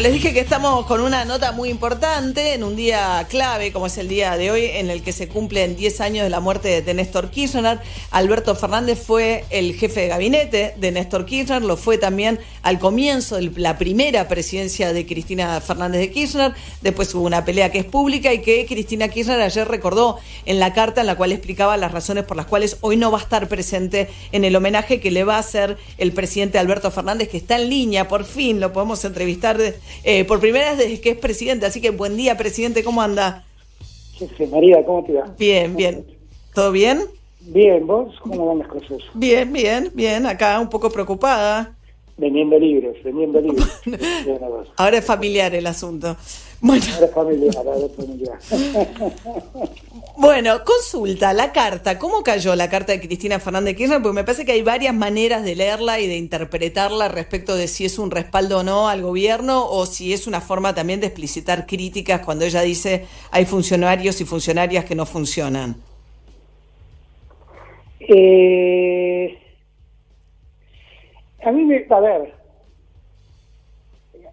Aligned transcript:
Les 0.00 0.10
dije 0.10 0.32
que 0.32 0.40
estamos 0.40 0.86
con 0.86 1.02
una 1.02 1.26
nota 1.26 1.52
muy 1.52 1.68
importante 1.68 2.54
en 2.54 2.64
un 2.64 2.74
día 2.76 3.26
clave, 3.28 3.72
como 3.72 3.88
es 3.88 3.98
el 3.98 4.08
día 4.08 4.38
de 4.38 4.50
hoy, 4.50 4.64
en 4.64 4.88
el 4.88 5.02
que 5.02 5.12
se 5.12 5.28
cumplen 5.28 5.76
10 5.76 6.00
años 6.00 6.24
de 6.24 6.30
la 6.30 6.40
muerte 6.40 6.80
de 6.80 6.94
Néstor 6.94 7.28
Kirchner. 7.30 7.78
Alberto 8.10 8.56
Fernández 8.56 8.98
fue 8.98 9.44
el 9.50 9.74
jefe 9.74 10.00
de 10.00 10.08
gabinete 10.08 10.74
de 10.78 10.92
Néstor 10.92 11.26
Kirchner, 11.26 11.60
lo 11.60 11.76
fue 11.76 11.98
también 11.98 12.40
al 12.62 12.78
comienzo 12.78 13.36
de 13.36 13.52
la 13.56 13.76
primera 13.76 14.28
presidencia 14.28 14.94
de 14.94 15.04
Cristina 15.04 15.60
Fernández 15.60 16.00
de 16.00 16.10
Kirchner. 16.10 16.54
Después 16.80 17.14
hubo 17.14 17.26
una 17.26 17.44
pelea 17.44 17.70
que 17.70 17.80
es 17.80 17.84
pública 17.84 18.32
y 18.32 18.40
que 18.40 18.64
Cristina 18.64 19.08
Kirchner 19.08 19.42
ayer 19.42 19.68
recordó 19.68 20.18
en 20.46 20.58
la 20.58 20.72
carta 20.72 21.02
en 21.02 21.06
la 21.06 21.16
cual 21.16 21.32
explicaba 21.32 21.76
las 21.76 21.92
razones 21.92 22.24
por 22.24 22.38
las 22.38 22.46
cuales 22.46 22.78
hoy 22.80 22.96
no 22.96 23.10
va 23.10 23.18
a 23.18 23.22
estar 23.22 23.46
presente 23.46 24.08
en 24.32 24.46
el 24.46 24.56
homenaje 24.56 25.00
que 25.00 25.10
le 25.10 25.24
va 25.24 25.36
a 25.36 25.40
hacer 25.40 25.76
el 25.98 26.12
presidente 26.12 26.58
Alberto 26.58 26.90
Fernández, 26.90 27.28
que 27.28 27.36
está 27.36 27.56
en 27.56 27.68
línea, 27.68 28.08
por 28.08 28.24
fin 28.24 28.58
lo 28.58 28.72
podemos 28.72 29.04
entrevistar. 29.04 29.58
De, 29.58 29.81
eh, 30.04 30.24
por 30.24 30.40
primera 30.40 30.70
vez 30.70 30.78
desde 30.78 31.00
que 31.00 31.10
es 31.10 31.18
presidente. 31.18 31.66
Así 31.66 31.80
que 31.80 31.90
buen 31.90 32.16
día, 32.16 32.36
presidente, 32.36 32.82
¿cómo 32.84 33.02
anda? 33.02 33.44
Sí, 34.18 34.46
María, 34.46 34.84
¿cómo 34.84 35.04
te 35.04 35.12
va? 35.14 35.34
Bien, 35.38 35.74
bien. 35.74 36.06
¿Todo 36.54 36.70
bien? 36.70 37.00
Bien, 37.40 37.86
¿vos? 37.86 38.14
¿Cómo 38.20 38.46
van 38.46 38.58
las 38.60 38.68
cosas? 38.68 38.98
Bien, 39.14 39.52
bien, 39.52 39.90
bien. 39.94 40.26
Acá 40.26 40.60
un 40.60 40.68
poco 40.68 40.90
preocupada. 40.90 41.74
Vendiendo 42.16 42.58
libros, 42.58 42.96
vendiendo 43.02 43.40
libros. 43.40 43.80
Ahora 44.76 44.98
es 44.98 45.04
familiar 45.04 45.54
el 45.54 45.66
asunto. 45.66 46.16
Bueno. 46.60 46.84
Ahora 46.94 47.06
es 47.06 47.12
familiar, 47.12 47.56
ahora 47.66 47.86
es 47.86 47.96
familiar. 47.96 48.38
Bueno, 50.14 50.62
consulta, 50.62 51.32
la 51.32 51.52
carta, 51.52 51.98
¿cómo 51.98 52.22
cayó 52.22 52.54
la 52.54 52.68
carta 52.68 52.92
de 52.92 53.00
Cristina 53.00 53.40
Fernández 53.40 53.76
Kirchner? 53.76 54.02
Porque 54.02 54.14
me 54.14 54.24
parece 54.24 54.44
que 54.44 54.52
hay 54.52 54.62
varias 54.62 54.94
maneras 54.94 55.42
de 55.42 55.56
leerla 55.56 55.98
y 56.00 56.06
de 56.06 56.16
interpretarla 56.16 57.08
respecto 57.08 57.56
de 57.56 57.66
si 57.66 57.86
es 57.86 57.98
un 57.98 58.10
respaldo 58.10 58.58
o 58.58 58.62
no 58.62 58.88
al 58.88 59.00
gobierno 59.02 59.66
o 59.68 59.86
si 59.86 60.12
es 60.12 60.26
una 60.26 60.40
forma 60.40 60.74
también 60.74 61.00
de 61.00 61.06
explicitar 61.06 61.66
críticas 61.66 62.20
cuando 62.20 62.44
ella 62.44 62.60
dice 62.60 63.06
hay 63.30 63.46
funcionarios 63.46 64.20
y 64.20 64.24
funcionarias 64.26 64.84
que 64.84 64.94
no 64.94 65.06
funcionan. 65.06 65.76
Eh, 68.00 69.38
a 71.44 71.52
mí 71.52 71.64
me, 71.64 71.86
a 71.88 72.00
ver, 72.00 72.32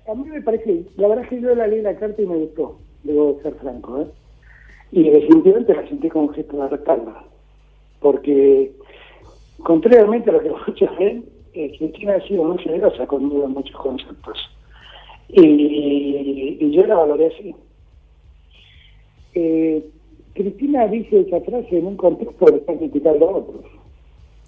a 0.08 0.16
mí 0.16 0.24
me 0.30 0.42
parece, 0.42 0.84
la 0.98 1.08
verdad 1.08 1.24
es 1.26 1.30
que 1.30 1.42
yo 1.42 1.56
la 1.56 1.68
leí 1.68 1.82
la 1.82 1.96
carta 1.96 2.22
y 2.22 2.26
me 2.26 2.38
gustó, 2.38 2.80
debo 3.04 3.40
ser 3.42 3.56
franco, 3.56 4.02
¿eh? 4.02 4.08
Y 4.92 5.10
definitivamente 5.10 5.76
la 5.76 5.88
sentí 5.88 6.10
como 6.10 6.26
un 6.28 6.34
gesto 6.34 6.58
de 6.58 6.68
respaldo, 6.68 7.14
porque 8.00 8.72
contrariamente 9.64 10.30
a 10.30 10.34
lo 10.34 10.42
que 10.42 10.50
muchos 10.68 10.98
ven, 10.98 11.26
eh, 11.54 11.76
Cristina 11.78 12.16
ha 12.16 12.28
sido 12.28 12.44
muy 12.44 12.58
generosa 12.60 13.06
conmigo 13.08 13.44
en 13.46 13.52
muchos 13.52 13.76
conceptos. 13.76 14.38
Y, 15.30 16.72
yo 16.72 16.86
la 16.88 16.96
valoré 16.96 17.28
así. 17.28 17.56
Eh, 19.36 19.86
Cristina 20.34 20.88
dice 20.88 21.22
esa 21.22 21.42
frase 21.42 21.78
en 21.78 21.86
un 21.86 21.98
contexto 21.98 22.46
de 22.46 22.58
estar 22.58 22.78
criticando 22.78 23.30
a 23.30 23.38
otros. 23.38 23.79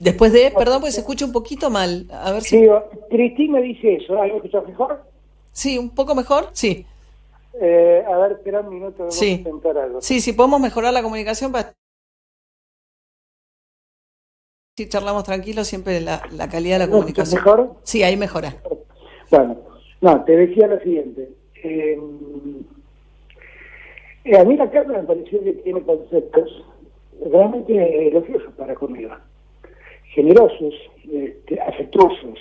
Después 0.01 0.33
de, 0.33 0.51
perdón, 0.57 0.81
pues 0.81 0.95
se 0.95 1.01
escucha 1.01 1.25
un 1.25 1.31
poquito 1.31 1.69
mal. 1.69 2.07
A 2.11 2.31
ver 2.31 2.41
si. 2.41 2.59
Sí, 2.59 2.67
Cristina 3.11 3.59
dice 3.61 3.97
eso. 3.97 4.19
¿Ah, 4.19 4.25
¿Me 4.25 4.37
escuchas 4.37 4.67
mejor? 4.67 5.03
Sí, 5.51 5.77
un 5.77 5.91
poco 5.91 6.15
mejor, 6.15 6.49
sí. 6.53 6.87
Eh, 7.53 8.03
a 8.07 8.17
ver, 8.17 8.31
espera 8.31 8.61
un 8.61 8.69
minuto, 8.69 9.11
sí. 9.11 9.25
a 9.25 9.29
intentar 9.33 9.77
algo. 9.77 10.01
Sí, 10.01 10.19
si 10.19 10.33
podemos 10.33 10.59
mejorar 10.59 10.91
la 10.91 11.03
comunicación 11.03 11.51
para... 11.51 11.73
Si 14.75 14.89
charlamos 14.89 15.23
tranquilos, 15.23 15.67
siempre 15.67 16.01
la, 16.01 16.23
la 16.31 16.49
calidad 16.49 16.79
de 16.79 16.85
la 16.87 16.91
comunicación. 16.91 17.43
¿Mejor? 17.43 17.75
Sí, 17.83 18.01
ahí 18.01 18.17
mejora. 18.17 18.55
Bueno, 19.29 19.57
no, 20.01 20.23
te 20.23 20.35
decía 20.35 20.65
lo 20.65 20.79
siguiente. 20.79 21.29
Eh, 21.63 21.99
eh, 24.23 24.37
a 24.39 24.43
mí 24.45 24.57
la 24.57 24.71
carta 24.71 24.93
me 24.93 25.03
pareció 25.03 25.43
que 25.43 25.53
tiene 25.53 25.83
conceptos 25.83 26.65
realmente 27.23 28.07
elogiosos 28.07 28.51
para 28.53 28.73
conmigo. 28.73 29.11
Generosos, 30.13 30.73
este, 31.11 31.59
afectuosos, 31.59 32.37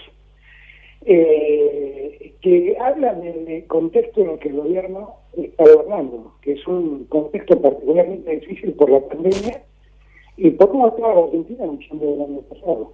eh, 1.06 2.34
que 2.42 2.76
hablan 2.78 3.22
del 3.22 3.66
contexto 3.66 4.22
en 4.22 4.30
el 4.30 4.38
que 4.38 4.48
el 4.48 4.56
gobierno 4.56 5.14
está 5.36 5.64
gobernando, 5.64 6.34
que 6.42 6.52
es 6.52 6.66
un 6.66 7.04
contexto 7.04 7.60
particularmente 7.60 8.30
difícil 8.36 8.72
por 8.72 8.90
la 8.90 9.00
pandemia 9.00 9.62
y 10.36 10.50
por 10.50 10.70
cómo 10.70 10.88
estaba 10.88 11.14
la 11.14 11.24
Argentina 11.24 11.64
en 11.64 11.78
diciembre 11.78 12.08
del 12.08 12.22
año 12.22 12.40
pasado. 12.42 12.92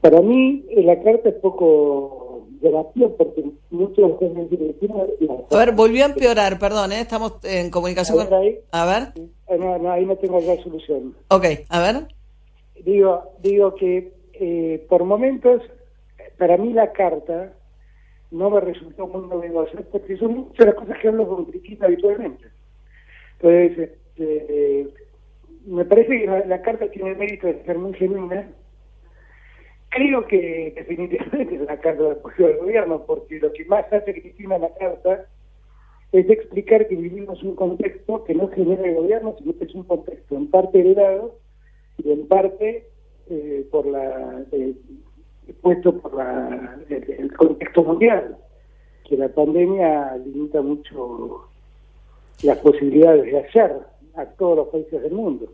Para 0.00 0.20
mí, 0.22 0.64
eh, 0.70 0.82
la 0.82 1.02
carta 1.02 1.28
es 1.30 1.34
poco 1.36 2.46
llamativa 2.62 3.08
porque 3.16 3.44
muchos 3.70 3.96
de 3.96 4.02
los 4.02 4.18
que 4.18 5.54
A 5.54 5.58
ver, 5.58 5.74
volvió 5.74 6.04
a 6.04 6.08
empeorar, 6.08 6.58
perdón, 6.58 6.92
¿eh? 6.92 7.00
estamos 7.00 7.34
en 7.44 7.70
comunicación. 7.70 8.20
A 8.20 8.24
ver, 8.24 8.34
ahí, 8.34 8.58
a 8.70 8.86
ver. 8.86 9.12
Eh, 9.16 9.58
no, 9.58 9.78
no, 9.78 9.90
ahí 9.90 10.04
no 10.04 10.16
tengo 10.16 10.40
la 10.40 10.56
solución. 10.62 11.14
Ok, 11.28 11.44
a 11.68 11.80
ver. 11.80 12.08
Digo, 12.84 13.32
digo 13.42 13.74
que 13.74 14.12
eh, 14.34 14.86
por 14.88 15.04
momentos 15.04 15.62
para 16.36 16.56
mí 16.56 16.72
la 16.72 16.92
carta 16.92 17.52
no 18.30 18.50
me 18.50 18.60
resultó 18.60 19.06
muy 19.06 19.26
novedosa 19.28 19.78
porque 19.90 20.16
son 20.16 20.36
muchas 20.36 20.66
las 20.66 20.74
cosas 20.74 20.98
que 20.98 21.08
hablo 21.08 21.28
con 21.28 21.46
Cristina 21.46 21.86
habitualmente. 21.86 22.44
Entonces, 23.40 23.90
este, 24.16 24.88
me 25.66 25.84
parece 25.84 26.20
que 26.20 26.26
la, 26.26 26.62
carta 26.62 26.90
tiene 26.90 27.10
el 27.10 27.18
mérito 27.18 27.46
de 27.46 27.62
ser 27.64 27.78
muy 27.78 27.94
genuina. 27.94 28.48
Creo 29.90 30.26
que 30.26 30.72
definitivamente 30.76 31.54
es 31.54 31.60
una 31.62 31.78
carta 31.78 32.02
de 32.02 32.12
apoyo 32.12 32.46
del 32.46 32.58
gobierno, 32.58 33.04
porque 33.06 33.38
lo 33.38 33.52
que 33.52 33.64
más 33.64 33.90
hace 33.92 34.12
Cristina 34.20 34.56
en 34.56 34.62
la 34.62 34.74
carta 34.74 35.26
es 36.12 36.28
explicar 36.28 36.86
que 36.88 36.96
vivimos 36.96 37.42
un 37.42 37.54
contexto 37.54 38.24
que 38.24 38.34
no 38.34 38.48
genera 38.48 38.86
el 38.86 38.96
gobierno, 38.96 39.34
sino 39.38 39.56
que 39.56 39.64
es 39.64 39.74
un 39.74 39.84
contexto 39.84 40.36
en 40.36 40.50
parte 40.50 40.80
heredado 40.80 41.34
y 41.98 42.10
en 42.10 42.26
parte 42.26 42.86
eh, 43.28 43.66
por 43.70 43.86
la 43.86 44.44
eh, 44.52 44.74
puesto 45.60 45.98
por 45.98 46.14
la, 46.14 46.78
el, 46.88 47.10
el, 47.10 47.36
contexto 47.36 47.82
mundial, 47.82 48.36
que 49.04 49.16
la 49.16 49.28
pandemia 49.28 50.16
limita 50.16 50.60
mucho 50.62 51.48
las 52.42 52.58
posibilidades 52.58 53.24
de 53.24 53.38
hacer 53.38 53.72
a 54.16 54.26
todos 54.26 54.56
los 54.56 54.68
países 54.68 55.02
del 55.02 55.12
mundo. 55.12 55.46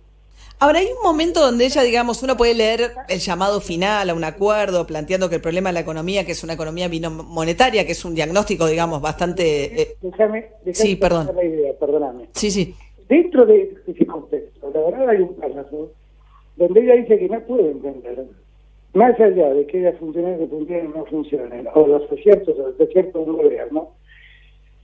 Ahora, 0.58 0.78
hay 0.78 0.86
un 0.86 1.02
momento 1.02 1.40
donde 1.40 1.66
ella, 1.66 1.82
digamos, 1.82 2.22
uno 2.22 2.36
puede 2.36 2.54
leer 2.54 2.92
el 3.08 3.18
llamado 3.18 3.60
final 3.60 4.08
a 4.08 4.14
un 4.14 4.24
acuerdo, 4.24 4.86
planteando 4.86 5.28
que 5.28 5.36
el 5.36 5.40
problema 5.40 5.70
de 5.70 5.74
la 5.74 5.80
economía, 5.80 6.24
que 6.24 6.32
es 6.32 6.42
una 6.42 6.54
economía 6.54 6.88
monetaria, 6.88 7.84
que 7.84 7.92
es 7.92 8.04
un 8.04 8.14
diagnóstico, 8.14 8.66
digamos, 8.66 9.00
bastante... 9.02 9.82
Eh... 9.82 9.96
Déjame, 10.00 10.46
déjame 10.64 10.74
sí, 10.74 10.96
perdón. 10.96 11.30
la 11.34 11.44
idea, 11.44 11.72
perdóname. 11.78 12.28
Sí, 12.32 12.50
sí. 12.50 12.74
Dentro 13.08 13.44
de 13.44 13.76
ese 13.86 14.06
contexto, 14.06 14.70
la 14.72 14.80
verdad 14.80 15.08
hay 15.10 15.18
un 15.18 15.34
párrafo 15.34 15.90
donde 16.56 16.80
ella 16.80 16.94
dice 16.96 17.18
que 17.18 17.28
no 17.28 17.40
puede 17.40 17.70
entender 17.70 18.26
más 18.94 19.18
allá 19.18 19.52
de 19.52 19.66
que 19.66 19.80
las 19.80 19.96
funciones 19.98 20.38
que 20.38 20.46
funcionan 20.46 20.92
o 20.92 20.98
no 20.98 21.04
funcionen, 21.06 21.68
o 21.74 21.86
los 21.86 22.10
aciertos 22.10 22.56
o 22.56 22.62
los 22.68 22.78
desiertos 22.78 23.26
del 23.26 23.36
gobierno, 23.36 23.90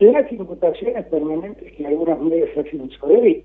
las 0.01 0.33
imputaciones 0.33 1.07
permanentes 1.07 1.73
que 1.73 1.87
algunos 1.87 2.21
medios 2.21 2.51
hacen 2.57 2.91
sobre 2.91 3.15
él. 3.15 3.45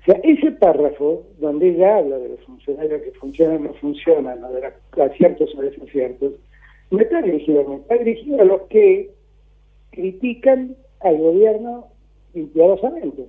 O 0.00 0.04
sea, 0.06 0.20
ese 0.22 0.52
párrafo 0.52 1.22
donde 1.38 1.68
ella 1.68 1.98
habla 1.98 2.18
de 2.18 2.30
los 2.30 2.40
funcionarios 2.40 3.02
que 3.02 3.12
funcionan 3.12 3.58
o 3.58 3.68
no 3.68 3.74
funcionan, 3.74 4.42
o 4.42 4.52
de 4.52 4.60
los 4.60 5.10
aciertos 5.10 5.54
o 5.56 5.62
desaciertos, 5.62 6.32
no 6.90 7.00
está 7.00 7.22
dirigido, 7.22 7.62
no 7.62 7.76
está 7.76 7.96
dirigido 7.96 8.40
a 8.40 8.44
los 8.44 8.62
que 8.62 9.10
critican 9.92 10.76
al 11.00 11.16
gobierno 11.18 11.86
impiadosamente. 12.34 13.24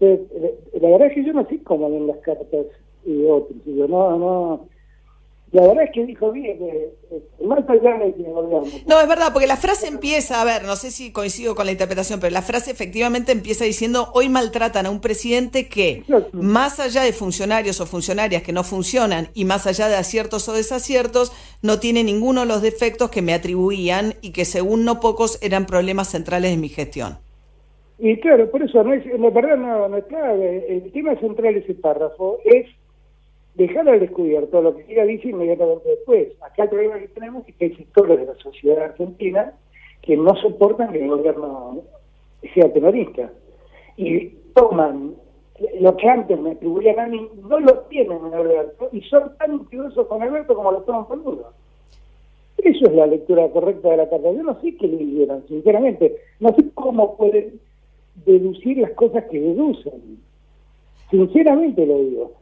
Entonces, 0.00 0.54
la 0.80 0.88
verdad 0.90 1.08
es 1.08 1.14
que 1.14 1.24
yo 1.24 1.32
no 1.32 1.46
sé 1.46 1.62
cómo 1.62 1.90
ven 1.90 2.06
las 2.06 2.18
cartas 2.18 2.66
y 3.04 3.24
otros. 3.24 3.56
Yo, 3.64 3.86
no, 3.88 4.18
no. 4.18 4.68
La 5.52 5.68
verdad 5.68 5.84
es 5.84 5.90
que 5.94 6.04
dijo 6.04 6.32
bien, 6.32 6.58
que 6.58 6.90
más 7.44 7.60
allá 7.68 7.96
de 7.98 8.12
que 8.12 8.24
No, 8.86 9.00
es 9.00 9.08
verdad, 9.08 9.32
porque 9.32 9.46
la 9.46 9.56
frase 9.56 9.86
empieza, 9.86 10.40
a 10.40 10.44
ver, 10.44 10.64
no 10.64 10.74
sé 10.74 10.90
si 10.90 11.12
coincido 11.12 11.54
con 11.54 11.66
la 11.66 11.70
interpretación, 11.70 12.18
pero 12.18 12.32
la 12.32 12.42
frase 12.42 12.72
efectivamente 12.72 13.30
empieza 13.30 13.64
diciendo, 13.64 14.10
hoy 14.14 14.28
maltratan 14.28 14.86
a 14.86 14.90
un 14.90 15.00
presidente 15.00 15.68
que, 15.68 16.02
más 16.32 16.80
allá 16.80 17.02
de 17.02 17.12
funcionarios 17.12 17.80
o 17.80 17.86
funcionarias 17.86 18.42
que 18.42 18.52
no 18.52 18.64
funcionan 18.64 19.28
y 19.32 19.44
más 19.44 19.68
allá 19.68 19.86
de 19.86 19.94
aciertos 19.94 20.48
o 20.48 20.54
desaciertos, 20.54 21.30
no 21.62 21.78
tiene 21.78 22.02
ninguno 22.02 22.40
de 22.40 22.46
los 22.48 22.60
defectos 22.60 23.10
que 23.10 23.22
me 23.22 23.32
atribuían 23.32 24.14
y 24.22 24.32
que 24.32 24.44
según 24.44 24.84
no 24.84 24.98
pocos 24.98 25.38
eran 25.40 25.66
problemas 25.66 26.08
centrales 26.08 26.50
de 26.50 26.56
mi 26.56 26.68
gestión. 26.68 27.18
Y 27.98 28.18
claro, 28.18 28.50
por 28.50 28.62
eso, 28.62 28.82
no 28.82 28.92
es, 28.92 29.06
la 29.06 29.30
verdad 29.30 29.56
no, 29.56 29.88
no 29.88 29.96
está, 29.96 30.34
el 30.34 30.90
tema 30.92 31.14
central 31.16 31.54
de 31.54 31.60
ese 31.60 31.74
párrafo 31.74 32.38
es 32.44 32.66
dejar 33.54 33.88
al 33.88 34.00
descubierto 34.00 34.60
lo 34.60 34.76
que 34.76 34.84
ella 34.92 35.04
dice 35.04 35.28
inmediatamente 35.28 35.88
después. 35.88 36.28
Acá 36.42 36.64
el 36.64 36.70
problema 36.70 36.98
que 36.98 37.08
tenemos 37.08 37.48
es 37.48 37.54
que 37.54 37.66
hay 37.66 37.76
sectores 37.76 38.18
de 38.18 38.26
la 38.26 38.34
sociedad 38.34 38.84
argentina 38.84 39.52
que 40.02 40.16
no 40.16 40.34
soportan 40.36 40.92
que 40.92 41.02
el 41.02 41.08
gobierno 41.08 41.82
sea 42.52 42.72
terrorista. 42.72 43.30
Y 43.96 44.28
toman 44.54 45.14
lo 45.80 45.96
que 45.96 46.08
antes 46.08 46.38
me 46.38 46.52
atribuían 46.52 46.98
a 46.98 47.06
mí, 47.06 47.28
no 47.48 47.60
lo 47.60 47.78
tienen 47.82 48.18
en 48.26 48.34
Alberto, 48.34 48.88
y 48.92 49.00
son 49.02 49.36
tan 49.38 49.54
incluso 49.54 50.08
con 50.08 50.20
Alberto 50.20 50.54
como 50.54 50.72
lo 50.72 50.82
toman 50.82 51.04
con 51.04 51.20
uno. 51.24 51.44
Eso 52.58 52.86
es 52.86 52.92
la 52.92 53.06
lectura 53.06 53.48
correcta 53.50 53.90
de 53.90 53.96
la 53.98 54.08
carta. 54.08 54.32
Yo 54.32 54.42
no 54.42 54.60
sé 54.60 54.76
qué 54.76 54.88
le 54.88 54.96
leyeron, 54.96 55.46
sinceramente. 55.48 56.16
No 56.40 56.54
sé 56.54 56.64
cómo 56.74 57.16
pueden 57.16 57.60
deducir 58.14 58.78
las 58.78 58.92
cosas 58.92 59.24
que 59.30 59.40
deducen. 59.40 60.18
Sinceramente 61.10 61.86
lo 61.86 61.98
digo. 61.98 62.32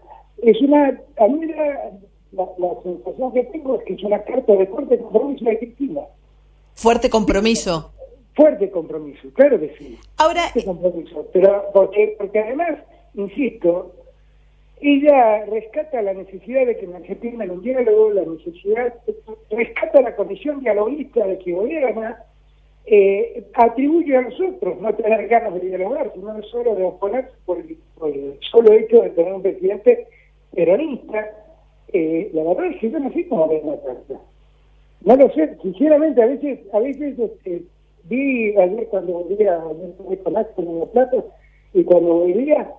Es 0.43 0.61
una, 0.63 1.01
a 1.19 1.29
mí 1.29 1.47
la, 1.47 1.93
sensación 2.83 3.33
que 3.33 3.45
tengo 3.45 3.79
es 3.79 3.85
que 3.85 3.95
es 3.95 4.03
una 4.03 4.23
carta 4.23 4.53
de 4.55 4.67
fuerte 4.67 4.99
compromiso 4.99 5.45
de 5.45 5.59
Cristina. 5.59 6.01
Fuerte 6.75 7.11
compromiso. 7.11 7.93
Fuerte 8.35 8.71
compromiso, 8.71 9.29
claro 9.35 9.61
que 9.61 9.75
sí. 9.77 9.99
Ahora. 10.17 10.43
Fuerte 10.53 10.65
compromiso. 10.65 11.27
Pero 11.33 11.65
porque, 11.75 12.15
porque 12.19 12.39
además, 12.39 12.79
insisto, 13.15 13.93
ella 14.81 15.45
rescata 15.47 16.03
la 16.03 16.15
necesidad 16.15 16.67
de 16.67 16.77
que 16.77 16.87
en 16.87 16.97
Argentina 16.97 17.45
haya 17.45 17.53
un 17.53 17.63
diálogo, 17.63 18.11
la 18.11 18.25
necesidad, 18.25 18.95
rescata 19.51 20.01
la 20.01 20.17
condición 20.17 20.61
dialoguista 20.61 21.25
de 21.27 21.39
que 21.39 21.53
gobierna, 21.53 22.25
eh, 22.85 23.45
atribuye 23.55 24.17
a 24.17 24.23
nosotros 24.23 24.81
no 24.81 24.93
tener 24.95 25.29
ganas 25.29 25.55
de 25.55 25.61
dialogar, 25.61 26.13
sino 26.15 26.43
solo 26.45 26.75
de 26.75 26.85
oponerse 26.85 27.33
por 27.45 27.59
el, 27.59 28.39
solo 28.51 28.73
hecho 28.73 29.03
de 29.03 29.11
tener 29.11 29.33
un 29.33 29.43
presidente 29.43 30.07
peronista. 30.53 31.31
Eh, 31.93 32.31
la 32.33 32.43
verdad 32.45 32.67
es 32.67 32.81
que 32.81 32.91
yo 32.91 32.99
no 32.99 33.13
sé 33.13 33.29
cómo 33.29 33.49
ver 33.49 33.65
la 33.65 33.81
carta. 33.83 34.21
No 35.05 35.17
lo 35.17 35.31
sé, 35.33 35.57
sinceramente, 35.63 36.23
a 36.23 36.27
veces, 36.27 36.61
a 36.73 36.79
veces 36.79 37.19
este, 37.19 37.63
vi 38.05 38.57
ayer 38.57 38.87
cuando 38.89 39.13
volvía, 39.13 39.57
ayer 39.57 39.95
con 39.97 40.37
en 40.67 40.79
los 40.81 40.89
platos, 40.91 41.25
y 41.75 41.85
cuando 41.85 42.15
volvía, 42.15 42.71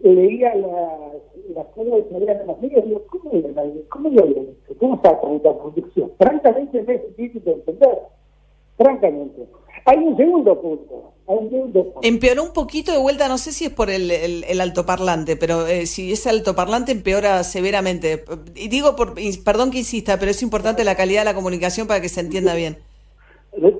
leía 0.00 0.54
las 0.54 1.66
cosas 1.74 2.04
que 2.04 2.12
salían 2.12 2.40
en 2.40 2.46
las 2.46 2.60
medios 2.60 2.84
y 2.84 2.88
digo, 2.88 3.04
¿cómo, 3.08 3.30
cómo 3.88 4.08
lo? 4.10 4.26
¿Cómo 4.78 4.94
está 4.96 5.18
con 5.18 5.36
esta 5.36 5.56
producción? 5.56 6.12
Francamente 6.18 6.80
es 6.80 7.16
difícil 7.16 7.44
de 7.44 7.52
entender. 7.52 7.98
Francamente. 8.76 9.42
Hay 9.84 9.98
un 9.98 10.16
segundo 10.16 10.60
punto. 10.60 11.12
Hay 11.28 11.36
un 11.36 11.50
segundo 11.50 11.84
punto. 11.84 12.00
Empeoró 12.02 12.42
un 12.44 12.52
poquito 12.52 12.92
de 12.92 12.98
vuelta, 12.98 13.28
no 13.28 13.38
sé 13.38 13.52
si 13.52 13.66
es 13.66 13.70
por 13.70 13.90
el, 13.90 14.10
el, 14.10 14.60
altoparlante, 14.60 15.36
pero 15.36 15.66
eh, 15.66 15.86
si 15.86 16.12
es 16.12 16.26
altoparlante 16.26 16.92
empeora 16.92 17.42
severamente. 17.44 18.24
Y 18.54 18.68
digo, 18.68 18.96
por, 18.96 19.14
perdón 19.44 19.70
que 19.70 19.78
insista, 19.78 20.18
pero 20.18 20.30
es 20.30 20.42
importante 20.42 20.84
la 20.84 20.96
calidad 20.96 21.20
de 21.20 21.26
la 21.26 21.34
comunicación 21.34 21.86
para 21.86 22.00
que 22.00 22.08
se 22.08 22.20
entienda 22.20 22.54
bien. 22.54 22.78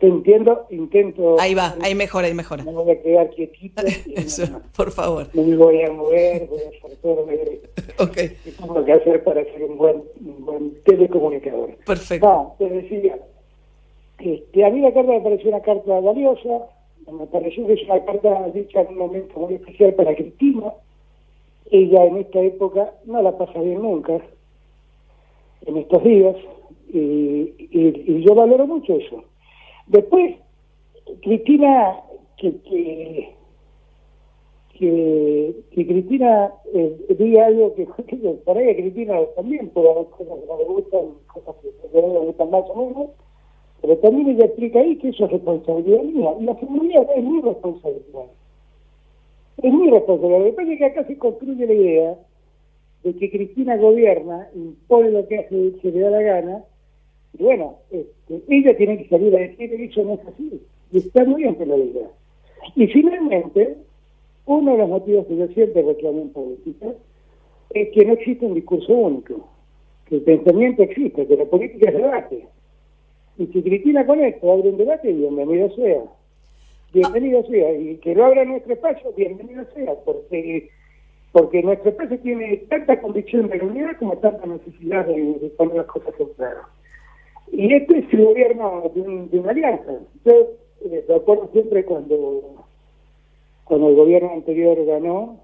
Te 0.01 0.07
entiendo, 0.07 0.67
intento. 0.71 1.39
Ahí 1.39 1.55
va, 1.55 1.75
ahí 1.83 1.95
mejora, 1.95 2.29
ahí 2.29 2.35
mejora. 2.35 2.65
Me 2.65 2.73
voy 2.73 2.91
a 2.93 3.03
quedar 3.03 3.29
quietito. 3.31 3.83
Eso, 4.15 4.45
por 4.75 4.91
favor. 4.91 5.29
No 5.35 5.43
me 5.43 5.57
voy 5.57 5.83
a 5.83 5.93
mover, 5.93 6.47
voy 6.47 6.61
a 6.61 6.69
hacer 6.69 6.97
todo 7.03 7.27
lo 7.27 7.27
que 8.13 8.37
tengo 8.59 8.85
que 8.85 8.93
hacer 8.93 9.23
para 9.23 9.45
ser 9.45 9.65
un 9.65 9.77
buen, 9.77 10.03
un 10.25 10.47
buen 10.47 10.83
telecomunicador. 10.85 11.77
Perfecto. 11.85 12.27
No, 12.27 12.57
te 12.59 12.71
decía, 12.71 13.19
este, 14.19 14.65
a 14.65 14.71
mí 14.71 14.81
la 14.81 14.93
carta 14.93 15.13
me 15.13 15.21
pareció 15.21 15.51
una 15.51 15.61
carta 15.61 16.01
valiosa, 16.01 16.69
me 17.11 17.27
pareció 17.27 17.67
que 17.67 17.75
es 17.75 17.85
una 17.85 18.05
carta 18.05 18.49
dicha 18.49 18.81
en 18.81 18.89
un 18.89 18.99
momento 18.99 19.39
muy 19.41 19.55
especial 19.55 19.95
para 19.95 20.15
Cristina. 20.15 20.73
Ella 21.71 22.05
en 22.05 22.19
esta 22.19 22.41
época 22.41 22.93
no 23.07 23.23
la 23.23 23.37
pasa 23.37 23.61
bien 23.61 23.83
nunca, 23.83 24.21
en 25.67 25.77
estos 25.77 26.05
días, 26.05 26.37
y 26.93 28.23
yo 28.23 28.35
valoro 28.35 28.67
mucho 28.67 28.95
eso 28.95 29.25
Después, 29.87 30.35
Cristina, 31.23 32.01
que, 32.37 32.61
que, 32.63 33.35
que, 34.77 35.87
Cristina 35.87 36.53
eh, 36.75 37.07
diga 37.17 37.47
algo 37.47 37.73
que, 37.75 37.87
por 38.45 38.59
ahí 38.59 38.71
a 38.71 38.77
Cristina 38.77 39.15
también 39.37 39.69
puede 39.69 39.91
haber 39.93 40.07
cosas 40.07 40.41
que 40.41 40.47
no 40.47 40.59
le 40.59 40.65
gustan, 40.65 41.01
cosas 41.33 41.55
que 41.63 42.01
no 42.03 42.09
le 42.09 42.19
gustan 42.19 42.51
más 42.51 42.65
o 42.69 42.75
menos, 42.75 43.11
pero 43.87 43.99
también 43.99 44.31
ella 44.31 44.47
explica 44.47 44.81
ahí 44.81 44.97
que 44.97 45.11
eso 45.11 45.27
es 45.27 45.31
responsabilidad 45.31 46.03
mía, 46.03 46.31
y 46.41 46.45
la 46.45 46.59
seguridad 46.59 47.07
es 47.15 47.25
mi 47.25 47.41
responsabilidad. 47.41 48.27
Es 49.63 49.73
mi 49.73 49.91
responsabilidad. 49.91 50.45
Después 50.45 50.69
de 50.69 50.77
que 50.77 50.85
acá 50.85 51.05
se 51.07 51.17
construye 51.19 51.67
la 51.67 51.73
idea 51.73 52.19
de 53.05 53.15
que 53.15 53.31
Cristina 53.31 53.77
gobierna, 53.77 54.49
impone 54.57 55.11
lo 55.13 55.29
que 55.29 55.39
hace, 55.39 55.73
se 55.81 55.91
le 55.93 56.01
da 56.01 56.11
la 56.11 56.21
gana, 56.21 56.65
y 57.39 57.43
bueno, 57.45 57.77
este, 57.93 58.43
ella 58.49 58.77
tiene 58.77 58.99
que 58.99 59.09
salir 59.09 59.37
a 59.37 59.39
decir 59.39 59.71
que 59.71 59.85
eso 59.85 60.03
no 60.03 60.15
es 60.15 60.27
así. 60.27 60.61
Y 60.91 60.99
está 60.99 61.25
muy 61.25 61.43
bien 61.43 61.55
que 61.55 61.67
lo 61.67 61.77
diga. 61.77 62.11
Y 62.75 62.89
finalmente, 62.89 63.77
uno 64.47 64.73
de 64.73 64.79
los 64.79 64.89
motivos 64.89 65.27
que 65.27 65.37
yo 65.37 65.47
siempre 65.49 65.83
reclamo 65.83 66.23
en 66.23 66.31
política 66.31 66.87
es 67.71 67.89
que 67.91 68.05
no 68.05 68.15
existe 68.15 68.47
un 68.47 68.55
discurso 68.55 68.93
único, 68.93 69.49
que 70.07 70.17
el 70.17 70.23
pensamiento 70.23 70.83
existe, 70.83 71.25
que 71.25 71.37
la 71.37 71.45
política 71.45 71.91
es 71.91 71.97
debate. 71.97 72.49
Y 73.39 73.47
si 73.47 73.63
Cristina 73.63 74.07
con 74.07 74.21
esto 74.21 74.53
abre 74.53 74.71
un 74.71 74.79
debate, 74.79 75.13
bienvenido 75.13 75.71
sea. 75.75 76.03
Bienvenido 76.93 77.45
sea. 77.47 77.73
Y 77.75 77.97
que 77.99 78.15
lo 78.15 78.25
abra 78.25 78.45
nuestro 78.45 78.73
espacio, 78.73 79.13
bienvenido 79.15 79.65
sea, 79.75 79.95
porque 80.05 80.71
porque 81.37 81.63
nuestro 81.63 81.91
espacio 81.91 82.19
tiene 82.21 82.57
tanta 82.71 82.99
convicción 82.99 83.49
de 83.49 83.59
la 83.59 83.65
unidad 83.65 83.99
como 83.99 84.17
tanta 84.17 84.47
necesidad 84.47 85.05
de, 85.05 85.53
poner 85.59 85.77
las 85.77 85.87
cosas 85.87 86.15
en 86.19 86.29
claro. 86.29 86.61
Y 87.53 87.75
este 87.75 87.99
es 87.99 88.07
el 88.15 88.25
gobierno 88.25 88.91
de, 88.95 89.39
una 89.39 89.51
alianza. 89.51 90.01
Yo 90.25 90.33
eh, 90.87 91.05
recuerdo 91.07 91.51
siempre 91.53 91.85
cuando, 91.85 92.65
cuando 93.65 93.89
el 93.91 93.97
gobierno 93.97 94.33
anterior 94.33 94.83
ganó, 94.87 95.39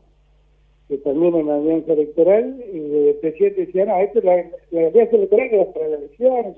que 0.89 0.97
también 0.97 1.35
en 1.35 1.49
la 1.49 1.56
alianza 1.56 1.93
electoral, 1.93 2.65
y 2.73 3.09
el 3.09 3.15
presidente 3.17 3.67
decía, 3.67 3.85
no, 3.85 3.99
esto 3.99 4.21
es 4.21 4.25
la, 4.25 4.37
la 4.71 4.87
alianza 4.89 5.17
electoral 5.17 5.50
que 5.50 5.65
para 5.75 5.89
la 5.89 5.97
elección, 5.99 6.55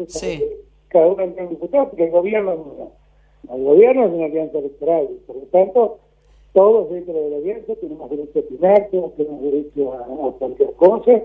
cada 0.94 1.08
uno 1.08 1.24
entra 1.24 1.42
un 1.42 1.50
diputado, 1.50 1.88
porque 1.88 2.04
el 2.04 2.10
gobierno 2.12 2.54
no. 2.54 3.54
El 3.54 3.64
gobierno 3.64 4.06
es 4.06 4.12
una 4.12 4.26
alianza 4.26 4.58
electoral, 4.58 5.08
y 5.10 5.26
por 5.26 5.36
lo 5.36 5.42
tanto, 5.42 5.98
todos 6.52 6.90
dentro 6.90 7.12
de 7.12 7.30
la 7.30 7.36
alianza 7.38 7.74
tenemos 7.74 8.08
derecho 8.08 8.38
a 8.38 8.42
opinar, 8.42 8.88
todos 8.92 9.16
tenemos 9.16 9.42
derecho 9.42 9.92
a, 9.92 10.28
a 10.28 10.32
cualquier 10.38 10.72
cosa, 10.74 11.22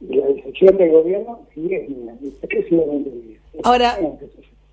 y 0.00 0.14
la 0.16 0.26
decisión 0.26 0.76
del 0.76 0.90
gobierno 0.90 1.38
sí 1.54 1.72
es 1.72 1.88
mía, 1.88 2.16
exclusivamente 2.20 3.10
mía. 3.10 3.38
Ahora, 3.62 3.96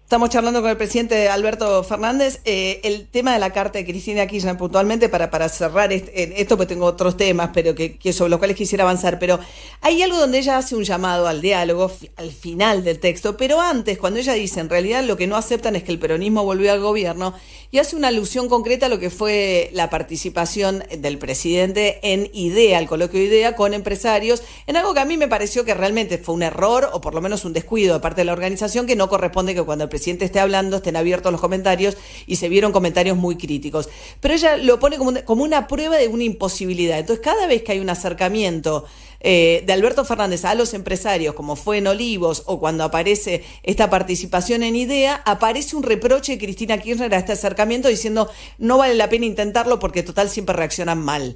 Estamos 0.09 0.31
charlando 0.31 0.61
con 0.61 0.71
el 0.71 0.75
presidente 0.75 1.29
Alberto 1.29 1.83
Fernández. 1.83 2.41
Eh, 2.43 2.81
el 2.83 3.07
tema 3.07 3.31
de 3.31 3.37
la 3.37 3.53
carta 3.53 3.77
de 3.77 3.85
Cristina 3.85 4.25
Kirchner 4.25 4.57
puntualmente 4.57 5.07
para, 5.07 5.29
para 5.29 5.47
cerrar 5.49 5.93
esto, 5.93 6.57
porque 6.57 6.73
tengo 6.73 6.87
otros 6.87 7.15
temas, 7.15 7.51
pero 7.53 7.75
que, 7.75 7.99
sobre 8.11 8.31
los 8.31 8.39
cuales 8.39 8.57
quisiera 8.57 8.85
avanzar. 8.85 9.19
Pero 9.19 9.39
hay 9.81 10.01
algo 10.01 10.17
donde 10.17 10.39
ella 10.39 10.57
hace 10.57 10.75
un 10.75 10.83
llamado 10.83 11.27
al 11.27 11.41
diálogo 11.41 11.91
al 12.15 12.31
final 12.31 12.83
del 12.83 12.97
texto, 12.99 13.37
pero 13.37 13.61
antes, 13.61 13.99
cuando 13.99 14.19
ella 14.19 14.33
dice 14.33 14.59
en 14.61 14.69
realidad 14.69 15.03
lo 15.03 15.15
que 15.15 15.27
no 15.27 15.37
aceptan 15.37 15.75
es 15.75 15.83
que 15.83 15.91
el 15.91 15.99
peronismo 15.99 16.43
volvió 16.43 16.71
al 16.71 16.79
gobierno, 16.79 17.35
y 17.69 17.77
hace 17.77 17.95
una 17.95 18.07
alusión 18.07 18.49
concreta 18.49 18.87
a 18.87 18.89
lo 18.89 18.97
que 18.97 19.11
fue 19.11 19.69
la 19.73 19.91
participación 19.91 20.83
del 20.97 21.19
presidente 21.19 21.99
en 22.01 22.31
IDEA, 22.33 22.79
el 22.79 22.87
coloquio 22.87 23.21
IDEA, 23.21 23.55
con 23.55 23.75
empresarios, 23.75 24.41
en 24.65 24.75
algo 24.75 24.95
que 24.95 25.01
a 25.01 25.05
mí 25.05 25.17
me 25.17 25.27
pareció 25.27 25.65
que 25.65 25.75
realmente 25.75 26.17
fue 26.17 26.33
un 26.33 26.41
error 26.41 26.89
o 26.93 26.99
por 26.99 27.13
lo 27.13 27.21
menos 27.21 27.45
un 27.45 27.53
descuido 27.53 27.93
de 27.93 27.99
parte 27.99 28.21
de 28.21 28.25
la 28.25 28.33
organización 28.33 28.87
que 28.87 28.95
no 28.95 29.07
corresponde 29.07 29.53
que 29.53 29.61
cuando 29.61 29.83
el 29.83 29.89
presidente 29.89 29.98
esté 30.07 30.39
hablando 30.39 30.77
estén 30.77 30.95
abiertos 30.95 31.31
los 31.31 31.41
comentarios 31.41 31.97
y 32.27 32.37
se 32.37 32.49
vieron 32.49 32.71
comentarios 32.71 33.17
muy 33.17 33.35
críticos. 33.35 33.89
Pero 34.19 34.33
ella 34.33 34.57
lo 34.57 34.79
pone 34.79 34.97
como, 34.97 35.13
como 35.25 35.43
una 35.43 35.67
prueba 35.67 35.97
de 35.97 36.07
una 36.07 36.23
imposibilidad. 36.23 36.99
Entonces, 36.99 37.23
cada 37.23 37.47
vez 37.47 37.63
que 37.63 37.73
hay 37.73 37.79
un 37.79 37.89
acercamiento 37.89 38.85
eh, 39.21 39.63
de 39.65 39.73
Alberto 39.73 40.05
Fernández 40.05 40.45
a 40.45 40.55
los 40.55 40.73
empresarios, 40.73 41.33
como 41.33 41.55
fue 41.55 41.79
en 41.79 41.87
Olivos 41.87 42.43
o 42.47 42.59
cuando 42.59 42.83
aparece 42.83 43.41
esta 43.63 43.89
participación 43.89 44.63
en 44.63 44.75
IDEA, 44.75 45.21
aparece 45.25 45.75
un 45.75 45.83
reproche 45.83 46.33
de 46.33 46.37
Cristina 46.37 46.77
Kirchner 46.77 47.13
a 47.13 47.17
este 47.17 47.33
acercamiento 47.33 47.89
diciendo 47.89 48.29
no 48.57 48.77
vale 48.77 48.95
la 48.95 49.09
pena 49.09 49.25
intentarlo 49.25 49.79
porque 49.79 50.03
total 50.03 50.29
siempre 50.29 50.55
reaccionan 50.55 50.99
mal. 50.99 51.35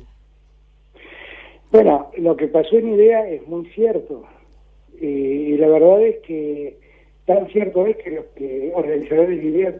Bueno, 1.71 2.11
lo 2.17 2.37
que 2.37 2.47
pasó 2.47 2.77
en 2.77 2.93
IDEA 2.93 3.29
es 3.29 3.47
muy 3.47 3.65
cierto. 3.71 4.23
y 5.01 5.57
la 5.57 5.67
verdad 5.67 6.01
es 6.05 6.15
que 6.25 6.82
Tan 7.25 7.47
cierto 7.47 7.85
es 7.85 7.97
que 7.97 8.11
los 8.11 8.25
que 8.35 8.71
organizadores 8.75 9.41
de 9.41 9.47
ideas 9.47 9.75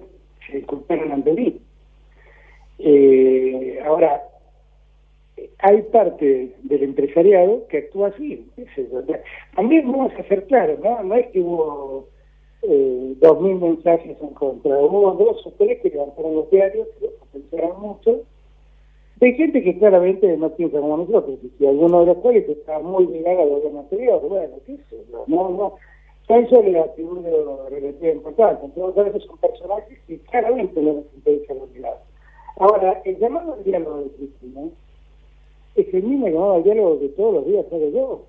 se 0.47 0.57
disculparon 0.57 1.11
ante 1.11 1.33
mí. 1.33 1.59
Eh, 2.79 3.79
ahora, 3.85 4.23
hay 5.59 5.81
parte 5.83 6.55
del 6.63 6.83
empresariado 6.83 7.67
que 7.67 7.79
actúa 7.79 8.09
así. 8.09 8.47
También 9.55 9.91
vamos 9.91 10.13
a 10.13 10.23
ser 10.23 10.45
claros, 10.45 10.79
¿no? 10.79 11.03
No 11.03 11.15
es 11.15 11.27
que 11.27 11.39
hubo 11.39 12.07
eh, 12.63 13.15
dos 13.19 13.41
mil 13.41 13.55
mensajes 13.55 14.17
en 14.21 14.33
contra, 14.33 14.77
hubo 14.77 15.11
dos 15.13 15.45
o 15.45 15.51
tres 15.57 15.81
que 15.81 15.89
levantaron 15.89 16.35
los 16.35 16.49
diarios, 16.49 16.87
que 16.99 17.07
los 17.07 17.27
pensaron 17.31 17.81
mucho, 17.81 18.21
de 19.17 19.33
gente 19.33 19.63
que 19.63 19.77
claramente 19.77 20.37
no 20.37 20.49
piensa 20.49 20.79
como 20.79 20.97
nosotros, 20.97 21.39
y 21.59 21.65
alguno 21.65 22.01
de 22.01 22.05
los 22.07 22.17
cuales 22.17 22.47
está 22.47 22.79
muy 22.79 23.07
ligado 23.07 23.41
al 23.41 23.49
gobierno 23.49 23.79
anterior, 23.81 24.21
bueno, 24.27 24.55
qué 24.65 24.77
sé 24.89 24.97
no, 25.11 25.49
no, 25.49 25.75
eso 26.27 26.63
le 26.63 26.79
atribuyo 26.79 27.67
relativa 27.69 28.13
importancia. 28.13 28.65
Entonces, 28.65 29.05
veces 29.05 29.23
son 29.23 29.37
personajes 29.37 29.99
que 30.07 30.19
claramente 30.19 30.81
no 30.81 30.93
les 30.93 31.13
interesa 31.15 31.53
los. 31.53 31.69
Ahora, 32.57 33.01
el 33.03 33.17
llamado 33.19 33.53
al 33.53 33.63
diálogo 33.63 34.03
de 34.03 34.09
Cristina 34.11 34.61
es 35.75 35.93
el 35.93 36.03
mismo 36.03 36.27
llamado 36.27 36.53
al 36.53 36.63
diálogo 36.63 36.99
que 36.99 37.09
todos 37.09 37.33
los 37.33 37.45
días 37.47 37.65
hago 37.71 37.89
yo 37.89 38.25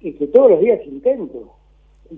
y 0.00 0.12
que 0.12 0.26
todos 0.28 0.52
los 0.52 0.60
días 0.60 0.80
intento. 0.86 1.52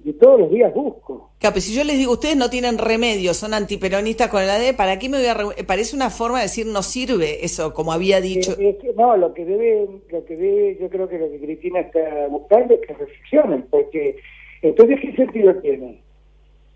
que 0.05 0.12
todos 0.12 0.41
los 0.41 0.50
días 0.50 0.73
busco. 0.73 1.31
Capi, 1.41 1.61
si 1.61 1.75
yo 1.75 1.83
les 1.83 1.99
digo, 1.99 2.12
ustedes 2.12 2.37
no 2.37 2.49
tienen 2.49 2.79
remedio, 2.79 3.35
son 3.35 3.55
antiperonistas 3.55 4.29
con 4.29 4.43
el 4.43 4.50
AD, 4.50 4.77
¿para 4.77 4.99
qué 4.99 5.09
me 5.09 5.19
voy 5.19 5.27
a... 5.27 5.65
Parece 5.67 5.97
una 5.97 6.11
forma 6.11 6.39
de 6.39 6.45
decir, 6.45 6.67
no 6.67 6.83
sirve 6.83 7.45
eso, 7.45 7.73
como 7.75 7.93
había 7.93 8.21
dicho. 8.21 8.57
no, 8.97 9.17
lo 9.17 9.35
que 9.35 9.45
debe, 9.45 9.89
lo 10.11 10.25
que 10.25 10.37
debe, 10.37 10.79
yo 10.81 10.89
creo 10.91 11.09
que 11.09 11.19
lo 11.19 11.31
que 11.31 11.41
Cristina 11.41 11.81
está 11.81 12.29
buscando 12.29 12.75
es 12.75 12.81
que 12.87 12.95
reflexionen, 12.95 13.67
porque 13.69 14.17
entonces, 14.62 15.00
¿qué 15.00 15.12
sentido 15.17 15.55
tiene? 15.57 16.00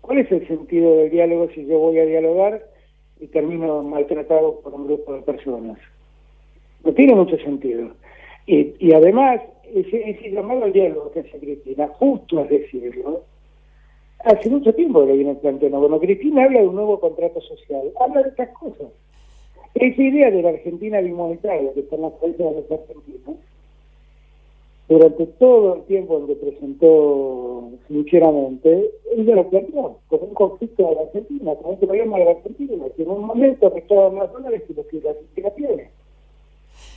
¿Cuál 0.01 0.19
es 0.19 0.31
el 0.31 0.47
sentido 0.47 0.97
del 0.97 1.11
diálogo 1.11 1.49
si 1.53 1.65
yo 1.65 1.79
voy 1.79 1.99
a 1.99 2.05
dialogar 2.05 2.63
y 3.19 3.27
termino 3.27 3.83
maltratado 3.83 4.59
por 4.61 4.73
un 4.73 4.85
grupo 4.87 5.13
de 5.13 5.21
personas? 5.21 5.77
No 6.83 6.93
tiene 6.93 7.15
mucho 7.15 7.37
sentido. 7.37 7.91
Y, 8.45 8.75
y 8.79 8.93
además, 8.93 9.41
ese, 9.73 10.09
ese 10.09 10.31
llamado 10.31 10.65
al 10.65 10.73
diálogo 10.73 11.11
que 11.11 11.21
hace 11.21 11.39
Cristina, 11.39 11.87
justo 11.87 12.39
a 12.39 12.43
decirlo, 12.45 13.23
hace 14.25 14.49
mucho 14.49 14.73
tiempo 14.73 15.05
que 15.05 15.13
viene 15.13 15.35
planteando. 15.35 15.79
Cuando 15.79 15.99
Cristina 15.99 16.43
habla 16.43 16.61
de 16.61 16.67
un 16.67 16.75
nuevo 16.75 16.99
contrato 16.99 17.41
social, 17.41 17.91
habla 17.99 18.23
de 18.23 18.29
estas 18.29 18.49
cosas. 18.49 18.87
Esa 19.75 20.01
idea 20.01 20.31
de 20.31 20.41
la 20.41 20.49
Argentina 20.49 21.01
bimonetaria 21.01 21.73
que 21.73 21.81
está 21.81 21.95
en 21.95 22.03
la 22.03 22.11
cabeza 22.11 22.43
de 22.43 22.61
los 22.61 22.71
argentinos, 22.71 23.37
durante 24.87 25.25
todo 25.25 25.75
el 25.75 25.83
tiempo 25.85 26.19
en 26.19 26.27
que 26.27 26.35
presentó 26.35 27.71
sinceramente, 27.87 28.91
ella 29.17 29.35
lo 29.35 29.49
planteó 29.49 29.99
como 30.07 30.25
un 30.25 30.33
conflicto 30.33 30.87
de 30.89 30.95
la 30.95 31.01
Argentina, 31.01 31.55
como 31.55 31.71
un 31.71 31.79
problema 31.79 32.17
de 32.19 32.25
la 32.25 32.31
Argentina, 32.31 32.85
que 32.95 33.03
en 33.03 33.09
un 33.09 33.25
momento 33.25 33.73
estaba 33.75 34.11
más 34.11 34.31
dólares 34.31 34.63
que 34.67 34.73
lo 34.73 34.87
que 34.87 35.01
la 35.01 35.11
Argentina 35.11 35.49
tiene. 35.51 35.89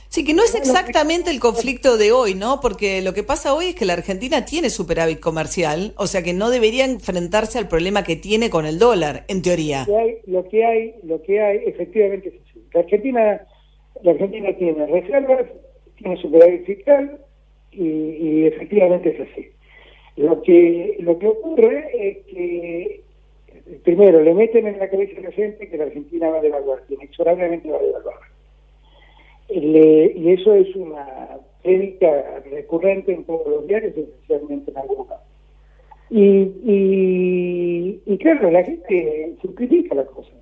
Sí, 0.09 0.25
que 0.25 0.33
no 0.33 0.43
es 0.43 0.55
exactamente 0.55 1.29
el 1.29 1.39
conflicto 1.39 1.95
de 1.95 2.11
hoy, 2.11 2.33
¿no? 2.33 2.61
Porque 2.61 3.03
lo 3.03 3.13
que 3.13 3.21
pasa 3.21 3.53
hoy 3.53 3.65
es 3.65 3.75
que 3.75 3.85
la 3.85 3.93
Argentina 3.93 4.43
tiene 4.43 4.71
superávit 4.71 5.19
comercial, 5.19 5.93
o 5.97 6.07
sea 6.07 6.23
que 6.23 6.33
no 6.33 6.49
debería 6.49 6.85
enfrentarse 6.85 7.59
al 7.59 7.67
problema 7.67 8.03
que 8.03 8.15
tiene 8.15 8.49
con 8.49 8.65
el 8.65 8.79
dólar, 8.79 9.25
en 9.27 9.43
teoría. 9.43 9.85
Lo 10.25 10.47
que 10.49 10.65
hay, 10.65 10.95
lo 11.03 11.21
que 11.21 11.39
hay, 11.39 11.57
efectivamente 11.67 12.29
es 12.29 12.35
así. 12.41 12.63
La 12.73 12.79
Argentina, 12.81 13.47
la 14.01 14.11
Argentina 14.11 14.49
tiene 14.57 14.85
reservas, 14.87 15.45
tiene 15.97 16.19
superávit 16.19 16.65
fiscal 16.65 17.19
y, 17.71 18.45
efectivamente 18.45 19.09
es 19.09 19.29
así. 19.29 19.47
Lo 20.17 20.41
que, 20.41 20.97
lo 20.99 21.17
que 21.17 21.27
ocurre 21.27 21.89
es 21.93 22.17
que 22.25 23.01
primero 23.83 24.21
le 24.21 24.33
meten 24.33 24.67
en 24.67 24.79
la 24.79 24.89
cabeza 24.89 25.19
a 25.19 25.23
la 25.23 25.31
gente 25.31 25.69
que 25.69 25.77
la 25.77 25.85
Argentina 25.85 26.29
va 26.29 26.39
a 26.39 26.41
devaluar, 26.41 26.83
inexorablemente 26.89 27.69
va 27.69 27.77
a 27.77 27.81
devaluar 27.81 28.19
y 29.49 30.31
eso 30.31 30.53
es 30.53 30.75
una 30.75 31.39
crítica 31.63 32.41
recurrente 32.51 33.13
en 33.13 33.23
todos 33.23 33.47
los 33.47 33.67
diarios, 33.67 33.97
especialmente 33.97 34.71
en 34.71 34.77
algunos. 34.77 35.07
Y, 36.11 38.01
y, 38.05 38.17
claro, 38.17 38.49
la 38.51 38.63
gente 38.63 39.33
simplifica 39.41 39.95
las 39.95 40.07
cosas. 40.07 40.33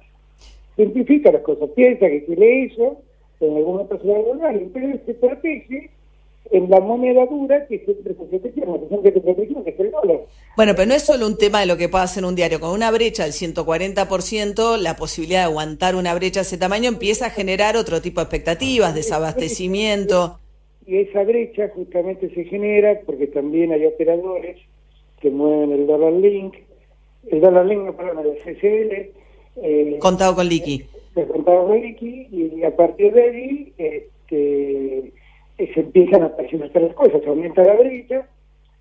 Simplifica 0.75 1.31
las 1.31 1.41
cosas. 1.41 1.69
Piensa 1.71 2.07
que 2.07 2.25
si 2.25 2.35
le 2.35 2.59
hizo, 2.65 3.01
en 3.39 3.57
alguna 3.57 3.83
persona 3.85 4.53
pero 4.73 4.99
se 5.05 5.13
protege 5.13 5.89
en 6.51 6.69
la 6.69 6.79
moneda 6.79 7.25
dura 7.25 7.65
que 7.67 7.79
siempre 7.79 8.13
se 8.13 8.39
que 8.41 9.69
es 9.69 9.79
el 9.79 9.91
dólar. 9.91 10.21
Bueno, 10.55 10.73
pero 10.75 10.87
no 10.87 10.93
es 10.93 11.03
solo 11.03 11.27
un 11.27 11.37
tema 11.37 11.59
de 11.59 11.65
lo 11.65 11.77
que 11.77 11.89
pueda 11.89 12.03
hacer 12.03 12.23
un 12.25 12.35
diario. 12.35 12.59
Con 12.59 12.71
una 12.71 12.91
brecha 12.91 13.23
del 13.23 13.33
140%, 13.33 14.77
la 14.77 14.95
posibilidad 14.95 15.39
de 15.39 15.45
aguantar 15.45 15.95
una 15.95 16.13
brecha 16.13 16.39
de 16.39 16.45
ese 16.45 16.57
tamaño 16.57 16.89
empieza 16.89 17.27
a 17.27 17.29
generar 17.29 17.77
otro 17.77 18.01
tipo 18.01 18.19
de 18.19 18.25
expectativas, 18.25 18.95
desabastecimiento. 18.95 20.39
Y 20.85 20.97
esa 20.97 21.23
brecha 21.23 21.69
justamente 21.75 22.29
se 22.33 22.45
genera 22.45 22.99
porque 23.05 23.27
también 23.27 23.73
hay 23.73 23.85
operadores 23.85 24.57
que 25.19 25.29
mueven 25.29 25.71
el 25.71 25.87
dólar 25.87 26.13
link, 26.13 26.55
el 27.29 27.41
dólar 27.41 27.65
link, 27.65 27.83
no, 27.83 27.95
perdón, 27.95 28.25
el 28.25 28.37
CCL. 28.37 29.11
Eh, 29.63 29.97
contado 29.99 30.35
con 30.35 30.47
liqui. 30.47 30.85
Contado 31.13 31.67
con 31.67 31.81
liqui, 31.81 32.27
y 32.31 32.63
a 32.63 32.75
partir 32.75 33.13
de 33.13 33.23
ahí... 33.23 33.73
Este, 33.77 35.11
se 35.57 35.79
empiezan 35.79 36.23
a 36.23 36.35
presionar 36.35 36.69
las 36.73 36.93
cosas, 36.93 37.21
se 37.21 37.29
aumenta 37.29 37.63
la 37.63 37.75
brecha. 37.75 38.27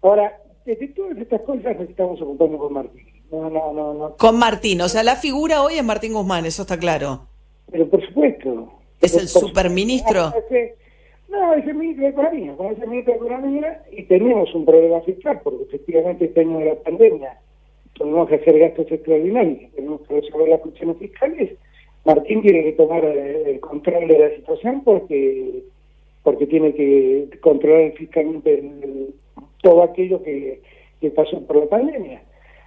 Ahora, 0.02 0.38
de 0.64 0.88
todas 0.88 1.16
estas 1.18 1.42
cosas 1.42 1.78
nos 1.78 1.88
estamos 1.88 2.20
ocupando 2.20 2.58
con 2.58 2.72
Martín. 2.72 3.06
No, 3.30 3.50
no, 3.50 3.72
no, 3.72 3.94
no. 3.94 4.16
Con 4.16 4.38
Martín, 4.38 4.80
o 4.82 4.88
sea, 4.88 5.02
la 5.02 5.16
figura 5.16 5.62
hoy 5.62 5.74
es 5.74 5.84
Martín 5.84 6.12
Guzmán, 6.12 6.44
eso 6.46 6.62
está 6.62 6.78
claro. 6.78 7.26
Pero 7.70 7.88
por 7.88 8.04
supuesto. 8.06 8.72
¿Es 9.00 9.16
el 9.16 9.28
superministro? 9.28 10.32
No, 11.28 11.54
es 11.54 11.66
el 11.66 11.74
ministro 11.74 12.04
de 12.04 12.10
Economía, 12.10 12.54
es 12.72 12.82
el 12.82 12.88
ministro 12.88 13.14
de 13.14 13.18
Economía 13.18 13.82
y 13.90 14.02
tenemos 14.04 14.54
un 14.54 14.64
problema 14.64 15.00
fiscal, 15.02 15.40
porque 15.42 15.64
efectivamente 15.64 16.26
este 16.26 16.40
año 16.40 16.58
de 16.58 16.64
la 16.66 16.74
pandemia 16.76 17.38
tenemos 17.98 18.28
que 18.28 18.36
hacer 18.36 18.58
gastos 18.58 18.90
extraordinarios, 18.90 19.72
tenemos 19.72 20.00
que 20.02 20.20
resolver 20.20 20.48
las 20.48 20.60
cuestiones 20.60 20.96
fiscales. 20.98 21.52
Martín 22.04 22.42
tiene 22.42 22.62
que 22.62 22.72
tomar 22.72 23.04
eh, 23.04 23.50
el 23.50 23.60
control 23.60 24.06
de 24.06 24.18
la 24.18 24.36
situación 24.36 24.82
porque 24.84 25.64
porque 26.26 26.48
tiene 26.48 26.74
que 26.74 27.28
controlar 27.40 27.92
fiscalmente 27.92 28.60
todo 29.62 29.84
aquello 29.84 30.20
que, 30.24 30.60
pasó 31.14 31.40
por 31.46 31.58
la 31.58 31.66
pandemia. 31.66 32.20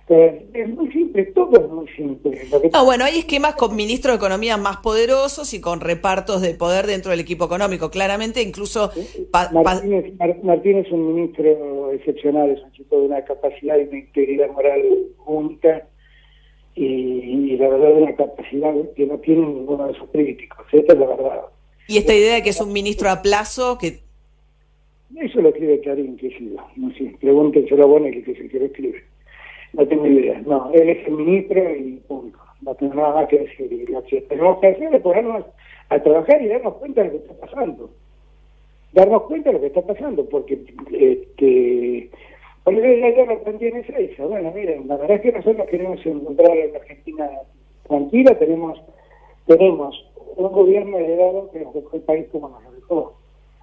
es 0.08 0.70
muy 0.70 0.90
simple, 0.94 1.26
todo 1.36 1.60
es 1.60 1.70
muy 1.70 1.86
simple. 1.90 2.40
Ah, 2.72 2.84
bueno, 2.84 3.04
hay 3.04 3.20
esquemas 3.20 3.56
con 3.56 3.76
ministros 3.76 4.14
de 4.14 4.16
Economía 4.16 4.56
más 4.56 4.78
poderosos 4.78 5.54
y 5.54 5.60
con 5.60 5.82
repartos 5.82 6.42
de 6.42 6.54
poder 6.54 6.88
dentro 6.88 7.12
del 7.12 7.20
equipo 7.20 7.44
económico. 7.44 7.92
Claramente, 7.92 8.42
incluso... 8.42 8.92
Martín, 9.52 10.78
es 10.78 10.92
un 10.94 11.16
ministro 11.16 11.92
excepcional, 11.92 12.52
es 12.52 12.64
un 12.64 12.72
chico 12.72 12.98
de 12.98 13.08
una 13.08 13.26
capacidad 13.26 13.78
y 13.78 13.90
una 13.90 14.00
integridad 14.00 14.50
moral 14.54 14.82
única 15.26 15.86
y, 16.76 16.86
y 16.86 17.58
la 17.58 17.68
verdad 17.68 17.90
de 17.90 18.04
una 18.04 18.16
capacidad 18.16 18.74
que 18.96 19.06
no 19.06 19.18
tiene 19.18 19.46
ninguno 19.46 19.88
de 19.88 19.96
sus 19.96 20.10
críticos. 20.12 20.66
Esta 20.72 20.94
es 20.94 21.00
la 21.00 21.08
verdad. 21.08 21.42
Y 21.90 21.98
esta 21.98 22.14
idea 22.14 22.36
de 22.36 22.44
que 22.44 22.52
es 22.52 22.62
un 22.62 22.72
ministro 22.72 23.10
a 23.10 23.24
plazo, 23.24 23.80
que... 23.80 24.02
Eso 25.16 25.42
lo 25.42 25.50
escribe 25.50 25.82
Karim, 25.82 26.18
que 26.18 26.30
sí, 26.30 26.56
no 26.76 26.94
sé, 26.94 27.16
pregúntenselo 27.20 27.84
a 27.84 27.88
Bonelli, 27.88 28.22
que 28.22 28.34
es 28.34 28.40
el 28.40 28.52
que 28.52 28.64
escribe. 28.64 29.04
No 29.74 29.88
tengo 29.88 30.06
idea. 30.06 30.40
No, 30.46 30.70
él 30.72 30.88
es 30.88 31.08
el 31.08 31.14
ministro 31.14 31.76
y 31.76 31.94
público. 32.08 32.40
No 32.62 32.76
tengo 32.76 32.94
nada 32.94 33.28
que 33.28 33.40
decir. 33.40 33.70
Tenemos 34.28 34.60
que 34.60 34.68
hacer 34.68 34.94
es 34.94 35.02
ponernos 35.02 35.46
a 35.90 36.00
trabajar 36.04 36.40
y 36.44 36.48
darnos 36.50 36.76
cuenta 36.76 37.02
de 37.02 37.08
lo 37.08 37.14
que 37.14 37.32
está 37.32 37.48
pasando. 37.48 37.90
Darnos 38.94 39.24
cuenta 39.24 39.50
de 39.50 39.54
lo 39.54 39.62
que 39.62 39.68
está 39.68 39.82
pasando, 39.82 40.30
porque 40.30 40.60
este, 40.92 42.10
ya 42.68 43.26
lo 43.26 43.38
también 43.38 43.78
es 43.78 43.90
esa. 43.90 44.28
Bueno, 44.28 44.52
miren, 44.54 44.88
la 44.88 44.98
verdad 44.98 45.16
es 45.16 45.22
que 45.24 45.32
nosotros 45.32 45.68
queremos 45.68 46.06
encontrar 46.06 46.56
en 46.56 46.72
la 46.72 46.78
Argentina 46.78 47.30
tranquila, 47.88 48.38
tenemos, 48.38 48.80
tenemos 49.48 50.09
un 50.40 50.52
gobierno 50.52 50.98
heredado 50.98 51.50
que 51.52 51.60
nos 51.60 51.74
dejó 51.74 51.96
el 51.96 52.02
país 52.02 52.28
como 52.32 52.50
nos 52.50 52.64
lo 52.64 52.72
dejó. 52.72 53.14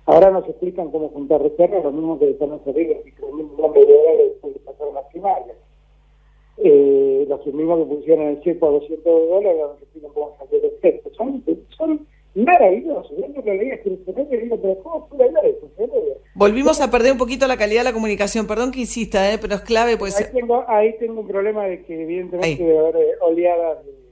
Ahora 0.07 0.31
nos 0.31 0.49
explican 0.49 0.91
cómo 0.91 1.09
juntar 1.09 1.43
reservas, 1.43 1.83
lo 1.83 1.93
mismo 1.93 2.19
que 2.19 2.31
estamos 2.31 2.61
arriba, 2.67 2.95
y 3.05 3.11
que 3.11 3.27
el 3.27 3.35
mismo 3.35 3.75
heredado 3.75 4.19
después 4.19 4.55
de 4.55 4.61
pasar 4.61 4.87
las 4.95 5.05
primarias. 5.07 5.57
Eh, 6.59 7.27
los 7.29 7.47
mismos 7.47 7.81
que 7.81 7.95
pusieron 7.97 8.27
el 8.29 8.41
cheque 8.41 8.65
a 8.65 8.69
200 8.69 9.29
dólares, 9.29 9.61
nos 9.61 9.83
explican 9.83 10.11
cómo 10.13 10.37
hacer 10.41 10.65
el 10.65 10.71
efecto. 10.71 11.11
Son, 11.15 11.43
son 11.77 12.07
maravillosos. 12.35 13.11
Yo 13.17 13.27
no 13.29 13.43
lo 13.43 13.55
leía 13.55 13.83
que 13.83 13.91
digo, 13.91 14.59
pero 14.61 14.79
¿cómo 14.83 15.09
hablar 15.11 15.45
eso? 15.45 15.69
Volvimos 16.35 16.81
a 16.81 16.91
perder 16.91 17.13
un 17.13 17.19
poquito 17.19 17.47
la 17.47 17.57
calidad 17.57 17.81
de 17.81 17.85
la 17.85 17.93
comunicación. 17.93 18.47
Perdón 18.47 18.71
que 18.71 18.81
insista, 18.81 19.33
¿eh? 19.33 19.39
pero 19.41 19.55
es 19.57 19.63
clave. 19.63 19.97
Pues... 19.97 20.17
Ahí, 20.21 20.27
tengo, 20.33 20.65
ahí 20.69 20.95
tengo 20.99 21.23
un 21.23 21.27
problema 21.29 21.65
de 21.65 21.83
que 21.83 22.03
evidentemente 22.03 22.63
debe 22.63 22.79
haber 22.79 22.97
eh, 22.97 23.11
oleadas 23.23 23.85
de 23.85 24.06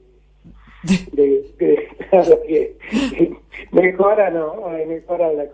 de, 0.85 1.53
de, 1.57 1.85
mejora 3.71 4.29
no 4.29 4.69
mejora 4.87 5.33
la 5.33 5.45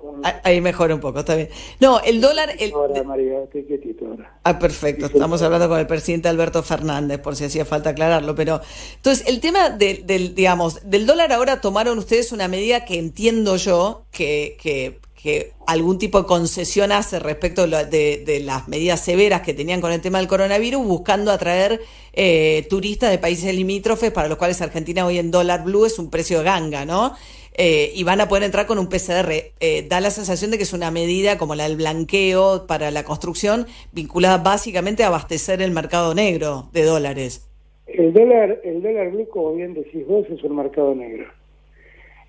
ahí 0.44 0.62
mejora 0.62 0.96
un 0.96 1.02
poco 1.02 1.20
está 1.20 1.36
bien. 1.36 1.50
No 1.80 2.00
el 2.02 2.22
dólar 2.22 2.50
el, 2.60 2.72
ahora, 2.74 3.04
María, 3.04 3.44
estoy 3.44 3.64
quietito 3.64 4.06
ahora. 4.08 4.40
ah 4.44 4.60
perfecto 4.60 5.06
estamos 5.06 5.42
hablando 5.42 5.70
con 5.70 5.80
el 5.80 5.88
presidente 5.88 6.28
Alberto 6.28 6.64
Fernández 6.64 7.20
por 7.20 7.36
si 7.36 7.46
hacía 7.46 7.66
falta 7.66 7.92
aclararlo 7.92 8.36
pero 8.36 8.62
entonces 8.96 9.28
el 9.28 9.40
tema 9.40 9.70
del 9.70 10.36
digamos 10.36 10.90
del 10.90 11.06
dólar 11.06 11.32
ahora 11.32 11.62
tomaron 11.62 11.98
ustedes 11.98 12.32
una 12.32 12.48
medida 12.48 12.86
que 12.86 13.00
entiendo 13.00 13.56
yo 13.56 14.06
que, 14.12 14.58
que 14.62 15.00
que 15.22 15.52
algún 15.68 16.00
tipo 16.00 16.22
de 16.22 16.28
concesión 16.28 16.92
hace 16.92 17.20
respecto 17.20 17.68
de, 17.68 18.42
las 18.44 18.68
medidas 18.68 19.04
severas 19.04 19.42
que 19.42 19.54
tenían 19.54 19.80
con 19.80 19.92
el 19.92 20.02
tema 20.02 20.18
del 20.18 20.28
coronavirus, 20.28 20.86
buscando 20.86 21.32
atraer 21.32 21.80
eh, 22.14 22.66
turistas 22.70 23.12
de 23.12 23.20
países 23.20 23.54
limítrofes 23.54 24.12
para 24.12 24.28
los 24.28 24.38
cuales 24.38 24.62
Argentina 24.62 25.06
hoy 25.06 25.20
en 25.20 25.30
dólar 25.30 25.64
blue 25.64 25.86
es 25.86 26.00
un 26.00 26.10
precio 26.10 26.40
de 26.40 26.46
ganga, 26.46 26.86
¿no? 26.86 27.14
Eh, 27.54 27.92
y 27.94 28.04
van 28.04 28.22
a 28.22 28.28
poder 28.28 28.44
entrar 28.44 28.66
con 28.66 28.80
un 28.80 28.88
PCR. 28.88 29.32
Eh, 29.60 29.86
da 29.88 30.00
la 30.00 30.10
sensación 30.10 30.50
de 30.50 30.58
que 30.58 30.64
es 30.64 30.74
una 30.74 30.90
medida 30.90 31.38
como 31.38 31.54
la 31.54 31.68
del 31.68 31.78
blanqueo 31.78 32.66
para 32.66 32.90
la 32.90 33.04
construcción, 33.04 33.68
vinculada 33.92 34.38
básicamente 34.38 35.04
a 35.04 35.08
abastecer 35.08 35.62
el 35.62 35.72
mercado 35.72 36.16
negro 36.16 36.70
de 36.74 36.84
dólares. 36.84 37.48
El 37.86 38.14
dólar, 38.14 38.60
el 38.64 38.82
dólar 38.82 39.12
blue, 39.12 39.28
como 39.30 39.54
bien 39.54 39.74
decís 39.74 40.08
vos, 40.08 40.26
es 40.30 40.42
un 40.44 40.56
mercado 40.56 40.96
negro. 40.96 41.26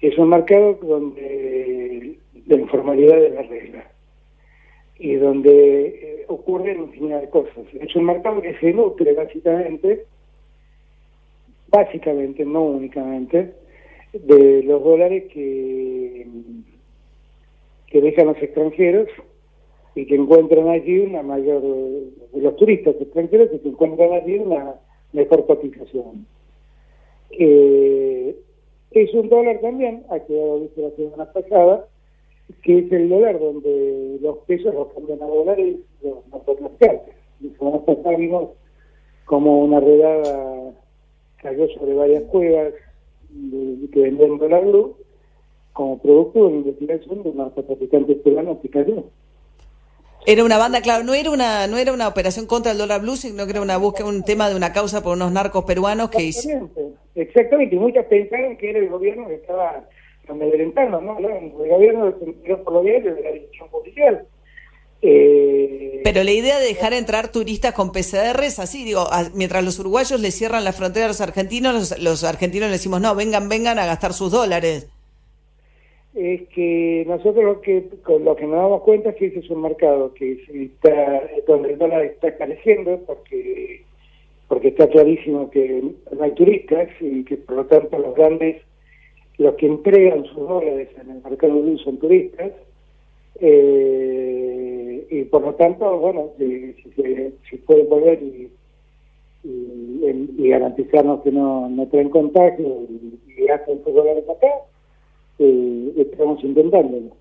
Es 0.01 0.19
un 0.19 0.31
mercado 0.31 0.79
donde 0.83 2.19
la 2.57 2.63
informalidad 2.63 3.17
de 3.17 3.31
la 3.31 3.43
regla. 3.43 3.89
y 4.99 5.15
donde 5.15 5.87
eh, 5.87 6.25
ocurren 6.29 6.83
infinidad 6.83 7.23
de 7.23 7.31
cosas. 7.31 7.65
Es 7.81 7.97
un 7.97 8.05
mercado 8.05 8.41
que 8.41 8.57
se 8.59 8.73
nutre 8.73 9.13
básicamente, 9.15 10.05
básicamente, 11.69 12.45
no 12.45 12.63
únicamente, 12.63 13.53
de 14.13 14.63
los 14.63 14.85
dólares 14.85 15.25
que, 15.33 16.25
que 17.89 18.01
dejan 18.01 18.27
los 18.27 18.41
extranjeros 18.41 19.09
y 19.95 20.07
que 20.07 20.15
encuentran 20.15 20.69
allí 20.69 21.01
una 21.01 21.23
mayor, 21.23 21.63
de 21.63 22.41
los 22.41 22.57
turistas 22.57 22.95
extranjeros 23.01 23.51
que 23.51 23.69
encuentran 23.69 24.13
allí 24.13 24.39
una 24.39 24.75
mejor 25.13 25.47
cotización. 25.47 26.27
Eh, 27.31 28.37
es 28.93 29.15
un 29.15 29.29
dólar 29.29 29.59
también, 29.61 30.05
ha 30.11 30.21
quedado 30.21 30.61
visto 30.61 30.83
la 30.83 30.91
semana 30.97 31.33
pasada, 31.33 31.89
que 32.63 32.79
es 32.79 32.93
el 32.93 33.09
dólar 33.09 33.39
donde 33.39 34.19
los 34.21 34.39
pesos 34.47 34.75
los 34.75 34.93
cambian 34.93 35.23
a 35.23 35.27
dólares 35.27 35.77
los 36.03 36.27
narcotraficantes. 36.29 37.15
Semana 37.59 37.85
pasada 37.85 38.17
vimos 38.17 38.51
como 39.25 39.65
una 39.65 39.81
redada 39.81 40.73
cayó 41.37 41.69
sobre 41.71 41.95
varias 41.95 42.23
cuevas 42.25 42.73
que 43.93 44.01
vendían 44.01 44.39
dólar 44.39 44.65
blue 44.65 44.97
como 45.73 45.99
producto 46.01 46.49
de 46.49 46.57
investigación 46.57 47.23
de 47.23 47.31
un 47.31 47.37
narcotraficante 47.39 48.15
peruano 48.17 48.61
que 48.61 48.69
cayó. 48.69 49.05
Era 50.25 50.45
una 50.45 50.57
banda, 50.57 50.83
claro, 50.83 51.03
no 51.03 51.15
era 51.15 51.33
una 51.33 51.67
no 51.67 51.79
era 51.79 51.93
una 51.93 52.07
operación 52.07 52.47
contra 52.47 52.73
el 52.73 52.79
dólar 52.79 53.01
blue, 53.01 53.17
sino 53.17 53.45
que 53.45 53.51
era 53.51 53.61
una 53.61 53.77
búsqueda, 53.77 54.07
un 54.07 54.23
tema 54.23 54.49
de 54.49 54.55
una 54.55 54.73
causa 54.73 55.03
por 55.03 55.17
unos 55.17 55.33
narcos 55.33 55.65
peruanos 55.65 56.11
que 56.11 56.23
hicieron. 56.23 56.71
Exactamente, 57.15 57.75
y 57.75 57.79
muchas 57.79 58.07
pensaron 58.07 58.57
que 58.57 58.71
era 58.71 58.79
el 58.79 58.89
gobierno 58.89 59.27
que 59.27 59.35
estaba 59.35 59.85
amedrentando, 60.29 61.01
¿no? 61.01 61.19
El 61.19 61.51
gobierno 61.51 62.15
se 62.19 62.57
por 62.57 62.73
los 62.75 62.85
diarios 62.85 63.17
de 63.17 63.23
la 63.23 63.33
dirección 63.33 63.69
policial. 63.69 64.27
Eh, 65.03 66.01
Pero 66.05 66.23
la 66.23 66.31
idea 66.31 66.61
de 66.61 66.67
dejar 66.67 66.93
entrar 66.93 67.33
turistas 67.33 67.73
con 67.75 67.91
PCR 67.91 68.45
es 68.45 68.59
así, 68.59 68.85
digo, 68.85 69.07
mientras 69.35 69.65
los 69.65 69.79
uruguayos 69.81 70.21
le 70.21 70.31
cierran 70.31 70.65
la 70.65 70.73
frontera 70.73 71.07
a 71.07 71.09
los 71.09 71.21
argentinos, 71.21 71.75
los, 71.75 72.03
los 72.03 72.25
argentinos 72.25 72.69
le 72.69 72.75
decimos, 72.75 73.01
no, 73.01 73.15
vengan, 73.17 73.49
vengan 73.49 73.79
a 73.79 73.87
gastar 73.87 74.13
sus 74.13 74.31
dólares 74.31 74.89
es 76.15 76.47
que 76.49 77.05
nosotros 77.07 77.45
lo 77.45 77.61
que 77.61 77.85
con 78.03 78.25
lo 78.25 78.37
que 78.37 78.45
nos 78.45 78.57
damos 78.57 78.83
cuenta 78.83 79.11
es 79.11 79.17
que 79.17 79.27
ese 79.27 79.39
es 79.39 79.51
un 79.51 79.63
mercado 79.63 80.13
que 80.13 80.33
está 80.53 81.23
donde 81.47 81.73
el 81.73 81.79
dólar 81.79 82.05
está 82.05 82.37
careciendo 82.37 83.01
porque 83.07 83.83
porque 84.49 84.69
está 84.69 84.89
clarísimo 84.89 85.51
que 85.51 85.83
no 86.15 86.23
hay 86.23 86.33
turistas 86.33 86.89
y 87.01 87.25
que 87.25 87.39
por 87.39 87.57
lo 87.57 87.65
tanto 87.67 87.99
los 87.99 88.15
grandes 88.15 88.61
los 89.43 89.55
que 89.55 89.67
entregan 89.67 90.25
sus 90.27 90.49
dólares 90.49 90.89
en 91.01 91.11
el 91.11 91.23
mercado 91.23 91.61
blue 91.61 91.79
son 91.79 91.99
turistas 91.99 92.53
eh, 93.41 95.07
y 95.11 95.25
por 95.25 95.43
lo 95.43 95.55
tanto 95.55 95.99
bueno 95.99 96.31
si, 96.39 96.73
si, 96.75 97.35
si 97.49 97.57
pueden 97.59 97.89
volver 97.89 98.23
y, 98.23 98.51
garantizarnos 100.49 101.23
que 101.23 101.33
no, 101.33 101.69
no 101.71 101.87
traen 101.87 102.11
contagio 102.11 102.87
y, 103.39 103.49
hacen 103.49 103.83
sus 103.83 103.95
dólares 103.95 104.25
acá 104.29 104.49
eh, 105.39 105.93
estamos 105.97 106.45
intentando. 106.45 107.17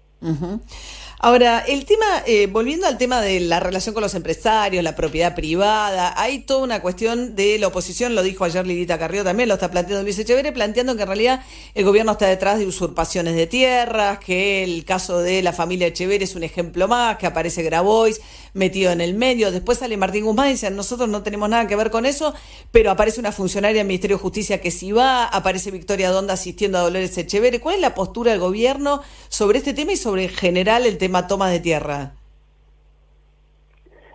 Ahora, 1.23 1.59
el 1.59 1.85
tema, 1.85 2.23
eh, 2.25 2.47
volviendo 2.47 2.87
al 2.87 2.97
tema 2.97 3.21
de 3.21 3.41
la 3.41 3.59
relación 3.59 3.93
con 3.93 4.01
los 4.01 4.15
empresarios, 4.15 4.83
la 4.83 4.95
propiedad 4.95 5.35
privada, 5.35 6.19
hay 6.19 6.39
toda 6.39 6.63
una 6.63 6.81
cuestión 6.81 7.35
de 7.35 7.59
la 7.59 7.67
oposición, 7.67 8.15
lo 8.15 8.23
dijo 8.23 8.43
ayer 8.43 8.65
Lidita 8.65 8.97
Carrió 8.97 9.23
también, 9.23 9.47
lo 9.47 9.53
está 9.53 9.69
planteando 9.69 10.01
Luis 10.01 10.17
Echeverre, 10.17 10.51
planteando 10.51 10.95
que 10.95 11.03
en 11.03 11.07
realidad 11.07 11.45
el 11.75 11.85
gobierno 11.85 12.13
está 12.13 12.25
detrás 12.25 12.57
de 12.57 12.65
usurpaciones 12.65 13.35
de 13.35 13.45
tierras, 13.45 14.17
que 14.17 14.63
el 14.63 14.83
caso 14.83 15.19
de 15.19 15.43
la 15.43 15.53
familia 15.53 15.85
Echeverre 15.85 16.23
es 16.23 16.33
un 16.33 16.41
ejemplo 16.41 16.87
más, 16.87 17.17
que 17.17 17.27
aparece 17.27 17.61
Grabois 17.61 18.19
metido 18.55 18.91
en 18.91 18.99
el 18.99 19.13
medio, 19.13 19.51
después 19.51 19.77
sale 19.77 19.97
Martín 19.97 20.25
Guzmán 20.25 20.47
y 20.47 20.53
dice, 20.53 20.71
nosotros 20.71 21.07
no 21.07 21.21
tenemos 21.21 21.47
nada 21.47 21.67
que 21.67 21.75
ver 21.75 21.91
con 21.91 22.07
eso, 22.07 22.33
pero 22.71 22.89
aparece 22.89 23.19
una 23.19 23.31
funcionaria 23.31 23.77
del 23.77 23.87
Ministerio 23.87 24.17
de 24.17 24.23
Justicia 24.23 24.59
que 24.59 24.71
sí 24.71 24.91
va, 24.91 25.25
aparece 25.25 25.69
Victoria 25.69 26.09
Donda 26.09 26.33
asistiendo 26.33 26.79
a 26.79 26.81
Dolores 26.81 27.15
Echeverre. 27.15 27.59
¿Cuál 27.59 27.75
es 27.75 27.81
la 27.81 27.93
postura 27.93 28.31
del 28.31 28.39
gobierno 28.39 29.03
sobre 29.29 29.59
este 29.59 29.75
tema 29.75 29.91
y 29.91 29.97
sobre 29.97 30.23
en 30.23 30.29
general 30.29 30.87
el 30.87 30.97
tema 30.97 31.10
toma 31.27 31.49
de 31.49 31.59
tierra? 31.59 32.13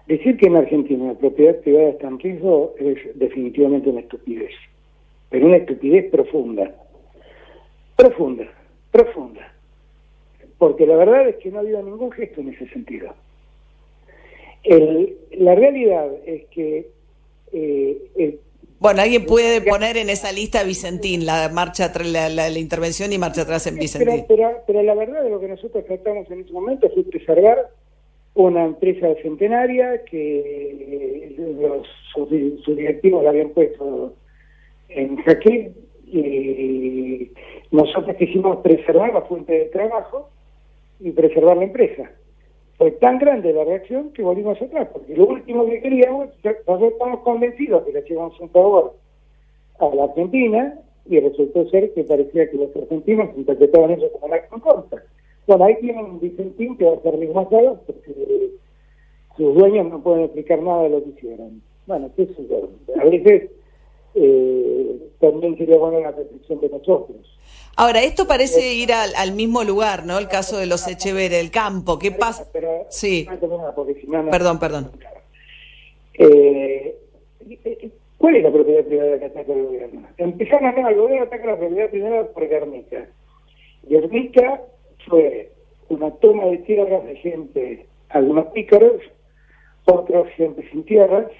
Decir 0.07 0.37
que 0.37 0.47
en 0.47 0.57
Argentina 0.57 1.07
la 1.09 1.15
propiedad 1.19 1.57
privada 1.57 1.91
está 1.91 2.09
en 2.09 2.19
riesgo 2.19 2.75
es 2.79 2.99
definitivamente 3.19 3.91
una 3.91 4.01
estupidez, 4.01 4.53
pero 5.31 5.47
una 5.47 5.57
estupidez 5.57 6.11
profunda, 6.11 6.73
profunda, 7.97 8.47
profunda, 8.93 9.53
porque 10.59 10.87
la 10.87 10.97
verdad 10.97 11.29
es 11.29 11.37
que 11.37 11.51
no 11.51 11.59
ha 11.59 11.61
habido 11.63 11.83
ningún 11.83 12.13
gesto 12.13 12.41
en 12.41 12.51
ese 12.51 12.69
sentido. 12.69 13.15
la 14.65 15.55
realidad 15.55 16.09
es 16.25 16.45
que 16.47 16.87
eh, 17.53 18.39
bueno, 18.79 19.03
alguien 19.03 19.25
puede 19.25 19.61
poner 19.63 19.97
en 19.97 20.11
esa 20.11 20.33
lista 20.33 20.63
Vicentín, 20.63 21.25
la 21.25 21.49
marcha 21.49 21.93
la, 22.05 22.29
la, 22.29 22.59
intervención 22.59 23.13
y 23.13 23.19
marcha 23.19 23.43
atrás 23.43 23.67
en 23.67 23.77
Vicentín. 23.77 24.25
Pero, 24.29 24.63
pero, 24.67 24.83
la 24.83 24.95
verdad 24.95 25.23
de 25.23 25.31
lo 25.31 25.41
que 25.41 25.49
nosotros 25.49 25.85
tratamos 25.87 26.31
en 26.31 26.41
este 26.41 26.53
momento 26.53 26.87
es 26.87 27.07
preservar 27.07 27.71
una 28.35 28.65
empresa 28.65 29.09
centenaria 29.23 30.05
que 30.05 31.37
los, 31.59 31.87
sus, 32.13 32.77
directivos 32.77 33.25
la 33.25 33.31
habían 33.31 33.51
puesto 33.51 34.15
en 34.91 35.17
jaque 35.17 35.73
y 36.07 37.31
nosotros 37.71 38.15
quisimos 38.17 38.59
preservar 38.59 39.13
la 39.13 39.23
fuente 39.23 39.53
de 39.53 39.65
trabajo 39.67 40.29
y 41.01 41.11
preservar 41.13 41.57
la 41.57 41.65
empresa 41.65 42.11
fue 42.79 42.91
tan 42.93 43.19
grande 43.19 43.53
la 43.53 43.65
reacción 43.65 44.11
que 44.13 44.23
volvimos 44.23 44.61
atrás, 44.61 44.89
porque 44.93 45.17
lo 45.17 45.27
último 45.27 45.67
que 45.67 45.81
queríamos, 45.81 46.29
nosotros 46.45 46.93
estamos 46.93 47.21
convencidos 47.21 47.85
que 47.85 47.93
le 47.93 48.03
llevamos 48.03 48.39
un 48.41 48.51
favor 48.51 48.95
a 49.79 49.95
la 49.95 50.05
Argentina 50.05 50.79
y 51.07 51.21
resultó 51.21 51.69
ser 51.71 51.93
que 51.95 52.05
parecía 52.05 52.51
que 52.51 52.57
los 52.57 52.75
argentinos 52.77 53.31
interpretaban 53.37 53.93
eso 53.93 54.11
como 54.13 54.29
la 54.29 54.47
contra. 54.47 55.03
Bueno, 55.47 55.65
ahí 55.65 55.77
tienen 55.81 56.05
un 56.05 56.21
Vicentín 56.21 56.77
que 56.77 56.85
va 56.85 56.97
a 56.97 57.01
ser 57.01 57.17
desmasado 57.19 57.81
porque 57.87 58.51
sus 59.37 59.55
dueños 59.55 59.87
no 59.89 60.03
pueden 60.03 60.25
explicar 60.25 60.61
nada 60.61 60.83
de 60.83 60.91
lo 60.91 61.05
que 61.05 61.11
hicieron. 61.11 61.63
Bueno, 61.87 62.11
qué. 62.17 62.29
A 63.01 63.05
veces 63.05 63.51
eh, 64.15 65.09
también 65.21 65.57
sería 65.57 65.77
buena 65.79 66.01
la 66.01 66.11
reflexión 66.11 66.61
de 66.61 66.69
nosotros. 66.71 67.39
Ahora, 67.79 68.03
esto 68.03 68.27
parece 68.27 68.73
ir 68.73 68.91
al, 68.93 69.33
mismo 69.33 69.63
lugar, 69.63 70.07
¿no? 70.07 70.19
El 70.19 70.29
caso 70.29 70.57
de 70.57 70.65
los 70.65 70.89
Echeverre, 70.89 71.39
el 71.39 71.51
campo. 71.51 71.99
¿Qué 71.99 72.11
pasa? 72.11 72.47
Sí. 72.89 73.29
Perdón, 74.31 74.59
perdón. 74.59 74.93
Eh, 76.15 76.97
¿Cuál 78.17 78.37
es 78.37 78.43
la 78.45 78.51
propiedad 78.51 78.83
privada 78.83 79.19
que 79.19 79.25
ataca 79.27 79.53
el 79.53 79.65
gobierno? 79.65 80.09
Empezaron 80.17 80.69
a 80.69 80.73
ver, 80.73 80.87
el 80.87 80.99
gobierno 80.99 81.27
ataca 81.27 81.47
la 81.47 81.59
propiedad 81.59 81.91
privada 81.91 82.27
por 82.29 82.49
Guernica. 82.49 83.09
Guernica 83.83 84.63
fue 85.07 85.53
una 85.91 86.11
toma 86.13 86.47
de 86.47 86.59
tierras 86.59 87.05
de 87.05 87.17
gente, 87.17 87.87
algunos 88.09 88.47
pícaros, 88.47 89.03
otros 89.85 90.29
gente 90.31 90.67
sin 90.71 90.83
tierras, 90.87 91.31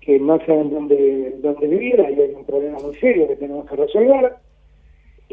que 0.00 0.18
no 0.18 0.38
saben 0.46 0.70
dónde, 0.70 1.34
dónde 1.42 1.68
vivir, 1.68 2.00
ahí 2.00 2.18
hay 2.18 2.34
un 2.34 2.46
problema 2.46 2.78
muy 2.78 2.94
serio 2.96 3.28
que 3.28 3.36
tenemos 3.36 3.68
que 3.68 3.76
resolver 3.76 4.34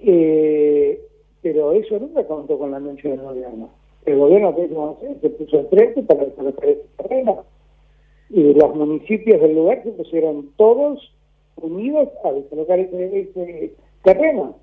eh, 0.03 1.01
pero 1.41 1.71
eso 1.73 1.99
nunca 1.99 2.25
contó 2.25 2.57
con 2.57 2.71
la 2.71 2.77
anuncia 2.77 3.09
del 3.09 3.21
gobierno. 3.21 3.69
El 4.05 4.17
gobierno 4.17 4.55
se 5.21 5.29
puso 5.29 5.63
frente 5.69 6.03
para 6.03 6.25
desalojar 6.25 6.69
ese 6.69 6.85
terreno 6.97 7.45
y 8.29 8.53
los 8.53 8.75
municipios 8.75 9.41
del 9.41 9.55
lugar 9.55 9.81
se 9.83 9.91
pusieron 9.91 10.49
todos 10.55 11.13
unidos 11.55 12.09
a 12.23 12.31
desalojar 12.31 12.79
ese, 12.79 13.73
terreno. 14.03 14.55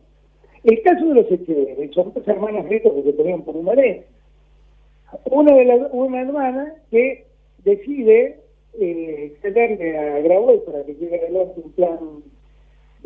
El 0.64 0.82
caso 0.82 1.06
de 1.06 1.14
los 1.14 1.30
Echeverri 1.30 1.92
son 1.92 2.12
dos 2.14 2.26
hermanas 2.26 2.66
ricas 2.68 2.92
que 2.92 3.02
se 3.02 3.12
ponían 3.12 3.42
por 3.42 3.76
vez. 3.76 4.04
Una, 5.30 5.54
de 5.54 5.64
la, 5.64 5.74
una 5.92 6.22
hermana 6.22 6.74
que 6.90 7.24
decide 7.64 8.40
eh, 8.80 9.36
cederle 9.42 9.98
a 9.98 10.20
Grabois 10.20 10.60
para 10.62 10.84
que 10.84 10.94
llegue 10.94 11.20
adelante 11.20 11.60
un 11.62 11.72
plan 11.72 11.98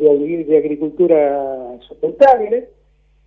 de, 0.09 0.43
de 0.43 0.57
agricultura 0.57 1.77
sustentable, 1.87 2.69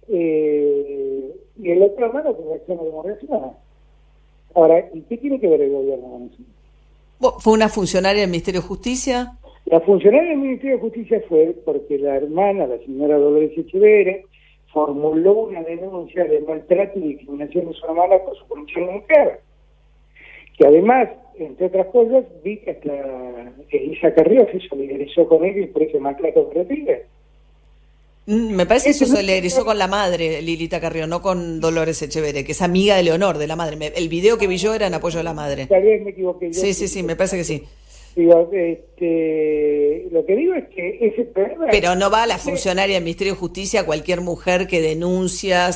eh, 0.09 1.35
y 1.57 1.71
el 1.71 1.83
otro 1.83 2.07
hermano 2.07 2.37
que 2.37 2.43
reacciona 2.45 2.81
como 2.81 3.03
reacciona. 3.03 3.53
Ahora, 4.55 4.89
¿y 4.93 5.01
qué 5.03 5.17
tiene 5.19 5.41
que 5.41 5.49
ver 5.49 5.63
el 5.63 5.73
gobierno 5.73 6.09
con 6.09 6.23
eso? 6.25 7.41
¿Fue 7.41 7.53
una 7.53 7.69
funcionaria 7.69 8.23
del 8.23 8.31
Ministerio 8.31 8.61
de 8.61 8.67
Justicia? 8.67 9.39
La 9.67 9.81
funcionaria 9.81 10.31
del 10.31 10.39
Ministerio 10.39 10.77
de 10.77 10.83
Justicia 10.83 11.23
fue 11.29 11.57
porque 11.65 11.99
la 11.99 12.17
hermana, 12.17 12.67
la 12.67 12.79
señora 12.79 13.17
Dolores 13.17 13.57
Echeverre, 13.57 14.27
formuló 14.73 15.45
una 15.45 15.63
denuncia 15.63 16.25
de 16.25 16.41
maltrato 16.41 16.99
y 16.99 17.15
discriminación 17.15 17.69
de 17.69 17.75
su 17.75 17.87
hermana 17.87 18.17
por 18.25 18.37
su 18.37 18.47
condición 18.47 18.87
de 18.87 18.93
mujer. 18.93 19.41
Que 20.57 20.67
además 20.67 21.09
entre 21.38 21.67
otras 21.67 21.87
cosas, 21.87 22.25
vi 22.45 22.59
que 22.59 22.71
hasta 22.71 22.93
Elisa 23.71 24.14
Carrió 24.14 24.47
se 24.51 24.61
solidarizó 24.69 25.27
con 25.27 25.45
él 25.45 25.59
y 25.59 25.67
por 25.67 25.83
ese 25.83 25.99
maltrato 25.99 26.49
que 26.51 26.62
recibe. 26.62 27.07
Mm, 28.27 28.55
me 28.55 28.67
parece 28.67 28.88
que 28.88 28.95
se 28.95 29.07
solidarizó 29.07 29.64
con 29.64 29.79
la 29.79 29.88
madre, 29.88 30.40
Lilita 30.40 30.81
Carrió, 30.81 31.07
no 31.07 31.21
con 31.21 31.61
Dolores 31.61 32.01
Echeverre, 32.03 32.45
que 32.45 32.53
es 32.53 32.62
amiga 32.62 32.97
de 32.97 33.03
Leonor, 33.03 33.38
de 33.38 33.47
la 33.47 33.57
madre. 33.57 33.93
El 33.97 34.09
video 34.09 34.38
que 34.38 34.47
vi 34.47 34.57
yo 34.57 34.75
era 34.75 34.87
en 34.87 34.95
apoyo 34.95 35.19
de 35.19 35.25
la 35.25 35.35
madre. 35.35 35.67
Tal 35.67 35.83
vez 35.83 36.03
me 36.03 36.11
equivoqué. 36.11 36.53
sí, 36.53 36.73
sí, 36.73 36.88
sí, 36.88 37.03
me 37.03 37.17
parece 37.17 37.37
que 37.37 37.45
sí. 37.45 37.64
Digo, 38.16 38.48
este, 38.53 40.07
lo 40.12 40.24
que 40.24 40.37
digo 40.37 40.55
es 40.55 40.68
que 40.68 40.98
ese 41.00 41.24
problema... 41.24 41.66
Pero 41.70 41.96
no 41.96 42.11
va 42.11 42.22
a 42.22 42.27
la 42.27 42.38
funcionaria 42.38 42.94
del 42.94 43.03
Ministerio 43.03 43.33
de 43.33 43.38
Justicia 43.40 43.85
cualquier 43.85 44.20
mujer 44.20 44.68
que 44.68 44.81
denuncia 44.81 45.70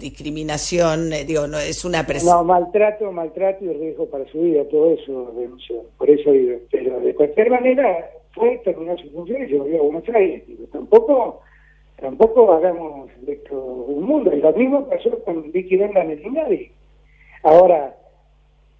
discriminación, 0.00 1.12
eh, 1.12 1.24
digo, 1.24 1.48
no 1.48 1.58
es 1.58 1.84
una 1.84 2.06
presión. 2.06 2.36
No, 2.36 2.44
maltrato, 2.44 3.10
maltrato 3.10 3.64
y 3.64 3.72
riesgo 3.72 4.06
para 4.06 4.24
su 4.30 4.40
vida, 4.40 4.62
todo 4.70 4.92
eso 4.92 5.32
denunció. 5.36 5.82
Por 5.98 6.08
eso 6.08 6.30
digo, 6.30 6.58
pero 6.70 7.00
de 7.00 7.12
cualquier 7.12 7.50
manera 7.50 8.08
fue, 8.34 8.60
terminó 8.64 8.96
su 8.96 9.10
función 9.10 9.42
y 9.42 9.48
se 9.48 9.56
volvió 9.56 9.80
a 9.80 9.82
Buenos 9.82 10.08
Aires. 10.10 10.42
tampoco, 10.70 11.40
tampoco 12.00 12.52
hagamos 12.52 13.10
de 13.22 13.32
esto 13.32 13.56
un 13.56 14.04
mundo. 14.04 14.32
Y 14.32 14.40
lo 14.40 14.52
mismo 14.52 14.88
pasó 14.88 15.18
con 15.24 15.50
Vicky 15.50 15.76
Venga 15.76 16.04
en 16.04 16.70
Ahora, 17.42 17.96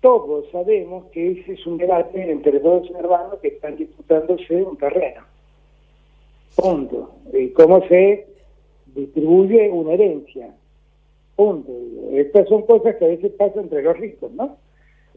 todos 0.00 0.46
sabemos 0.50 1.06
que 1.12 1.32
ese 1.32 1.52
es 1.52 1.66
un 1.66 1.76
debate 1.76 2.30
entre 2.30 2.58
dos 2.60 2.90
hermanos 2.90 3.38
que 3.40 3.48
están 3.48 3.76
disputándose 3.76 4.62
un 4.62 4.76
terreno. 4.76 5.22
Punto. 6.56 7.10
Y 7.32 7.50
cómo 7.50 7.86
se 7.86 8.26
distribuye 8.86 9.70
una 9.70 9.92
herencia. 9.92 10.54
Punto. 11.36 11.72
Estas 12.12 12.48
son 12.48 12.62
cosas 12.62 12.96
que 12.96 13.04
a 13.04 13.08
veces 13.08 13.32
pasan 13.32 13.64
entre 13.64 13.82
los 13.82 13.96
ricos, 13.98 14.32
¿no? 14.32 14.56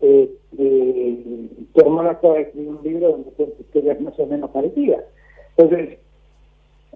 Eh, 0.01 0.29
eh, 0.57 1.47
tu 1.73 1.81
hermano 1.81 2.09
acaba 2.09 2.35
de 2.35 2.41
escribir 2.41 2.69
un 2.69 2.83
libro 2.83 3.11
donde 3.11 3.31
son 3.37 3.53
historias 3.59 4.01
más 4.01 4.19
o 4.19 4.25
menos 4.25 4.49
parecidas. 4.51 5.03
Entonces, 5.55 5.97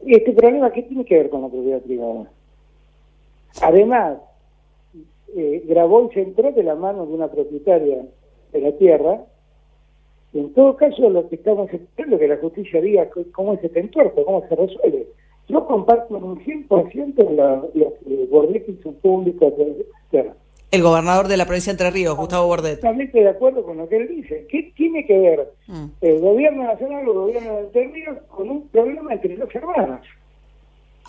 este 0.06 0.34
problema, 0.34 0.71
¿qué 0.71 0.84
tiene 0.84 1.06
que 1.06 1.15
ver 1.15 1.30
con 1.30 1.41
la 1.41 1.47
propiedad 1.50 1.82
privada? 1.82 2.30
Además, 3.62 4.17
eh, 5.36 5.63
grabó 5.66 6.08
y 6.10 6.13
se 6.13 6.22
entró 6.22 6.52
de 6.52 6.63
la 6.63 6.76
mano 6.76 7.06
de 7.06 7.13
una 7.13 7.28
propietaria 7.28 8.06
de 8.54 8.62
la 8.62 8.72
tierra. 8.74 9.26
en 10.34 10.54
todo 10.54 10.76
caso, 10.76 11.10
lo 11.10 11.28
que 11.28 11.36
estamos 11.36 11.72
esperando 11.74 12.18
que 12.18 12.28
la 12.28 12.38
justicia 12.38 12.82
diga 12.82 13.10
cómo 13.34 13.54
es 13.54 13.63
este 13.63 13.80
entuerto, 13.80 14.24
cómo 14.24 14.48
se 14.48 14.56
resuelve. 14.56 15.08
Yo 15.48 15.66
comparto 15.66 16.18
un 16.18 16.44
100% 16.44 17.72
los 17.74 18.30
Bordet 18.30 18.68
hizo 18.68 18.92
público 18.94 19.50
de 19.52 19.66
la 19.66 19.74
tierra. 20.12 20.34
El 20.70 20.84
gobernador 20.84 21.30
de 21.30 21.38
la 21.38 21.46
provincia 21.46 21.72
de 21.72 21.76
Entre 21.76 21.92
Ríos, 21.92 22.18
Gustavo 22.18 22.48
Bordet. 22.48 22.76
Totalmente 22.82 23.20
de 23.20 23.30
acuerdo 23.30 23.63
con 23.63 23.78
lo 23.78 23.88
que 23.88 23.96
él 23.96 24.08
dice. 24.10 24.46
¿Qué 24.50 24.74
tiene 24.76 25.06
que 25.06 25.18
ver 25.18 25.54
mm. 25.68 25.86
el 26.02 26.20
gobierno 26.20 26.63
nacional 26.66 27.08
o 27.08 27.12
el 27.12 27.18
gobierno 27.18 27.56
de 27.56 27.62
Entre 27.62 27.88
Ríos 27.88 28.18
con 28.28 28.50
un 28.50 28.68
problema 28.68 29.13
entre 29.13 29.38
los 29.38 29.54
hermanos? 29.56 30.02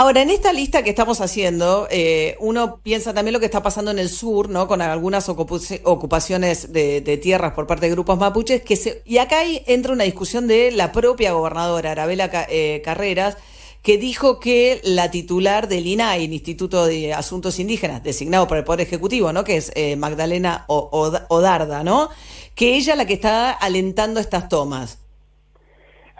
Ahora, 0.01 0.23
en 0.23 0.31
esta 0.31 0.53
lista 0.53 0.85
que 0.85 0.91
estamos 0.91 1.21
haciendo, 1.21 1.89
eh, 1.91 2.37
uno 2.39 2.79
piensa 2.85 3.13
también 3.13 3.33
lo 3.33 3.41
que 3.41 3.47
está 3.47 3.65
pasando 3.65 3.91
en 3.91 3.99
el 3.99 4.09
sur, 4.09 4.49
¿no? 4.49 4.69
Con 4.69 4.81
algunas 4.81 5.29
ocupaciones 5.29 6.73
de, 6.73 7.19
tierras 7.21 7.53
por 7.53 7.67
parte 7.67 7.87
de 7.87 7.93
grupos 7.93 8.17
mapuches, 8.17 8.63
que 8.63 8.77
se, 8.77 9.03
y 9.05 9.19
acá 9.19 9.39
entra 9.67 9.93
una 9.93 10.05
discusión 10.05 10.47
de 10.47 10.71
la 10.71 10.93
propia 10.93 11.33
gobernadora 11.33 11.91
Arabela 11.91 12.31
eh, 12.49 12.81
Carreras, 12.85 13.39
que 13.83 13.99
dijo 13.99 14.39
que 14.39 14.81
la 14.85 15.11
titular 15.11 15.67
del 15.67 15.89
INAI, 15.89 16.27
el 16.27 16.33
Instituto 16.33 16.87
de 16.87 17.13
Asuntos 17.13 17.59
Indígenas, 17.59 18.05
designado 18.05 18.47
por 18.47 18.57
el 18.57 18.63
Poder 18.63 18.83
Ejecutivo, 18.83 19.33
¿no? 19.33 19.43
Que 19.43 19.57
es 19.57 19.73
eh, 19.75 19.97
Magdalena 19.97 20.65
Odarda, 20.69 21.83
¿no? 21.83 22.09
Que 22.55 22.77
ella 22.77 22.95
la 22.95 23.05
que 23.05 23.15
está 23.15 23.51
alentando 23.51 24.21
estas 24.21 24.49
tomas. 24.49 25.05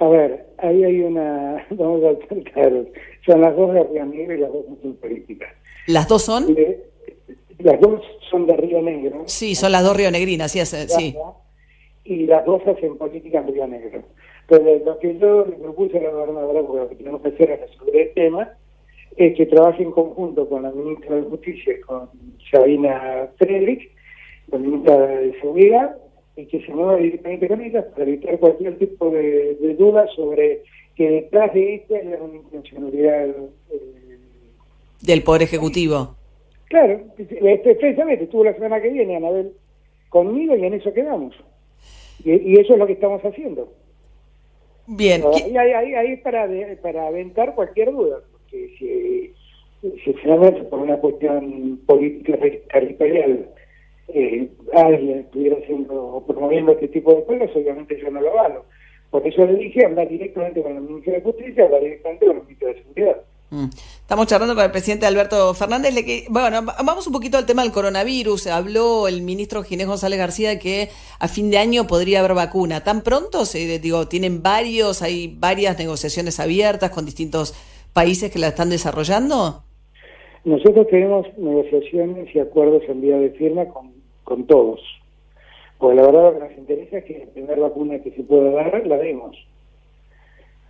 A 0.01 0.09
ver, 0.09 0.47
ahí 0.59 0.83
hay 0.83 1.01
una, 1.01 1.65
vamos 1.71 2.03
a 2.05 2.51
claros, 2.53 2.87
son 3.29 3.43
las 3.43 3.55
dos 3.55 3.75
de 3.75 3.85
Río 3.85 4.07
Negro 4.07 4.35
y 4.35 4.39
las 4.39 4.53
dos 4.53 4.65
son 4.83 4.97
políticas. 4.97 5.53
¿Las 5.87 6.09
dos 6.09 6.23
son? 6.23 6.57
las 7.59 7.81
dos 7.81 8.03
son 8.31 8.47
de 8.47 8.57
Río 8.57 8.81
Negro. 8.81 9.23
Sí, 9.27 9.55
son 9.55 9.73
las 9.73 9.85
dos 9.85 9.97
Río 9.97 10.11
Negrinas, 10.11 10.51
sí. 10.53 10.65
sí. 10.65 11.15
Y 12.05 12.27
las 12.27 12.45
dos 12.47 12.63
hacen 12.67 12.97
política 12.97 13.41
en 13.41 13.53
Río 13.53 13.67
Negro. 13.67 14.03
Entonces, 14.49 14.83
lo 14.87 14.99
que 14.99 15.19
yo 15.19 15.45
le 15.45 15.57
propuse 15.57 15.99
a 15.99 16.03
la 16.03 16.11
gobernadora, 16.11 16.63
porque 16.63 16.81
lo 16.81 16.89
que 16.89 16.95
tenemos 16.95 17.21
que 17.21 17.29
hacer 17.29 17.51
es 17.51 17.61
resolver 17.61 17.97
el 17.97 18.15
tema, 18.15 18.53
es 19.17 19.37
que 19.37 19.47
trabaje 19.47 19.83
en 19.83 19.91
conjunto 19.91 20.49
con 20.49 20.63
la 20.63 20.71
ministra 20.71 21.17
de 21.17 21.23
Justicia, 21.23 21.75
con 21.87 22.09
Sabina 22.51 23.29
Friedrich, 23.37 23.91
la 24.51 24.59
ministra 24.59 24.97
de 24.97 25.39
Seguridad, 25.41 25.97
y 26.37 26.47
que 26.47 26.65
se 26.65 26.73
mueva 26.73 26.97
directamente 26.97 27.49
con 27.49 27.61
ellas 27.61 27.85
para 27.87 28.05
evitar 28.05 28.39
cualquier 28.39 28.79
tipo 28.79 29.11
de, 29.11 29.57
de 29.61 29.75
duda 29.75 30.07
sobre 30.15 30.63
que 30.99 31.09
detrás 31.09 31.55
de 31.55 31.77
esto 31.77 31.95
hay 31.95 32.09
una 32.09 32.35
intencionalidad 32.35 33.29
eh, 33.29 34.19
del 35.01 35.23
Poder 35.23 35.43
Ejecutivo. 35.43 36.17
Claro, 36.65 37.01
precisamente 37.17 38.25
estuvo 38.25 38.43
la 38.43 38.53
semana 38.55 38.83
que 38.83 38.91
viene, 38.91 39.17
Anabel, 39.17 39.53
conmigo 40.09 40.57
y 40.57 40.65
en 40.65 40.75
eso 40.75 40.93
quedamos. 40.93 41.37
Y, 42.25 42.59
eso 42.59 42.73
es 42.73 42.79
lo 42.81 42.87
que 42.89 42.95
estamos 42.95 43.23
haciendo. 43.23 43.73
Bien. 44.89 45.23
Ahí, 45.33 45.57
ahí, 45.57 45.95
ahí, 45.95 46.13
es 46.15 46.21
para, 46.21 46.49
para 46.83 47.07
aventar 47.07 47.55
cualquier 47.55 47.93
duda, 47.93 48.19
porque 48.33 48.69
si, 49.81 49.91
si 50.03 50.13
finalmente 50.15 50.65
por 50.65 50.81
una 50.81 50.97
cuestión 50.97 51.79
política 51.87 52.39
territorial 52.73 53.49
eh, 54.09 54.49
alguien 54.73 55.21
estuviera 55.21 55.59
haciendo 55.59 55.95
o 55.95 56.27
promoviendo 56.27 56.73
este 56.73 56.89
tipo 56.89 57.15
de 57.15 57.25
cosas, 57.25 57.55
obviamente 57.55 58.01
yo 58.01 58.11
no 58.11 58.21
lo 58.21 58.31
avalo 58.33 58.65
por 59.11 59.27
eso 59.27 59.45
le 59.47 59.55
dije 59.55 59.85
hablar 59.87 60.09
directamente 60.09 60.63
con 60.63 60.77
el 60.77 60.83
ministro 60.83 61.13
de 61.13 61.21
Justicia, 61.23 61.65
hablar 61.65 61.83
directamente 61.83 62.27
con 62.27 62.37
el 62.37 62.43
ministro 62.43 62.69
de 62.69 62.75
Seguridad. 62.75 63.17
Mm. 63.51 63.69
Estamos 64.01 64.27
charlando 64.27 64.55
con 64.55 64.65
el 64.65 64.71
presidente 64.71 65.07
Alberto 65.07 65.55
Fernández. 65.55 65.95
bueno, 66.29 66.63
vamos 66.85 67.07
un 67.07 67.13
poquito 67.13 67.39
al 67.39 67.47
tema 67.47 67.63
del 67.63 67.73
coronavirus. 67.73 68.47
Habló 68.49 69.09
el 69.09 69.23
ministro 69.23 69.63
Ginés 69.63 69.87
González 69.87 70.19
García 70.19 70.59
que 70.59 70.89
a 71.19 71.29
fin 71.29 71.51
de 71.51 71.59
año 71.59 71.87
podría 71.87 72.21
haber 72.21 72.35
vacuna. 72.35 72.85
¿Tan 72.85 73.03
pronto? 73.03 73.45
Se, 73.45 73.79
digo, 73.79 74.07
tienen 74.07 74.43
varios, 74.43 75.03
hay 75.03 75.35
varias 75.39 75.79
negociaciones 75.79 76.41
abiertas 76.41 76.91
con 76.91 77.07
distintos 77.07 77.55
países 77.95 78.31
que 78.31 78.39
la 78.39 78.49
están 78.49 78.71
desarrollando. 78.71 79.63
Nosotros 80.45 80.87
tenemos 80.89 81.27
negociaciones 81.37 82.35
y 82.35 82.39
acuerdos 82.39 82.83
en 82.89 83.01
vía 83.01 83.17
de 83.17 83.31
firma 83.31 83.67
con, 83.67 83.93
con 84.25 84.47
todos. 84.47 84.81
Pues 85.79 85.95
la 85.95 86.03
verdad 86.03 86.25
lo 86.25 86.33
que 86.33 86.41
nos 86.41 86.59
interesa 86.59 86.99
es 86.99 87.05
que 87.05 87.19
la 87.21 87.27
primera 87.27 87.63
vacuna 87.63 88.01
que 88.01 88.11
se 88.11 88.25
pueda 88.25 88.51
dar 88.51 88.85
la 88.87 88.97
demos. 88.97 89.37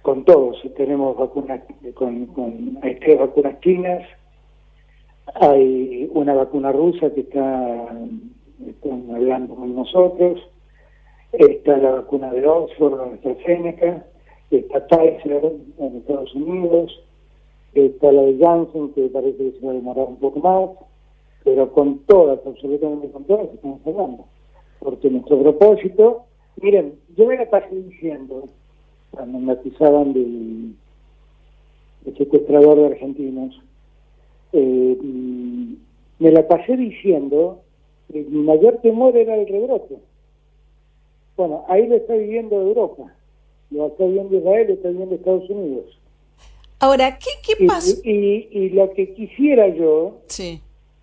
Con 0.03 0.25
todos, 0.25 0.61
tenemos 0.77 1.17
vacunas, 1.17 1.63
con, 1.95 2.27
con, 2.27 2.79
hay 2.83 2.95
tres 2.97 3.19
vacunas 3.19 3.59
chinas, 3.61 4.07
hay 5.35 6.09
una 6.13 6.35
vacuna 6.35 6.73
rusa 6.73 7.11
que 7.13 7.23
está 7.23 7.89
hablando 9.15 9.55
con 9.55 9.75
nosotros, 9.75 10.41
está 11.33 11.79
la 11.79 11.91
vacuna 11.91 12.31
de 12.31 12.47
Oxford, 12.47 13.01
AstraZeneca, 13.15 14.05
está 14.51 14.87
Pfizer 14.87 15.53
en 15.79 15.97
Estados 15.97 16.35
Unidos, 16.35 17.03
está 17.73 18.13
la 18.13 18.23
de 18.23 18.39
Janssen 18.39 18.93
que 18.93 19.09
parece 19.09 19.39
que 19.39 19.59
se 19.59 19.67
va 19.67 19.73
a 19.73 19.75
demorar 19.75 20.07
un 20.07 20.17
poco 20.17 20.41
más, 20.41 20.71
pero 21.45 21.73
con 21.73 21.99
todas, 22.01 22.39
absolutamente 22.47 23.11
con 23.11 23.25
todas, 23.25 23.49
estamos 23.55 23.81
hablando 23.87 24.25
porque 24.79 25.11
nuestro 25.11 25.41
propósito, 25.43 26.25
miren, 26.61 26.95
yo 27.17 27.27
me 27.27 27.37
la 27.37 27.49
pasé 27.51 27.75
diciendo, 27.75 28.49
cuando 29.11 29.39
me 29.39 29.53
acusaban 29.53 30.13
de, 30.13 30.73
secuestrador 32.17 32.79
de 32.79 32.87
argentinos, 32.87 33.61
eh, 34.53 34.99
me 36.19 36.31
la 36.31 36.47
pasé 36.47 36.77
diciendo 36.77 37.63
que 38.11 38.23
mi 38.23 38.43
mayor 38.43 38.79
temor 38.83 39.17
era 39.17 39.37
el 39.37 39.47
rebrote. 39.47 39.97
Bueno, 41.37 41.65
ahí 41.69 41.87
lo 41.87 41.97
está 41.97 42.15
viviendo 42.15 42.61
Europa, 42.61 43.15
lo 43.71 43.89
está 43.89 44.05
viviendo 44.05 44.37
Israel, 44.37 44.67
lo 44.69 44.75
está 44.75 44.89
viviendo 44.89 45.15
Estados 45.15 45.51
Unidos. 45.51 45.99
Ahora, 46.81 47.19
¿qué, 47.19 47.31
qué 47.45 47.67
pasa? 47.67 47.97
Y, 48.05 48.49
y, 48.53 48.71
lo 48.71 48.93
que 48.93 49.13
quisiera 49.13 49.69
yo 49.69 50.19
sí 50.27 50.63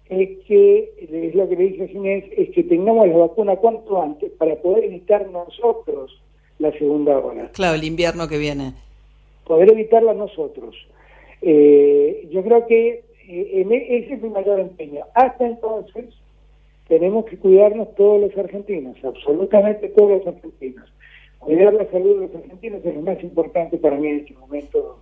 es 0.09 0.29
que, 0.45 0.93
es 0.99 1.35
lo 1.35 1.49
que 1.49 1.55
le 1.55 1.63
dije 1.63 1.83
a 1.83 1.87
Ginés, 1.87 2.25
es 2.37 2.49
que 2.51 2.63
tengamos 2.63 3.07
la 3.07 3.17
vacuna 3.17 3.55
cuanto 3.55 4.01
antes 4.01 4.31
para 4.33 4.55
poder 4.55 4.85
evitar 4.85 5.29
nosotros 5.29 6.21
la 6.59 6.71
segunda 6.73 7.17
ola. 7.17 7.49
Claro, 7.53 7.75
el 7.75 7.83
invierno 7.83 8.27
que 8.27 8.37
viene. 8.37 8.73
Poder 9.45 9.71
evitarla 9.71 10.13
nosotros. 10.13 10.75
Eh, 11.41 12.27
yo 12.31 12.43
creo 12.43 12.65
que 12.67 13.03
eh, 13.27 13.67
e, 13.69 13.97
ese 13.97 14.13
es 14.13 14.21
mi 14.21 14.29
mayor 14.29 14.59
empeño. 14.59 15.05
Hasta 15.13 15.45
entonces 15.45 16.05
tenemos 16.87 17.25
que 17.25 17.37
cuidarnos 17.37 17.93
todos 17.95 18.21
los 18.21 18.37
argentinos, 18.37 18.95
absolutamente 19.03 19.89
todos 19.89 20.23
los 20.23 20.27
argentinos. 20.27 20.85
Cuidar 21.39 21.73
la 21.73 21.89
salud 21.91 22.21
de 22.21 22.27
los 22.27 22.35
argentinos 22.35 22.85
es 22.85 22.95
lo 22.95 23.01
más 23.01 23.21
importante 23.21 23.77
para 23.77 23.97
mí 23.97 24.07
en 24.07 24.19
este 24.19 24.33
momento 24.35 24.99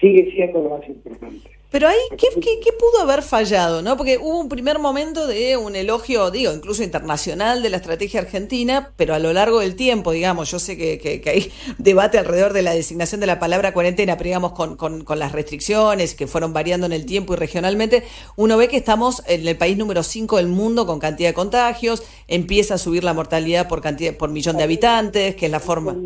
sigue 0.00 0.30
siendo 0.32 0.62
lo 0.62 0.70
más 0.70 0.88
importante. 0.88 1.55
Pero 1.70 1.88
ahí, 1.88 1.98
¿qué, 2.16 2.28
qué, 2.40 2.72
pudo 2.72 3.02
haber 3.02 3.22
fallado? 3.22 3.82
¿no? 3.82 3.96
Porque 3.96 4.18
hubo 4.18 4.38
un 4.38 4.48
primer 4.48 4.78
momento 4.78 5.26
de 5.26 5.56
un 5.56 5.74
elogio, 5.74 6.30
digo, 6.30 6.52
incluso 6.52 6.84
internacional 6.84 7.62
de 7.62 7.70
la 7.70 7.78
estrategia 7.78 8.20
argentina, 8.20 8.92
pero 8.96 9.14
a 9.14 9.18
lo 9.18 9.32
largo 9.32 9.60
del 9.60 9.74
tiempo, 9.74 10.12
digamos, 10.12 10.50
yo 10.50 10.60
sé 10.60 10.76
que, 10.76 11.22
hay 11.26 11.50
debate 11.78 12.18
alrededor 12.18 12.52
de 12.52 12.62
la 12.62 12.72
designación 12.72 13.20
de 13.20 13.26
la 13.26 13.40
palabra 13.40 13.72
cuarentena, 13.72 14.16
pero 14.16 14.28
digamos, 14.28 14.52
con, 14.52 15.04
las 15.18 15.32
restricciones 15.32 16.14
que 16.14 16.28
fueron 16.28 16.52
variando 16.52 16.86
en 16.86 16.92
el 16.92 17.04
tiempo 17.04 17.34
y 17.34 17.36
regionalmente, 17.36 18.04
uno 18.36 18.56
ve 18.56 18.68
que 18.68 18.76
estamos 18.76 19.24
en 19.26 19.46
el 19.46 19.56
país 19.56 19.76
número 19.76 20.04
5 20.04 20.36
del 20.36 20.48
mundo 20.48 20.86
con 20.86 21.00
cantidad 21.00 21.30
de 21.30 21.34
contagios, 21.34 22.04
empieza 22.28 22.74
a 22.74 22.78
subir 22.78 23.02
la 23.02 23.12
mortalidad 23.12 23.66
por 23.66 23.80
cantidad 23.80 24.14
por 24.16 24.30
millón 24.30 24.56
de 24.56 24.62
habitantes, 24.62 25.34
que 25.34 25.46
es 25.46 25.52
la 25.52 25.60
forma... 25.60 25.96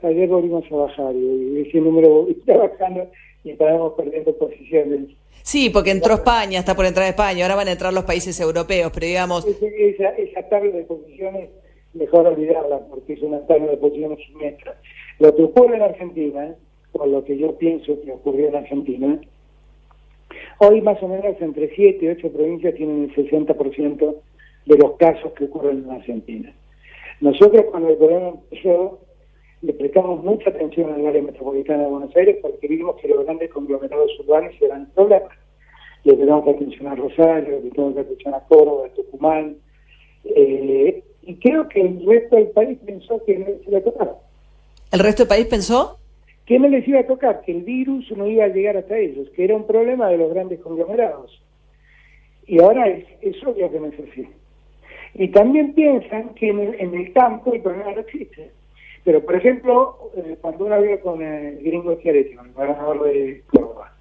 Ayer 0.00 0.28
volvimos 0.28 0.64
a 0.70 0.76
bajar 0.76 1.12
y 1.16 1.64
ese 1.66 1.78
número 1.80 2.28
está 2.30 2.56
bajando 2.56 3.10
y 3.48 3.52
estábamos 3.52 3.94
perdiendo 3.94 4.36
posiciones. 4.36 5.08
Sí, 5.42 5.70
porque 5.70 5.90
entró 5.90 6.14
España, 6.14 6.58
está 6.58 6.76
por 6.76 6.84
entrar 6.84 7.08
España, 7.08 7.44
ahora 7.44 7.56
van 7.56 7.68
a 7.68 7.72
entrar 7.72 7.92
los 7.92 8.04
países 8.04 8.38
europeos, 8.38 8.92
pero 8.92 9.06
digamos... 9.06 9.46
Esa, 9.46 10.10
esa 10.10 10.42
tabla 10.50 10.76
de 10.76 10.84
posiciones, 10.84 11.48
mejor 11.94 12.26
olvidarla, 12.26 12.80
porque 12.90 13.14
es 13.14 13.22
una 13.22 13.40
tabla 13.46 13.70
de 13.70 13.78
posiciones 13.78 14.18
siniestra. 14.26 14.78
Lo 15.18 15.34
que 15.34 15.42
ocurre 15.44 15.76
en 15.76 15.82
Argentina, 15.82 16.54
o 16.92 17.06
lo 17.06 17.24
que 17.24 17.38
yo 17.38 17.56
pienso 17.56 17.98
que 18.02 18.12
ocurrió 18.12 18.48
en 18.48 18.56
Argentina, 18.56 19.20
hoy 20.58 20.82
más 20.82 21.02
o 21.02 21.08
menos 21.08 21.36
entre 21.40 21.74
7 21.74 22.04
y 22.04 22.08
8 22.08 22.30
provincias 22.30 22.74
tienen 22.74 23.04
el 23.04 23.14
60% 23.14 24.16
de 24.66 24.76
los 24.76 24.96
casos 24.96 25.32
que 25.32 25.44
ocurren 25.44 25.84
en 25.84 25.90
Argentina. 25.90 26.52
Nosotros 27.22 27.64
cuando 27.70 27.88
el 27.88 27.96
gobierno 27.96 28.42
empezó, 28.50 29.00
le 29.60 29.72
prestamos 29.72 30.22
mucha 30.22 30.50
atención 30.50 30.92
al 30.92 31.06
área 31.06 31.22
metropolitana 31.22 31.84
de 31.84 31.88
Buenos 31.90 32.14
Aires 32.14 32.36
porque 32.40 32.68
vimos 32.68 32.96
que 33.00 33.08
los 33.08 33.24
grandes 33.24 33.50
conglomerados 33.50 34.10
urbanos 34.20 34.54
eran 34.60 34.86
problemas. 34.94 35.36
Le 36.04 36.14
prestamos 36.14 36.48
atención 36.48 36.86
a 36.86 36.94
Rosario, 36.94 37.50
le 37.56 37.60
prestamos 37.62 37.96
atención 37.96 38.34
a 38.34 38.40
Córdoba, 38.40 38.86
a 38.86 38.94
Tucumán. 38.94 39.56
Eh, 40.24 41.02
y 41.22 41.34
creo 41.36 41.68
que 41.68 41.80
el 41.80 42.06
resto 42.06 42.36
del 42.36 42.48
país 42.48 42.78
pensó 42.86 43.22
que 43.24 43.38
no 43.38 43.46
les 43.46 43.66
iba 43.66 43.78
a 43.78 43.82
tocar. 43.82 44.16
¿El 44.92 45.00
resto 45.00 45.22
del 45.24 45.28
país 45.28 45.46
pensó? 45.46 45.98
Que 46.46 46.58
no 46.58 46.68
les 46.68 46.86
iba 46.86 47.00
a 47.00 47.06
tocar, 47.06 47.42
que 47.42 47.52
el 47.52 47.62
virus 47.62 48.10
no 48.16 48.26
iba 48.26 48.44
a 48.44 48.48
llegar 48.48 48.76
hasta 48.76 48.96
ellos, 48.96 49.28
que 49.30 49.44
era 49.44 49.56
un 49.56 49.66
problema 49.66 50.08
de 50.08 50.18
los 50.18 50.32
grandes 50.32 50.60
conglomerados. 50.60 51.42
Y 52.46 52.62
ahora 52.62 52.88
es, 52.88 53.04
es 53.20 53.36
obvio 53.44 53.70
que 53.70 53.80
no 53.80 53.86
es 53.86 54.00
así. 54.10 54.26
Y 55.14 55.28
también 55.28 55.74
piensan 55.74 56.30
que 56.34 56.48
en 56.48 56.60
el, 56.60 56.80
en 56.80 56.94
el 56.94 57.12
campo 57.12 57.52
el 57.52 57.60
problema 57.60 57.92
no 57.92 58.00
existe 58.00 58.52
pero, 59.04 59.24
por 59.24 59.36
ejemplo, 59.36 60.10
eh, 60.16 60.36
cuando 60.40 60.66
uno 60.66 60.74
habla 60.74 61.00
con 61.00 61.22
el 61.22 61.62
gringo 61.62 61.94
Chiaretti, 61.96 62.34
con 62.34 62.46
el 62.46 62.52
gobernador 62.52 63.04
de 63.04 63.42
Córdoba, 63.50 63.92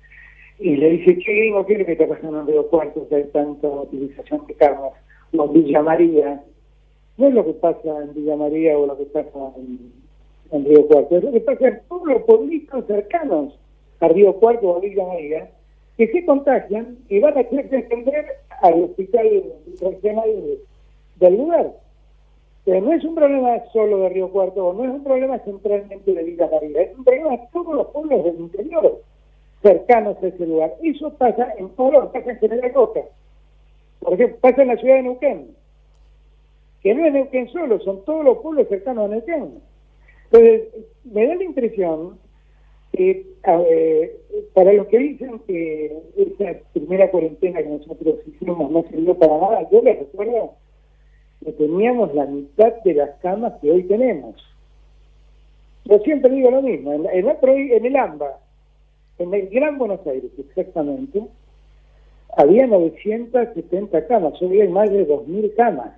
y 0.59 0.75
le 0.75 0.89
dice, 0.89 1.17
¿qué 1.19 1.33
gringo 1.33 1.65
quiere 1.65 1.85
que 1.85 1.93
está 1.93 2.07
pasando 2.07 2.41
en 2.41 2.47
Río 2.47 2.67
Cuarto, 2.67 3.07
que 3.07 3.15
hay 3.15 3.23
tanta 3.25 3.67
utilización 3.67 4.45
de 4.47 4.53
carros? 4.55 4.93
O 5.35 5.45
en 5.45 5.53
Villa 5.53 5.81
María. 5.83 6.43
No 7.17 7.27
es 7.27 7.33
lo 7.33 7.45
que 7.45 7.53
pasa 7.53 8.03
en 8.03 8.13
Villa 8.13 8.35
María 8.35 8.77
o 8.77 8.85
lo 8.85 8.97
que 8.97 9.05
pasa 9.05 9.53
en, 9.57 10.65
Río 10.65 10.87
Cuarto, 10.87 11.17
es 11.17 11.23
lo 11.23 11.31
que 11.31 11.41
pasa 11.41 11.67
en 11.67 11.81
todos 11.89 12.07
los 12.07 12.21
pueblitos 12.23 12.85
cercanos 12.87 13.59
a 13.99 14.07
Río 14.07 14.33
Cuarto 14.33 14.69
o 14.69 14.77
a 14.77 14.79
Villa 14.79 15.05
María, 15.05 15.51
que 15.97 16.07
se 16.07 16.25
contagian 16.25 16.97
y 17.09 17.19
van 17.19 17.37
a 17.37 17.43
tener 17.43 17.69
que 17.69 17.77
atender 17.77 18.25
al 18.61 18.83
hospital 18.83 19.43
regional 19.81 20.29
del 21.19 21.37
lugar. 21.37 21.73
Pero 22.67 22.81
no 22.81 22.91
es 22.91 23.01
un 23.05 23.15
problema 23.15 23.63
solo 23.71 23.99
de 23.99 24.09
Río 24.09 24.29
Cuarto, 24.29 24.73
no 24.73 24.83
es 24.83 24.89
un 24.89 25.01
problema 25.01 25.39
centralmente 25.39 26.13
de 26.13 26.21
Villa 26.21 26.49
María, 26.51 26.81
es 26.81 26.97
un 26.97 27.05
problema 27.05 27.29
de 27.29 27.47
todos 27.53 27.73
los 27.73 27.87
pueblos 27.87 28.25
del 28.25 28.41
interior 28.41 29.01
cercanos 29.61 30.21
a 30.21 30.27
ese 30.27 30.45
lugar. 30.45 30.73
Eso 30.83 31.13
pasa 31.13 31.53
en 31.57 31.69
Colón, 31.69 32.11
pasa 32.11 32.29
en 32.29 32.39
General 32.39 32.73
Costa, 32.73 33.03
por 34.01 34.15
ejemplo, 34.15 34.37
pasa 34.41 34.63
en 34.63 34.67
la 34.67 34.75
ciudad 34.75 34.95
de 34.95 35.03
Neuquén, 35.03 35.55
que 36.83 36.93
no 36.93 37.05
es 37.05 37.13
Neuquén 37.13 37.47
solo, 37.53 37.79
son 37.79 38.03
todos 38.03 38.25
los 38.25 38.39
pueblos 38.39 38.67
cercanos 38.67 39.05
a 39.05 39.13
Neuquén. 39.13 39.61
Entonces, 40.25 40.63
me 41.05 41.25
da 41.25 41.35
la 41.35 41.43
impresión 41.45 42.19
que 42.91 43.27
para 44.53 44.73
los 44.73 44.87
que 44.87 44.97
dicen 44.97 45.39
que 45.47 45.97
esa 46.17 46.59
primera 46.73 47.09
cuarentena 47.11 47.63
que 47.63 47.69
nosotros 47.69 48.15
hicimos 48.27 48.69
no 48.69 48.83
sirvió 48.89 49.17
para 49.17 49.37
nada, 49.37 49.69
yo 49.71 49.81
les 49.81 49.99
recuerdo 49.99 50.55
que 51.43 51.51
teníamos 51.53 52.13
la 52.13 52.25
mitad 52.25 52.73
de 52.83 52.93
las 52.93 53.11
camas 53.21 53.53
que 53.61 53.71
hoy 53.71 53.83
tenemos. 53.83 54.35
Yo 55.85 55.99
siempre 55.99 56.31
digo 56.31 56.51
lo 56.51 56.61
mismo, 56.61 56.93
en, 56.93 57.05
en, 57.05 57.27
en 57.27 57.85
el 57.85 57.95
AMBA, 57.95 58.39
en 59.19 59.33
el 59.33 59.47
Gran 59.49 59.77
Buenos 59.77 60.05
Aires 60.05 60.31
exactamente, 60.37 61.23
había 62.35 62.67
970 62.67 64.07
camas, 64.07 64.41
hoy 64.41 64.61
hay 64.61 64.67
más 64.67 64.91
de 64.91 65.07
2.000 65.07 65.55
camas. 65.55 65.93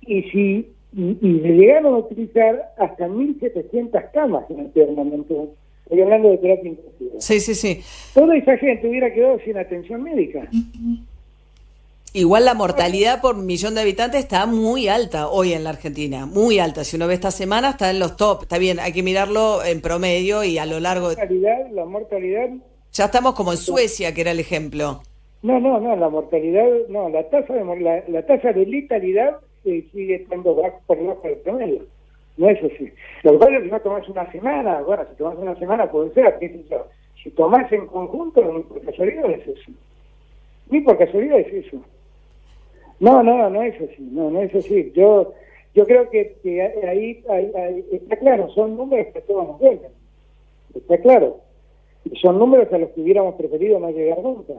Y 0.00 0.22
si 0.24 0.76
y, 0.96 1.14
llegaron 1.20 1.94
a 1.94 1.98
utilizar 1.98 2.72
hasta 2.78 3.06
1.700 3.06 4.10
camas 4.12 4.50
en 4.50 4.66
aquel 4.66 4.92
momento. 4.92 5.54
Estoy 5.84 6.00
hablando 6.00 6.30
de 6.30 6.38
terapia 6.38 6.70
intensiva. 6.70 7.20
Sí, 7.20 7.38
sí, 7.40 7.54
sí. 7.54 7.80
Toda 8.14 8.36
esa 8.36 8.56
gente 8.56 8.88
hubiera 8.88 9.12
quedado 9.12 9.38
sin 9.40 9.56
atención 9.56 10.02
médica. 10.02 10.48
Igual 12.16 12.46
la 12.46 12.54
mortalidad 12.54 13.20
por 13.20 13.36
millón 13.36 13.74
de 13.74 13.82
habitantes 13.82 14.20
está 14.20 14.46
muy 14.46 14.88
alta 14.88 15.28
hoy 15.28 15.52
en 15.52 15.64
la 15.64 15.68
Argentina, 15.68 16.24
muy 16.24 16.58
alta. 16.58 16.82
Si 16.82 16.96
uno 16.96 17.06
ve 17.06 17.12
esta 17.12 17.30
semana 17.30 17.68
está 17.68 17.90
en 17.90 17.98
los 17.98 18.16
top. 18.16 18.44
Está 18.44 18.56
bien, 18.56 18.80
hay 18.80 18.94
que 18.94 19.02
mirarlo 19.02 19.62
en 19.62 19.82
promedio 19.82 20.42
y 20.42 20.56
a 20.56 20.64
lo 20.64 20.80
largo 20.80 21.10
de... 21.10 21.16
La 21.16 21.20
mortalidad, 21.20 21.70
la 21.72 21.84
mortalidad... 21.84 22.48
Ya 22.94 23.04
estamos 23.04 23.34
como 23.34 23.52
en 23.52 23.58
Suecia, 23.58 24.14
que 24.14 24.22
era 24.22 24.30
el 24.30 24.40
ejemplo. 24.40 25.02
No, 25.42 25.60
no, 25.60 25.78
no, 25.78 25.94
la 25.94 26.08
mortalidad, 26.08 26.64
no, 26.88 27.10
la 27.10 27.22
tasa 27.28 27.52
de, 27.52 27.80
la, 27.82 28.02
la 28.08 28.24
tasa 28.24 28.50
de 28.50 28.64
letalidad 28.64 29.36
eh, 29.66 29.84
sigue 29.92 30.14
estando 30.14 30.54
bajo 30.54 30.80
por 30.86 30.96
debajo 30.96 31.20
del 31.28 31.36
promedio. 31.40 31.82
No 32.38 32.48
es 32.48 32.58
así. 32.64 32.90
Lo 33.24 33.32
que 33.32 33.38
pasa 33.40 33.56
es 33.58 33.62
que 33.64 33.68
no 33.68 33.80
tomas 33.80 34.08
una 34.08 34.32
semana, 34.32 34.80
bueno, 34.80 35.04
si 35.10 35.16
tomas 35.16 35.36
una 35.36 35.54
semana 35.58 35.90
puede 35.90 36.14
ser, 36.14 36.34
qué 36.40 36.48
sé 36.48 36.64
yo. 36.70 36.86
Si 37.22 37.28
tomas 37.32 37.70
en 37.70 37.86
conjunto, 37.86 38.42
ni 38.42 38.62
por 38.62 38.80
casualidad 38.86 39.30
es 39.32 39.46
eso. 39.48 39.70
Ni 40.70 40.80
por 40.80 40.96
casualidad 40.96 41.40
es 41.40 41.66
eso. 41.66 41.76
No, 43.00 43.22
no, 43.22 43.50
no 43.50 43.62
es 43.62 43.74
así, 43.80 44.02
no, 44.10 44.30
no 44.30 44.40
es 44.40 44.54
así. 44.54 44.92
Yo 44.94 45.34
yo 45.76 45.84
creo 45.84 46.08
que, 46.08 46.38
ahí, 46.88 47.22
está 47.92 48.16
claro, 48.16 48.48
son 48.54 48.78
números 48.78 49.08
que 49.12 49.20
todos 49.20 49.46
nos 49.46 49.58
vuelven, 49.58 49.90
está 50.74 50.96
claro. 51.02 51.40
Son 52.22 52.38
números 52.38 52.72
a 52.72 52.78
los 52.78 52.90
que 52.90 53.02
hubiéramos 53.02 53.34
preferido 53.34 53.78
no 53.78 53.90
llegar 53.90 54.22
nunca. 54.22 54.54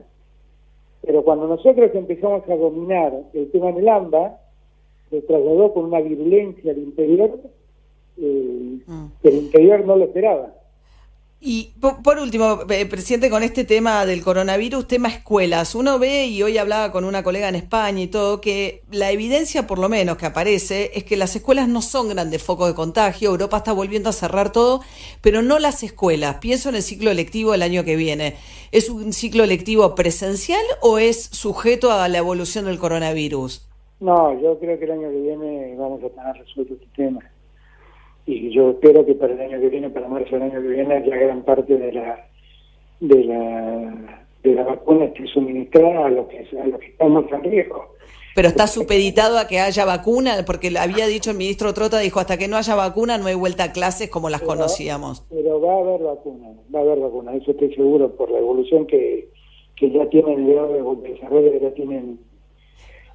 Pero 1.02 1.24
cuando 1.24 1.48
nosotros 1.48 1.90
empezamos 1.96 2.48
a 2.48 2.56
dominar 2.56 3.14
el 3.34 3.50
tema 3.50 3.72
del 3.72 3.90
AMBA, 3.90 4.40
se 5.10 5.22
trasladó 5.24 5.74
con 5.74 5.86
una 5.86 6.02
virulencia 6.02 6.72
al 6.72 6.78
interior 6.78 7.40
eh, 8.20 8.78
ah. 8.88 9.08
que 9.24 9.30
el 9.30 9.36
interior 9.38 9.86
no 9.86 9.96
lo 9.96 10.06
esperaba. 10.06 10.54
Y 11.40 11.74
por, 11.80 12.18
último, 12.18 12.62
eh, 12.68 12.88
presidente, 12.88 13.30
con 13.30 13.44
este 13.44 13.64
tema 13.64 14.08
del 14.08 14.24
coronavirus, 14.24 14.88
tema 14.88 15.10
escuelas, 15.10 15.76
uno 15.76 16.00
ve, 16.00 16.26
y 16.26 16.42
hoy 16.42 16.58
hablaba 16.58 16.92
con 16.92 17.06
una 17.06 17.22
colega 17.22 17.48
en 17.48 17.54
España 17.54 18.02
y 18.02 18.08
todo, 18.08 18.42
que 18.42 18.82
la 18.92 19.12
evidencia 19.12 19.68
por 19.68 19.78
lo 19.78 19.88
menos 19.88 20.18
que 20.18 20.26
aparece 20.26 20.90
es 20.96 21.04
que 21.04 21.16
las 21.16 21.36
escuelas 21.36 21.68
no 21.70 21.84
son 21.84 22.10
grandes 22.10 22.42
focos 22.42 22.70
de 22.70 22.74
contagio, 22.74 23.30
Europa 23.30 23.58
está 23.58 23.72
volviendo 23.72 24.10
a 24.10 24.14
cerrar 24.14 24.52
todo, 24.52 24.82
pero 25.22 25.44
no 25.44 25.60
las 25.60 25.84
escuelas. 25.84 26.38
Pienso 26.38 26.70
en 26.70 26.76
el 26.76 26.82
ciclo 26.82 27.14
lectivo 27.14 27.52
del 27.52 27.62
año 27.62 27.84
que 27.84 27.96
viene. 27.96 28.34
¿Es 28.72 28.90
un 28.90 29.14
ciclo 29.14 29.46
lectivo 29.46 29.94
presencial 29.94 30.64
o 30.82 30.98
es 30.98 31.24
sujeto 31.24 31.92
a 31.92 32.08
la 32.08 32.18
evolución 32.18 32.66
del 32.66 32.80
coronavirus? 32.80 33.70
No, 34.00 34.34
yo 34.42 34.58
creo 34.58 34.80
que 34.80 34.86
el 34.86 34.92
año 34.92 35.10
que 35.12 35.22
viene 35.22 35.76
vamos 35.78 36.04
a 36.04 36.10
tener 36.10 36.36
resuelto 36.36 36.74
este 36.74 36.88
tema 36.96 37.22
y 38.28 38.50
yo 38.52 38.72
espero 38.72 39.06
que 39.06 39.16
para 39.16 39.34
el 39.34 39.40
año 39.40 39.62
que 39.62 39.70
viene, 39.70 39.90
para 39.90 40.08
marzo 40.10 40.36
del 40.36 40.44
año 40.44 40.62
que 40.62 40.68
viene, 40.68 41.04
ya 41.08 41.16
gran 41.16 41.44
parte 41.44 41.78
de 41.78 41.94
la 41.94 42.28
de 43.00 43.24
la 43.24 44.28
de 44.44 44.54
la 44.54 44.64
vacuna 44.64 45.06
esté 45.06 45.26
suministrada 45.28 46.08
a 46.08 46.10
los 46.10 46.28
que 46.28 46.46
a 46.62 46.68
los 46.68 46.80
que 46.80 46.88
estamos 46.88 47.26
en 47.32 47.44
riesgo. 47.44 47.96
Pero 48.36 48.50
está 48.50 48.68
supeditado 48.68 49.40
a 49.40 49.48
que 49.48 49.60
haya 49.60 49.84
vacuna, 49.86 50.36
porque 50.46 50.72
había 50.78 51.08
dicho 51.08 51.32
el 51.32 51.38
ministro 51.38 51.74
Trota, 51.74 51.98
dijo, 52.00 52.20
hasta 52.20 52.38
que 52.38 52.48
no 52.48 52.58
haya 52.58 52.76
vacuna 52.76 53.18
no 53.18 53.26
hay 53.26 53.34
vuelta 53.34 53.64
a 53.64 53.72
clases 53.72 54.12
como 54.12 54.30
las 54.30 54.42
conocíamos. 54.42 55.26
Pero 55.30 55.60
va 55.60 55.74
a 55.74 55.80
haber 55.80 56.04
vacuna, 56.04 56.50
va 56.74 56.80
a 56.80 56.82
haber 56.84 57.00
vacuna, 57.00 57.34
eso 57.34 57.50
estoy 57.50 57.74
seguro, 57.74 58.16
por 58.16 58.30
la 58.30 58.38
evolución 58.38 58.86
que, 58.86 59.30
que 59.76 59.90
ya 59.90 60.08
tienen 60.10 60.46
de 60.46 61.10
desarrollo, 61.10 61.60
ya 61.60 61.72
tienen 61.72 62.20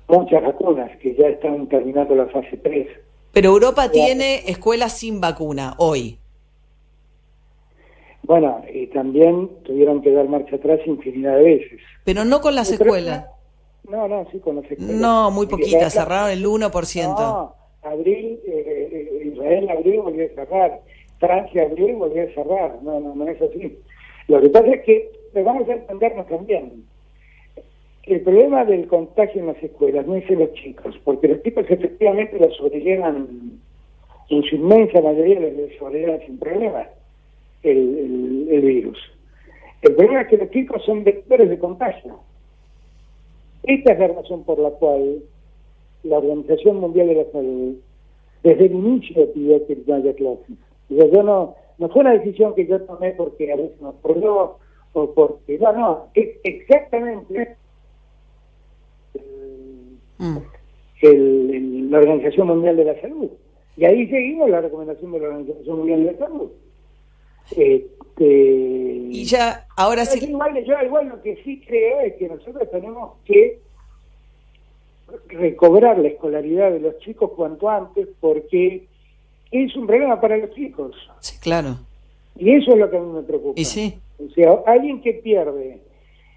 muchas 0.08 0.42
vacunas, 0.42 0.90
que 0.98 1.14
ya 1.14 1.28
están 1.28 1.68
terminando 1.68 2.16
la 2.16 2.26
fase 2.26 2.56
3. 2.56 2.88
Pero 3.32 3.50
Europa 3.50 3.90
tiene 3.90 4.42
escuelas 4.46 4.98
sin 4.98 5.20
vacuna 5.20 5.74
hoy. 5.78 6.18
Bueno, 8.22 8.62
y 8.72 8.86
también 8.88 9.50
tuvieron 9.64 10.00
que 10.00 10.12
dar 10.12 10.28
marcha 10.28 10.56
atrás 10.56 10.80
infinidad 10.86 11.36
de 11.36 11.42
veces. 11.42 11.80
Pero 12.04 12.24
no 12.24 12.40
con 12.40 12.54
las 12.54 12.70
escuelas. 12.70 13.26
No, 13.88 14.06
no, 14.06 14.26
sí 14.30 14.38
con 14.38 14.56
las 14.56 14.70
escuelas. 14.70 14.96
No, 14.96 15.30
muy 15.30 15.46
poquitas, 15.46 15.92
cerraron 15.92 16.30
el 16.30 16.44
1%. 16.44 17.04
No, 17.06 17.54
abril, 17.82 18.38
eh, 18.46 18.88
eh, 18.92 19.32
Israel 19.32 19.68
abril 19.70 20.00
volvió 20.02 20.26
a 20.26 20.34
cerrar. 20.34 20.80
Francia 21.18 21.62
abrió 21.62 21.88
y 21.88 21.92
volvió 21.92 22.22
a 22.22 22.34
cerrar. 22.34 22.78
No, 22.82 23.00
no, 23.00 23.14
no 23.14 23.28
es 23.28 23.40
así. 23.42 23.78
Lo 24.28 24.40
que 24.40 24.50
pasa 24.50 24.68
es 24.68 24.82
que 24.84 25.10
vamos 25.42 25.68
a 25.68 25.72
entendernos 25.72 26.26
también. 26.28 26.84
El 28.04 28.20
problema 28.22 28.64
del 28.64 28.88
contagio 28.88 29.40
en 29.40 29.46
las 29.48 29.62
escuelas 29.62 30.06
no 30.06 30.16
es 30.16 30.28
en 30.28 30.40
los 30.40 30.52
chicos, 30.54 30.98
porque 31.04 31.28
los 31.28 31.42
chicos 31.42 31.64
efectivamente 31.68 32.38
lo 32.38 32.50
sobrellevan, 32.50 33.60
en 34.28 34.42
su 34.42 34.56
inmensa 34.56 35.00
mayoría 35.00 35.38
les 35.38 35.76
sobrellevan 35.78 36.20
sin 36.26 36.38
problema 36.38 36.86
el, 37.62 38.48
el, 38.50 38.60
virus. 38.60 38.98
El 39.82 39.94
problema 39.94 40.22
es 40.22 40.28
que 40.28 40.36
los 40.36 40.50
chicos 40.50 40.84
son 40.84 41.04
vectores 41.04 41.48
de 41.48 41.58
contagio. 41.58 42.18
Esta 43.62 43.92
es 43.92 43.98
la 44.00 44.08
razón 44.08 44.42
por 44.42 44.58
la 44.58 44.70
cual 44.70 45.22
la 46.02 46.18
Organización 46.18 46.80
Mundial 46.80 47.06
de 47.06 47.14
la 47.14 47.30
Salud 47.30 47.76
desde 48.42 48.66
el 48.66 48.72
inicio 48.72 49.32
pidió 49.32 49.64
que 49.66 49.78
no 49.86 49.94
haya 49.94 50.14
clases. 50.14 50.56
yo 50.88 51.22
no, 51.22 51.54
no 51.78 51.88
fue 51.88 52.00
una 52.00 52.14
decisión 52.14 52.54
que 52.56 52.66
yo 52.66 52.80
tomé 52.82 53.12
porque 53.12 53.52
a 53.52 53.56
veces 53.56 53.80
me 53.80 53.90
ocurrió 53.90 54.56
o 54.94 55.14
porque 55.14 55.58
no, 55.58 55.72
no, 55.72 56.06
es 56.14 56.30
exactamente 56.42 57.56
mm. 60.22 60.38
el, 61.02 61.90
la 61.90 61.98
Organización 61.98 62.46
Mundial 62.48 62.76
de 62.76 62.84
la 62.84 63.00
Salud. 63.00 63.28
Y 63.76 63.84
ahí 63.84 64.06
seguimos 64.08 64.50
la 64.50 64.60
recomendación 64.60 65.12
de 65.12 65.20
la 65.20 65.28
Organización 65.28 65.78
Mundial 65.78 66.04
de 66.04 66.12
la 66.12 66.18
Salud. 66.18 66.50
Este, 67.50 69.08
y 69.10 69.24
ya, 69.24 69.66
ahora 69.76 70.04
sí. 70.04 70.24
Igual, 70.24 70.64
yo 70.64 70.74
igual 70.82 71.08
lo 71.08 71.22
que 71.22 71.36
sí 71.42 71.62
creo 71.66 72.00
es 72.00 72.14
que 72.14 72.28
nosotros 72.28 72.70
tenemos 72.70 73.12
que 73.24 73.58
recobrar 75.28 75.98
la 75.98 76.08
escolaridad 76.08 76.70
de 76.70 76.80
los 76.80 76.98
chicos 76.98 77.32
cuanto 77.36 77.68
antes 77.68 78.08
porque 78.20 78.86
es 79.50 79.76
un 79.76 79.86
problema 79.86 80.20
para 80.20 80.36
los 80.36 80.50
chicos. 80.54 80.96
Sí, 81.20 81.38
claro. 81.40 81.76
Y 82.36 82.54
eso 82.54 82.72
es 82.72 82.78
lo 82.78 82.90
que 82.90 82.96
a 82.96 83.00
mí 83.00 83.12
me 83.12 83.22
preocupa. 83.22 83.60
Y 83.60 83.64
sí. 83.64 83.98
O 84.18 84.30
sea, 84.30 84.62
alguien 84.66 85.02
que 85.02 85.14
pierde 85.14 85.80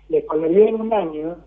la 0.10 0.17
escolaridad 0.17 0.67
en 0.67 0.82
un 0.82 0.93
año 0.93 1.38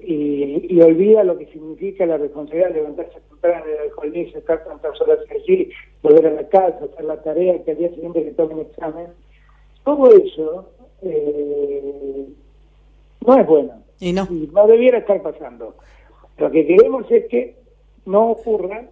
y, 0.00 0.74
y, 0.74 0.80
olvida 0.80 1.24
lo 1.24 1.36
que 1.38 1.46
significa 1.46 2.06
la 2.06 2.18
responsabilidad 2.18 2.68
de 2.68 2.74
levantarse 2.74 3.20
temprano, 3.28 3.64
ir 3.68 3.80
al 3.80 3.90
colegio, 3.90 4.38
estar 4.38 4.64
tantas 4.64 5.00
horas 5.00 5.18
allí, 5.30 5.70
volver 6.02 6.26
a 6.26 6.30
la 6.32 6.48
casa, 6.48 6.84
hacer 6.84 7.04
la 7.04 7.22
tarea, 7.22 7.62
que 7.64 7.72
al 7.72 7.78
día 7.78 7.90
siguiente 7.90 8.24
que 8.24 8.30
tome 8.32 8.54
un 8.54 8.60
examen, 8.60 9.08
todo 9.84 10.12
eso 10.12 10.70
eh, 11.02 12.26
no 13.26 13.40
es 13.40 13.46
bueno. 13.46 13.82
Y 14.00 14.12
no. 14.12 14.26
Y 14.30 14.48
no 14.52 14.66
debiera 14.66 14.98
estar 14.98 15.20
pasando. 15.22 15.74
Lo 16.38 16.50
que 16.50 16.66
queremos 16.66 17.10
es 17.10 17.26
que 17.26 17.56
no 18.06 18.30
ocurra, 18.30 18.84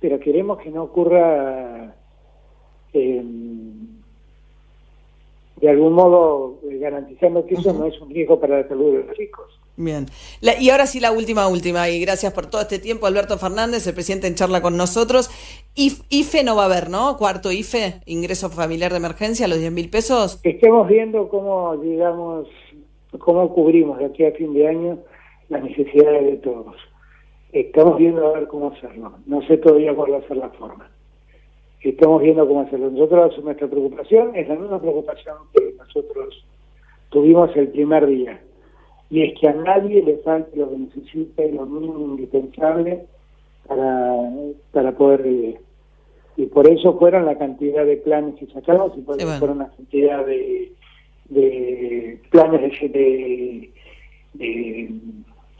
pero 0.00 0.18
queremos 0.18 0.58
que 0.58 0.70
no 0.70 0.84
ocurra 0.84 1.94
eh, 2.92 3.22
de 5.62 5.70
algún 5.70 5.92
modo 5.92 6.58
eh, 6.68 6.78
garantizando 6.78 7.46
que 7.46 7.54
eso 7.54 7.72
no 7.72 7.86
es 7.86 8.00
un 8.00 8.10
riesgo 8.10 8.40
para 8.40 8.62
la 8.62 8.68
salud 8.68 8.96
de 8.96 9.04
los 9.04 9.16
chicos. 9.16 9.61
Bien. 9.76 10.06
y 10.60 10.68
ahora 10.68 10.86
sí 10.86 11.00
la 11.00 11.12
última, 11.12 11.48
última, 11.48 11.88
y 11.88 12.00
gracias 12.00 12.32
por 12.34 12.46
todo 12.46 12.60
este 12.60 12.78
tiempo, 12.78 13.06
Alberto 13.06 13.38
Fernández, 13.38 13.86
el 13.86 13.94
presidente 13.94 14.26
en 14.26 14.34
charla 14.34 14.60
con 14.60 14.76
nosotros. 14.76 15.30
IFE 15.74 16.44
no 16.44 16.56
va 16.56 16.64
a 16.64 16.66
haber, 16.66 16.90
¿no? 16.90 17.16
Cuarto 17.16 17.50
IFE, 17.50 18.02
ingreso 18.04 18.50
familiar 18.50 18.90
de 18.90 18.98
emergencia, 18.98 19.48
los 19.48 19.58
10 19.58 19.72
mil 19.72 19.88
pesos. 19.88 20.40
Estamos 20.42 20.88
viendo 20.88 21.28
cómo, 21.28 21.76
digamos, 21.78 22.48
cómo 23.18 23.52
cubrimos 23.54 23.98
de 23.98 24.06
aquí 24.06 24.24
a 24.24 24.32
fin 24.32 24.52
de 24.52 24.68
año 24.68 24.98
las 25.48 25.62
necesidades 25.62 26.24
de 26.24 26.36
todos. 26.38 26.76
Estamos 27.52 27.98
viendo 27.98 28.26
a 28.26 28.32
ver 28.38 28.48
cómo 28.48 28.72
hacerlo. 28.72 29.14
No 29.26 29.42
sé 29.46 29.56
todavía 29.56 29.94
cuál 29.94 30.12
va 30.12 30.18
a 30.18 30.28
ser 30.28 30.36
la 30.36 30.50
forma. 30.50 30.90
Estamos 31.80 32.22
viendo 32.22 32.46
cómo 32.46 32.60
hacerlo. 32.60 32.90
Nosotros, 32.90 33.42
nuestra 33.42 33.68
preocupación 33.68 34.34
es 34.36 34.48
la 34.48 34.54
misma 34.54 34.80
preocupación 34.80 35.36
que 35.54 35.74
nosotros 35.78 36.44
tuvimos 37.10 37.54
el 37.56 37.68
primer 37.68 38.06
día. 38.06 38.40
Y 39.12 39.24
es 39.24 39.38
que 39.38 39.46
a 39.46 39.52
nadie 39.52 40.02
le 40.02 40.16
falte 40.24 40.56
lo 40.56 40.70
que 40.70 40.78
necesita 40.78 41.44
y 41.44 41.52
lo 41.52 41.66
mínimo 41.66 41.98
indispensable 41.98 43.04
para, 43.68 44.30
para 44.72 44.92
poder 44.92 45.22
vivir. 45.22 45.58
Y 46.38 46.46
por 46.46 46.66
eso 46.66 46.98
fueron 46.98 47.26
la 47.26 47.36
cantidad 47.36 47.84
de 47.84 47.98
planes 47.98 48.36
que 48.36 48.46
sacamos 48.46 48.92
y 48.96 49.02
por 49.02 49.20
eso 49.20 49.28
fueron 49.38 49.58
la 49.58 49.68
cantidad 49.68 50.24
de, 50.24 50.72
de 51.28 52.18
planes 52.30 52.80
de, 52.80 53.70
de 54.32 54.90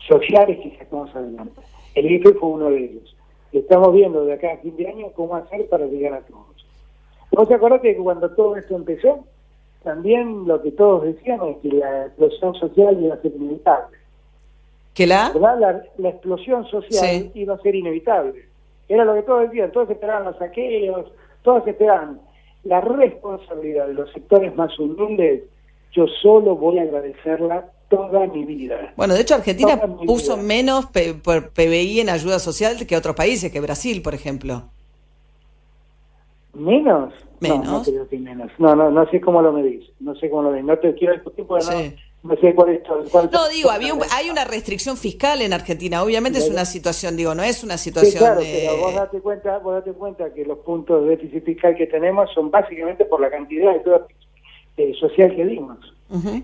sociales 0.09 0.59
que 0.63 0.79
sacamos 0.79 1.15
adelante. 1.15 1.61
El 1.95 2.11
IFE 2.11 2.33
fue 2.33 2.49
uno 2.49 2.71
de 2.71 2.85
ellos. 2.85 3.17
Estamos 3.53 3.93
viendo 3.93 4.25
de 4.25 4.33
acá 4.33 4.55
a 4.55 4.63
fin 4.63 4.75
de 4.79 4.89
año 4.89 5.09
cómo 5.15 5.37
hacer 5.37 5.69
para 5.69 5.85
llegar 5.85 6.15
a 6.15 6.23
todos. 6.23 6.67
¿Vos 7.31 7.49
te 7.49 7.55
acordás 7.55 7.83
que 7.83 7.95
cuando 7.97 8.31
todo 8.31 8.57
esto 8.57 8.77
empezó, 8.77 9.27
también 9.83 10.47
lo 10.47 10.63
que 10.63 10.73
todos 10.73 11.05
decíamos 11.05 11.57
es 11.57 11.57
que 11.63 11.77
la 11.77 12.07
explosión 12.07 12.55
social 12.55 13.03
iba 13.03 13.15
a 13.15 13.23
ser 13.23 13.35
inevitable? 13.35 13.99
¿Que 14.95 15.07
la? 15.07 15.33
La, 15.99 16.09
explosión 16.09 16.67
social 16.67 17.31
iba 17.35 17.55
a 17.55 17.59
ser 17.59 17.75
inevitable. 17.75 18.47
Era 18.89 19.05
lo 19.05 19.15
que 19.15 19.23
todos 19.23 19.43
decían, 19.49 19.73
todos 19.73 19.91
esperaban 19.91 20.25
los 20.25 20.37
saqueos, 20.37 21.11
todos 21.43 21.67
esperaban 21.67 22.21
la 22.65 22.81
responsabilidad 22.81 23.87
de 23.87 23.95
los 23.95 24.13
sectores 24.13 24.55
más 24.55 24.79
humildes. 24.79 25.45
Yo 25.93 26.07
solo 26.21 26.57
voy 26.57 26.79
a 26.79 26.83
agradecerla 26.83 27.71
toda 27.89 28.27
mi 28.27 28.45
vida. 28.45 28.93
Bueno, 28.97 29.15
de 29.15 29.21
hecho 29.21 29.35
Argentina 29.35 29.81
puso 30.07 30.37
menos 30.37 30.87
por 31.23 31.51
PBI 31.51 32.01
en 32.01 32.09
ayuda 32.09 32.39
social 32.39 32.87
que 32.87 32.97
otros 32.97 33.15
países, 33.15 33.53
que 33.53 33.61
Brasil, 33.61 34.03
por 34.03 34.15
ejemplo. 34.15 34.65
¿Menos? 36.55 37.15
¿Menos? 37.41 37.67
No, 37.67 37.79
no 37.79 37.83
creo 37.83 38.09
que 38.09 38.19
menos. 38.19 38.51
No, 38.59 38.77
no, 38.77 38.91
no 38.91 39.09
sé 39.11 39.21
cómo 39.21 39.41
lo 39.43 39.53
medís. 39.53 39.85
No 40.01 40.15
sé 40.15 40.29
cómo 40.29 40.43
lo 40.43 40.51
medís. 40.51 40.67
No 40.67 40.79
te 40.79 40.95
quiero 40.95 41.15
discutir 41.15 41.47
porque 41.47 41.97
no, 42.23 42.31
no 42.31 42.41
sé 42.41 42.55
cuál 42.55 42.71
es 42.71 42.83
cuál 43.11 43.31
No, 43.33 43.49
digo, 43.49 43.71
había 43.71 43.95
hay 44.13 44.31
una 44.31 44.45
restricción 44.45 44.97
fiscal 44.97 45.43
en 45.43 45.53
Argentina. 45.53 46.03
Obviamente 46.03 46.39
es 46.39 46.49
una 46.49 46.65
situación, 46.65 47.17
digo, 47.17 47.35
no 47.35 47.43
es 47.43 47.65
una 47.65 47.79
situación... 47.79 48.13
Sí, 48.13 48.19
claro, 48.19 48.41
pero 48.41 48.77
vos 48.77 48.95
date, 48.95 49.21
cuenta, 49.21 49.59
vos 49.59 49.75
date 49.75 49.93
cuenta 49.93 50.33
que 50.33 50.45
los 50.45 50.59
puntos 50.59 51.03
de 51.03 51.11
déficit 51.17 51.45
fiscal 51.45 51.75
que 51.75 51.87
tenemos 51.87 52.31
son 52.33 52.51
básicamente 52.51 53.05
por 53.07 53.21
la 53.21 53.31
cantidad 53.31 53.73
de 53.73 53.81
todo 53.81 54.07
eh, 54.77 54.93
social 55.01 55.35
que 55.35 55.45
dimos 55.45 55.79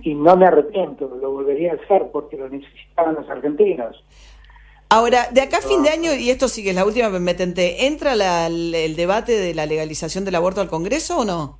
y 0.02 0.14
no 0.14 0.36
me 0.36 0.46
arrepiento, 0.46 1.14
lo 1.20 1.30
volvería 1.30 1.72
a 1.72 1.74
hacer 1.74 2.08
porque 2.10 2.36
lo 2.36 2.48
necesitaban 2.48 3.16
los 3.16 3.28
argentinos. 3.28 4.02
Ahora, 4.90 5.28
de 5.32 5.42
acá 5.42 5.58
a 5.58 5.60
fin 5.60 5.82
de 5.82 5.90
año, 5.90 6.14
y 6.14 6.30
esto 6.30 6.48
sí 6.48 6.62
que 6.62 6.70
es 6.70 6.74
la 6.74 6.86
última, 6.86 7.10
me 7.10 7.34
tenté, 7.34 7.86
¿entra 7.86 8.14
el, 8.46 8.96
debate 8.96 9.32
de 9.32 9.54
la 9.54 9.66
legalización 9.66 10.24
del 10.24 10.34
aborto 10.34 10.62
al 10.62 10.68
Congreso 10.68 11.18
o 11.18 11.24
no? 11.26 11.58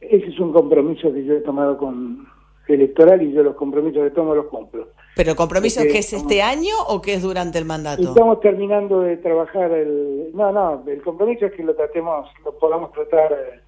Ese 0.00 0.26
es 0.26 0.40
un 0.40 0.52
compromiso 0.52 1.12
que 1.12 1.24
yo 1.24 1.34
he 1.34 1.40
tomado 1.40 1.76
con 1.76 2.26
electoral 2.68 3.20
y 3.22 3.32
yo 3.32 3.42
los 3.42 3.56
compromisos 3.56 4.02
que 4.02 4.10
tomo 4.10 4.34
los 4.34 4.46
cumplo. 4.46 4.88
¿Pero 5.14 5.32
el 5.32 5.36
compromiso 5.36 5.80
es 5.80 5.92
que 5.92 5.98
es 5.98 6.12
este 6.14 6.40
año 6.40 6.74
o 6.88 7.02
que 7.02 7.12
es 7.12 7.22
durante 7.22 7.58
el 7.58 7.66
mandato? 7.66 8.02
Estamos 8.02 8.40
terminando 8.40 9.00
de 9.00 9.18
trabajar 9.18 9.70
el... 9.72 10.30
No, 10.32 10.50
no, 10.50 10.82
el 10.86 11.02
compromiso 11.02 11.44
es 11.46 11.52
que 11.52 11.62
lo 11.62 11.74
tratemos, 11.74 12.26
lo 12.42 12.52
podamos 12.58 12.90
tratar 12.92 13.32
eh, 13.32 13.60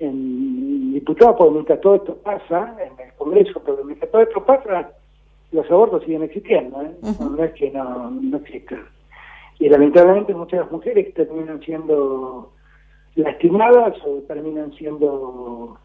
en 0.00 0.92
diputado, 0.92 1.36
porque 1.36 1.54
mientras 1.54 1.80
todo 1.80 1.94
esto 1.94 2.16
pasa, 2.16 2.76
en 2.78 3.06
el 3.06 3.14
Congreso, 3.14 3.62
pero 3.64 3.82
mientras 3.84 4.10
todo 4.10 4.20
esto 4.20 4.44
pasa, 4.44 4.92
los 5.54 5.70
abortos 5.70 6.02
siguen 6.04 6.24
existiendo, 6.24 6.82
¿eh? 6.82 6.90
no, 7.02 7.44
es 7.44 7.52
que 7.52 7.70
no, 7.70 8.10
no 8.10 8.36
existan. 8.38 8.84
Y 9.60 9.68
lamentablemente 9.68 10.34
muchas 10.34 10.70
mujeres 10.70 11.14
terminan 11.14 11.60
siendo 11.60 12.52
lastimadas 13.14 13.94
o 14.04 14.20
terminan 14.26 14.72
siendo 14.72 15.78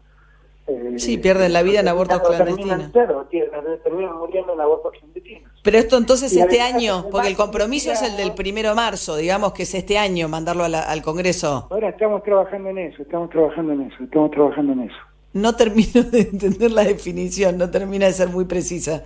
sí, 0.96 1.18
pierden 1.18 1.52
la 1.52 1.62
vida 1.62 1.80
en 1.80 1.88
abortos 1.88 2.20
clandestinos. 2.20 2.90
Terminan, 2.92 4.18
muriendo 4.18 4.54
en 4.54 4.60
abortos 4.60 4.92
clandestinos. 4.98 5.52
Pero 5.62 5.78
esto 5.78 5.96
entonces 5.96 6.34
este 6.36 6.60
año, 6.60 7.06
porque 7.10 7.28
el 7.28 7.36
compromiso 7.36 7.92
es 7.92 8.02
el 8.02 8.16
del 8.16 8.34
primero 8.34 8.70
de 8.70 8.74
marzo, 8.74 9.16
digamos 9.16 9.52
que 9.52 9.62
es 9.62 9.74
este 9.74 9.98
año 9.98 10.28
mandarlo 10.28 10.64
al 10.64 11.02
Congreso. 11.02 11.68
Ahora 11.70 11.90
estamos 11.90 12.22
trabajando 12.22 12.70
en 12.70 12.78
eso, 12.78 13.02
estamos 13.02 13.30
trabajando 13.30 13.72
en 13.72 13.82
eso, 13.82 14.02
estamos 14.02 14.30
trabajando 14.32 14.72
en 14.72 14.80
eso. 14.80 14.98
No 15.32 15.54
termino 15.54 16.02
de 16.02 16.22
entender 16.22 16.72
la 16.72 16.82
definición, 16.82 17.56
no 17.56 17.70
termina 17.70 18.06
de 18.06 18.12
ser 18.12 18.28
muy 18.28 18.46
precisa. 18.46 19.04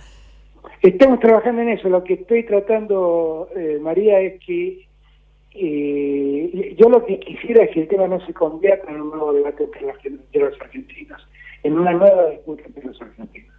Estamos 0.81 1.19
trabajando 1.19 1.61
en 1.61 1.69
eso. 1.69 1.89
Lo 1.89 2.03
que 2.03 2.13
estoy 2.15 2.43
tratando, 2.43 3.49
eh, 3.55 3.79
María, 3.81 4.19
es 4.21 4.39
que 4.43 4.85
eh, 5.53 6.75
yo 6.77 6.89
lo 6.89 7.05
que 7.05 7.19
quisiera 7.19 7.63
es 7.63 7.71
que 7.71 7.81
el 7.81 7.87
tema 7.87 8.07
no 8.07 8.25
se 8.25 8.33
convierta 8.33 8.91
en 8.91 9.01
un 9.01 9.09
nuevo 9.09 9.33
debate 9.33 9.63
entre 9.63 10.41
los 10.41 10.61
argentinos 10.61 11.25
en 11.65 11.79
una 11.79 11.93
nueva 11.93 12.29
disputa 12.29 12.61
entre 12.67 12.85
los 12.85 13.01
argentinos. 13.01 13.55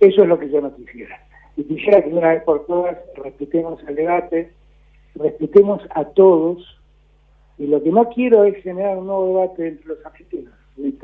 Eso 0.00 0.22
es 0.22 0.28
lo 0.28 0.38
que 0.38 0.48
yo 0.48 0.62
no 0.62 0.74
quisiera. 0.74 1.20
Y 1.58 1.64
quisiera 1.64 2.02
que 2.02 2.08
una 2.08 2.30
vez 2.30 2.42
por 2.44 2.64
todas 2.64 2.96
respetemos 3.14 3.78
el 3.86 3.94
debate, 3.94 4.52
respetemos 5.14 5.82
a 5.90 6.04
todos, 6.06 6.80
y 7.58 7.66
lo 7.66 7.82
que 7.82 7.90
no 7.90 8.08
quiero 8.08 8.44
es 8.44 8.62
generar 8.62 8.96
un 8.96 9.06
nuevo 9.06 9.26
debate 9.28 9.68
entre 9.68 9.86
los 9.86 10.06
argentinos. 10.06 10.54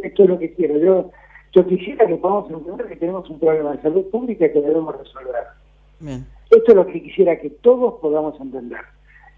Esto 0.02 0.22
es 0.22 0.28
lo 0.28 0.38
que 0.38 0.54
quiero. 0.54 0.78
Yo, 0.78 1.10
yo 1.52 1.66
quisiera 1.66 2.06
que 2.06 2.16
podamos 2.16 2.50
entender 2.50 2.86
que 2.88 2.96
tenemos 2.96 3.28
un 3.28 3.38
problema 3.38 3.72
de 3.72 3.82
salud 3.82 4.04
pública 4.10 4.50
que 4.50 4.60
debemos 4.60 4.96
resolver. 4.96 5.44
Esto 6.50 6.72
es 6.72 6.74
lo 6.74 6.86
que 6.86 7.02
quisiera 7.02 7.38
que 7.38 7.50
todos 7.50 7.94
podamos 8.00 8.38
entender. 8.40 8.80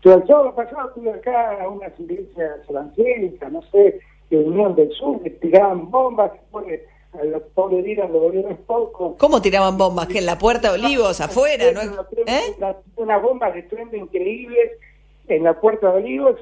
Yo 0.02 0.14
el 0.14 0.26
sábado 0.26 0.54
pasado 0.54 0.88
estuve 0.88 1.12
acá 1.12 1.62
a 1.62 1.68
unas 1.68 1.98
iglesias 1.98 2.60
evangélicas, 2.68 3.50
no 3.50 3.62
sé, 3.70 4.00
de 4.30 4.38
Unión 4.38 4.74
del 4.74 4.90
Sur, 4.92 5.22
que 5.22 5.30
tiraban 5.30 5.90
bombas, 5.90 6.32
que 6.66 6.84
a 7.18 7.24
los 7.24 7.42
pobres 7.54 7.84
Dylan 7.84 8.12
lo 8.12 8.20
volvieron 8.20 8.56
poco. 8.66 9.16
¿Cómo 9.18 9.40
tiraban 9.40 9.78
bombas? 9.78 10.06
¿Que 10.08 10.18
en 10.18 10.26
la 10.26 10.38
Puerta 10.38 10.72
de 10.72 10.78
Olivos, 10.78 11.20
afuera? 11.20 11.64
¿no? 11.72 11.80
¿Eh? 12.26 12.76
Unas 12.96 13.22
bombas 13.22 13.54
de 13.54 13.60
estruendo 13.60 13.96
increíbles 13.96 14.72
en 15.28 15.44
la 15.44 15.58
Puerta 15.58 15.90
de 15.90 15.98
Olivos, 15.98 16.36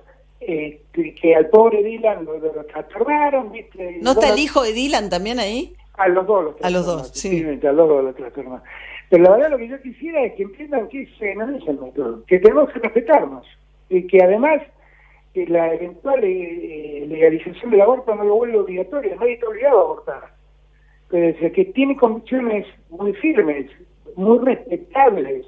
eh, 0.47 0.82
que, 0.93 1.34
al 1.34 1.49
pobre 1.49 1.82
Dylan 1.82 2.24
lo, 2.24 2.38
lo, 2.38 2.64
trastornaron, 2.66 3.53
¿viste? 3.53 3.99
¿No 4.01 4.12
está 4.12 4.32
el 4.32 4.38
hijo 4.38 4.62
de 4.62 4.72
Dylan 4.72 5.11
también 5.11 5.38
ahí? 5.38 5.74
A 5.95 6.09
los 6.09 6.26
dos 6.26 6.45
los 6.45 6.55
A 6.62 6.70
los 6.70 6.86
dos, 6.86 7.11
sí. 7.14 7.45
A 7.45 7.72
los 7.72 7.88
dos 7.88 8.05
los 8.05 8.14
trastornaron. 8.14 8.62
Pero 9.09 9.24
la 9.24 9.32
verdad 9.32 9.51
lo 9.51 9.59
que 9.59 9.68
yo 9.68 9.80
quisiera 9.82 10.24
es 10.24 10.34
que 10.34 10.45
entiendan 10.45 10.88
que 10.88 11.03
ese 11.03 11.34
no 11.34 11.55
es 11.55 11.68
el 11.68 11.78
método, 11.78 12.24
que 12.26 12.38
tenemos 12.38 12.70
que 12.70 12.78
respetarnos 12.78 13.47
y 13.90 14.07
que 14.07 14.22
además 14.22 14.62
que 15.34 15.47
la 15.47 15.74
eventual 15.74 16.20
eh, 16.22 17.05
legalización 17.09 17.70
del 17.70 17.82
aborto 17.82 18.14
no 18.14 18.24
lo 18.24 18.36
vuelve 18.36 18.59
obligatorio, 18.59 19.16
nadie 19.16 19.34
está 19.34 19.49
obligado 19.49 19.78
a 19.78 19.82
abortar. 19.82 20.34
Pero 21.09 21.53
que 21.53 21.64
tiene 21.66 21.97
convicciones 21.97 22.66
muy 22.88 23.12
firmes, 23.14 23.70
muy 24.16 24.38
respetables, 24.38 25.47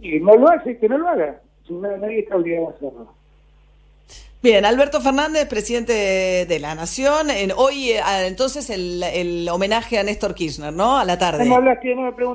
y 0.00 0.20
no 0.20 0.36
lo 0.36 0.48
hace, 0.48 0.78
que 0.78 0.88
no 0.88 0.98
lo 0.98 1.08
haga. 1.08 1.40
Nadie 1.68 2.20
está 2.20 2.36
obligado 2.36 2.68
a 2.68 2.70
hacerlo. 2.70 3.13
Bien, 4.44 4.66
Alberto 4.66 5.00
Fernández, 5.00 5.48
presidente 5.48 6.44
de 6.46 6.58
la 6.60 6.74
Nación. 6.74 7.30
En, 7.30 7.50
hoy, 7.56 7.92
eh, 7.92 8.02
entonces, 8.26 8.68
el, 8.68 9.48
homenaje 9.48 9.98
a 9.98 10.02
Néstor 10.02 10.34
Kirchner, 10.34 10.70
¿no? 10.70 10.98
A 10.98 11.06
la 11.06 11.16
tarde. 11.16 11.46
No 11.46 11.62
me 11.62 11.74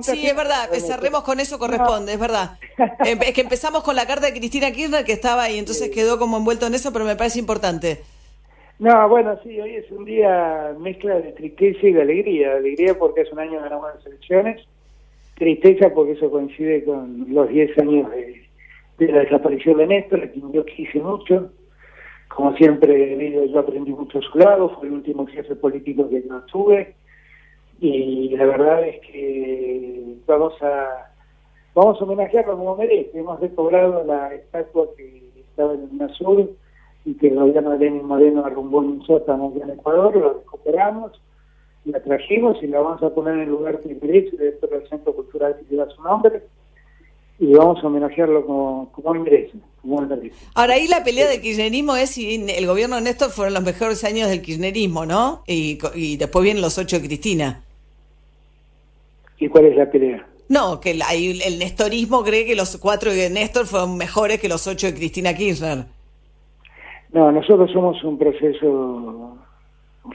sí, 0.02 0.26
es 0.26 0.36
verdad, 0.36 0.70
cerremos 0.80 1.22
con 1.22 1.40
eso, 1.40 1.60
corresponde, 1.60 2.14
es 2.14 2.20
verdad. 2.20 2.58
Em, 3.06 3.20
es 3.22 3.32
que 3.32 3.42
empezamos 3.42 3.84
con 3.84 3.96
la 3.96 4.08
carta 4.08 4.26
de 4.26 4.34
Cristina 4.34 4.72
Kirchner, 4.72 5.06
que 5.06 5.12
estaba 5.12 5.44
ahí, 5.44 5.60
entonces 5.60 5.92
quedó 5.92 6.18
como 6.18 6.38
envuelto 6.38 6.66
en 6.66 6.74
eso, 6.74 6.92
pero 6.92 7.06
me 7.06 7.16
parece 7.16 7.38
importante. 7.38 8.00
No, 8.80 9.08
bueno, 9.08 9.38
sí, 9.44 9.62
hoy 9.62 9.76
es 9.76 9.92
un 9.92 10.04
día 10.04 10.74
mezcla 10.80 11.14
de 11.20 11.34
tristeza 11.34 11.86
y 11.86 11.94
de 11.94 12.02
alegría. 12.02 12.56
Alegría 12.56 12.98
porque 12.98 13.22
es 13.22 13.32
un 13.32 13.38
año 13.38 13.62
de 13.62 13.70
nuevas 13.70 14.04
elecciones, 14.04 14.68
tristeza 15.36 15.92
porque 15.94 16.14
eso 16.14 16.32
coincide 16.32 16.84
con 16.86 17.28
los 17.30 17.48
10 17.50 17.78
años 17.78 18.10
de, 18.98 19.12
la 19.12 19.20
desaparición 19.20 19.78
de 19.78 19.86
Néstor, 19.86 20.24
a 20.24 20.32
quien 20.32 20.52
yo 20.52 20.66
quise 20.66 20.98
mucho 21.02 21.52
como 22.30 22.56
siempre, 22.56 23.50
yo 23.50 23.60
aprendí 23.60 23.92
mucho 23.92 24.20
a 24.20 24.22
su 24.22 24.38
lado, 24.38 24.70
fue 24.70 24.88
el 24.88 24.94
último 24.94 25.26
jefe 25.28 25.56
político 25.56 26.08
que 26.10 26.24
yo 26.28 26.42
tuve 26.44 26.96
y 27.82 28.30
la 28.36 28.46
verdad 28.46 28.88
es 28.88 29.00
que 29.02 30.16
vamos 30.26 30.54
a 30.62 31.12
vamos 31.74 32.00
a 32.00 32.04
homenajearlo 32.04 32.58
como 32.58 32.76
merece. 32.76 33.18
Hemos 33.18 33.40
recobrado 33.40 34.04
la 34.04 34.34
estatua 34.34 34.88
que 34.96 35.30
estaba 35.38 35.74
en 35.74 36.00
el 36.00 36.10
Sur 36.14 36.50
y 37.06 37.14
que 37.16 37.28
el 37.28 37.36
gobierno 37.36 37.72
de 37.72 37.80
Lenin 37.80 38.06
Moreno 38.06 38.46
arrumbó 38.46 38.84
en 38.84 38.90
un 38.90 39.06
sótano 39.06 39.54
en 39.62 39.70
Ecuador, 39.70 40.16
lo 40.16 40.34
recuperamos, 40.34 41.20
la 41.86 42.02
trajimos 42.02 42.62
y 42.62 42.68
la 42.68 42.82
vamos 42.82 43.02
a 43.02 43.10
poner 43.10 43.36
en 43.36 43.42
el 43.42 43.50
lugar 43.50 43.80
que 43.80 43.98
merece 44.02 44.36
dentro 44.38 44.70
del 44.70 44.88
Centro 44.90 45.14
Cultural 45.14 45.58
que 45.58 45.74
lleva 45.74 45.90
su 45.90 46.02
nombre 46.04 46.44
y 47.40 47.54
vamos 47.54 47.84
a 47.84 47.88
homenajearlo 47.88 48.46
como, 48.46 48.92
como 48.92 49.14
merece. 49.14 49.54
Ahora, 50.56 50.74
ahí 50.74 50.88
la 50.88 51.04
pelea 51.04 51.28
del 51.30 51.42
kirchnerismo 51.42 51.96
es 51.96 52.12
si 52.12 52.36
el 52.50 52.68
gobierno 52.68 52.98
de 52.98 53.02
Néstor 53.02 53.32
fueron 53.32 53.54
los 53.54 53.64
mejores 53.64 54.04
años 54.04 54.30
del 54.30 54.42
kirchnerismo, 54.42 55.06
¿no? 55.06 55.44
Y, 55.48 55.80
y 55.96 56.18
después 56.18 56.44
vienen 56.44 56.62
los 56.62 56.78
ocho 56.78 57.00
de 57.00 57.08
Cristina. 57.08 57.64
¿Y 59.38 59.48
cuál 59.48 59.66
es 59.66 59.78
la 59.78 59.90
pelea? 59.90 60.28
No, 60.50 60.82
que 60.82 60.92
el, 60.92 61.02
el 61.02 61.60
nestorismo 61.60 62.24
cree 62.24 62.46
que 62.46 62.56
los 62.56 62.76
cuatro 62.78 63.14
de 63.14 63.30
Néstor 63.30 63.68
fueron 63.68 63.98
mejores 63.98 64.40
que 64.42 64.50
los 64.50 64.68
ocho 64.68 64.88
de 64.88 64.96
Cristina 64.96 65.34
Kirchner. 65.34 65.86
No, 67.14 67.32
nosotros 67.32 67.72
somos 67.72 68.04
un 68.04 68.18
proceso 68.18 69.38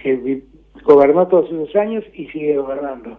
que 0.02 0.42
gobernó 0.84 1.26
todos 1.26 1.46
esos 1.50 1.74
años 1.76 2.04
y 2.12 2.26
sigue 2.26 2.58
gobernando. 2.58 3.18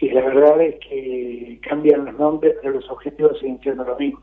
Y 0.00 0.10
la 0.10 0.20
verdad 0.22 0.60
es 0.60 0.76
que 0.76 1.58
cambian 1.68 2.04
los 2.04 2.18
nombres, 2.18 2.56
pero 2.62 2.74
los 2.74 2.88
objetivos 2.90 3.38
siguen 3.38 3.60
siendo 3.60 3.84
los 3.84 3.98
mismos. 3.98 4.22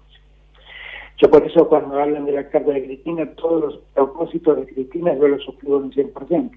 Yo 1.18 1.30
por 1.30 1.46
eso 1.46 1.68
cuando 1.68 2.00
hablan 2.00 2.26
de 2.26 2.34
la 2.34 2.50
carta 2.50 2.72
de 2.72 2.84
Cristina, 2.84 3.30
todos 3.36 3.62
los 3.62 3.78
propósitos 3.94 4.58
de 4.58 4.66
Cristina 4.74 5.16
yo 5.16 5.28
los 5.28 5.44
suscribo 5.44 5.78
un 5.78 5.92
100%. 5.92 6.52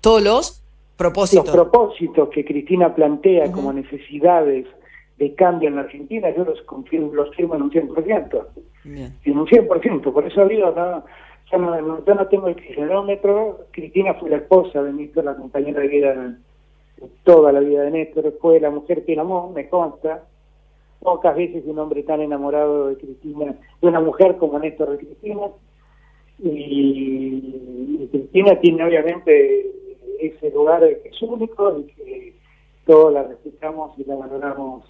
¿Todos 0.00 0.22
los 0.22 0.64
propósitos? 0.96 1.46
Los 1.46 1.54
propósitos 1.54 2.28
que 2.30 2.44
Cristina 2.44 2.94
plantea 2.94 3.52
como 3.52 3.72
necesidades 3.72 4.66
de 5.18 5.34
cambio 5.34 5.68
en 5.68 5.76
la 5.76 5.82
Argentina, 5.82 6.30
yo 6.34 6.44
los, 6.44 6.60
confirmo, 6.62 7.12
los 7.12 7.34
firmo 7.36 7.54
en 7.54 7.62
un 7.62 7.70
100%. 7.70 8.46
En 8.84 9.38
un 9.38 9.46
100%, 9.46 10.12
por 10.12 10.26
eso 10.26 10.48
digo, 10.48 10.72
no, 10.74 11.04
yo, 11.52 11.58
no, 11.58 12.04
yo 12.04 12.14
no 12.14 12.26
tengo 12.26 12.48
el 12.48 12.56
kilómetro, 12.56 13.66
Cristina 13.70 14.14
fue 14.14 14.30
la 14.30 14.36
esposa 14.36 14.82
de 14.82 14.92
Néstor, 14.92 15.24
la 15.24 15.36
compañera 15.36 15.80
de 15.80 15.88
vida 15.88 16.38
toda 17.24 17.52
la 17.52 17.60
vida 17.60 17.82
de 17.82 17.90
Néstor, 17.90 18.34
fue 18.40 18.60
la 18.60 18.70
mujer 18.70 19.04
que 19.04 19.18
amó, 19.18 19.50
me 19.54 19.68
consta, 19.68 20.24
pocas 21.00 21.34
veces 21.36 21.64
un 21.66 21.78
hombre 21.78 22.02
tan 22.02 22.20
enamorado 22.20 22.88
de 22.88 22.96
Cristina, 22.96 23.56
de 23.80 23.88
una 23.88 24.00
mujer 24.00 24.36
como 24.36 24.58
Néstor 24.58 24.90
de 24.90 24.98
Cristina, 24.98 25.48
y, 26.42 28.08
Cristina 28.10 28.58
tiene 28.60 28.84
obviamente 28.84 29.70
ese 30.20 30.50
lugar 30.50 30.80
que 30.80 31.08
es 31.08 31.22
único 31.22 31.78
y 31.78 31.84
que 31.92 32.34
todos 32.86 33.12
la 33.12 33.22
respetamos 33.24 33.98
y 33.98 34.04
la 34.04 34.16
valoramos 34.16 34.84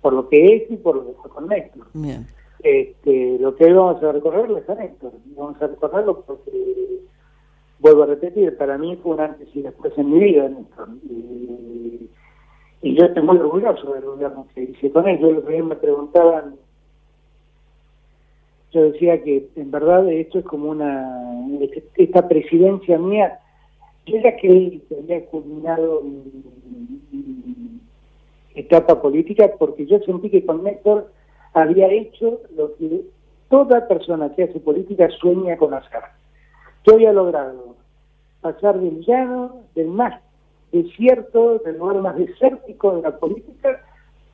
por 0.00 0.12
lo 0.12 0.28
que 0.28 0.56
es 0.56 0.70
y 0.70 0.76
por 0.76 0.96
lo 0.96 1.06
que 1.06 1.12
fue 1.22 1.30
con 1.30 1.48
Néstor. 1.48 1.86
Este, 2.62 3.38
lo 3.38 3.54
que 3.54 3.64
hoy 3.64 3.72
vamos 3.72 4.02
a 4.02 4.12
recorrerlo 4.12 4.58
es 4.58 4.68
a 4.68 4.74
Néstor, 4.74 5.12
vamos 5.36 5.60
a 5.62 5.66
recorrerlo 5.68 6.20
porque, 6.22 6.50
vuelvo 7.78 8.04
a 8.04 8.06
repetir, 8.06 8.56
para 8.56 8.78
mí 8.78 8.96
fue 9.02 9.14
un 9.14 9.20
antes 9.20 9.48
y 9.54 9.62
después 9.62 9.92
en 9.96 10.12
mi 10.12 10.20
vida 10.20 10.48
Néstor. 10.48 10.88
Y, 11.08 12.08
yo 12.82 13.04
estoy 13.04 13.22
muy 13.22 13.36
orgulloso 13.36 13.94
del 13.94 14.04
gobierno 14.04 14.46
que 14.54 14.62
hice 14.62 14.92
con 14.92 15.08
él. 15.08 15.18
Yo 15.18 15.32
lo 15.32 15.44
que 15.44 15.60
me 15.62 15.74
preguntaban, 15.74 16.54
yo 18.70 18.92
decía 18.92 19.22
que 19.22 19.48
en 19.56 19.70
verdad 19.70 20.08
esto 20.08 20.38
es 20.38 20.44
como 20.44 20.70
una, 20.70 21.58
esta 21.96 22.28
presidencia 22.28 22.96
mía, 22.98 23.40
yo 24.06 24.18
ya 24.20 24.36
que 24.36 24.80
había 24.96 25.26
culminado 25.26 26.02
mi, 26.02 27.80
etapa 28.54 29.02
política 29.02 29.50
porque 29.58 29.84
yo 29.84 29.98
sentí 30.00 30.30
que 30.30 30.46
con 30.46 30.64
Néstor 30.64 31.10
había 31.52 31.88
hecho 31.88 32.40
lo 32.56 32.74
que 32.76 33.02
toda 33.50 33.86
persona 33.86 34.32
que 34.34 34.44
hace 34.44 34.60
política 34.60 35.08
sueña 35.20 35.56
con 35.56 35.74
hacer. 35.74 36.15
Yo 36.86 36.94
había 36.94 37.12
logrado 37.12 37.74
pasar 38.40 38.78
del 38.78 39.04
llano, 39.04 39.62
del 39.74 39.88
más 39.88 40.22
desierto, 40.70 41.58
del 41.58 41.78
lugar 41.78 41.96
más 41.96 42.16
desértico 42.16 42.96
de 42.96 43.02
la 43.02 43.18
política, 43.18 43.82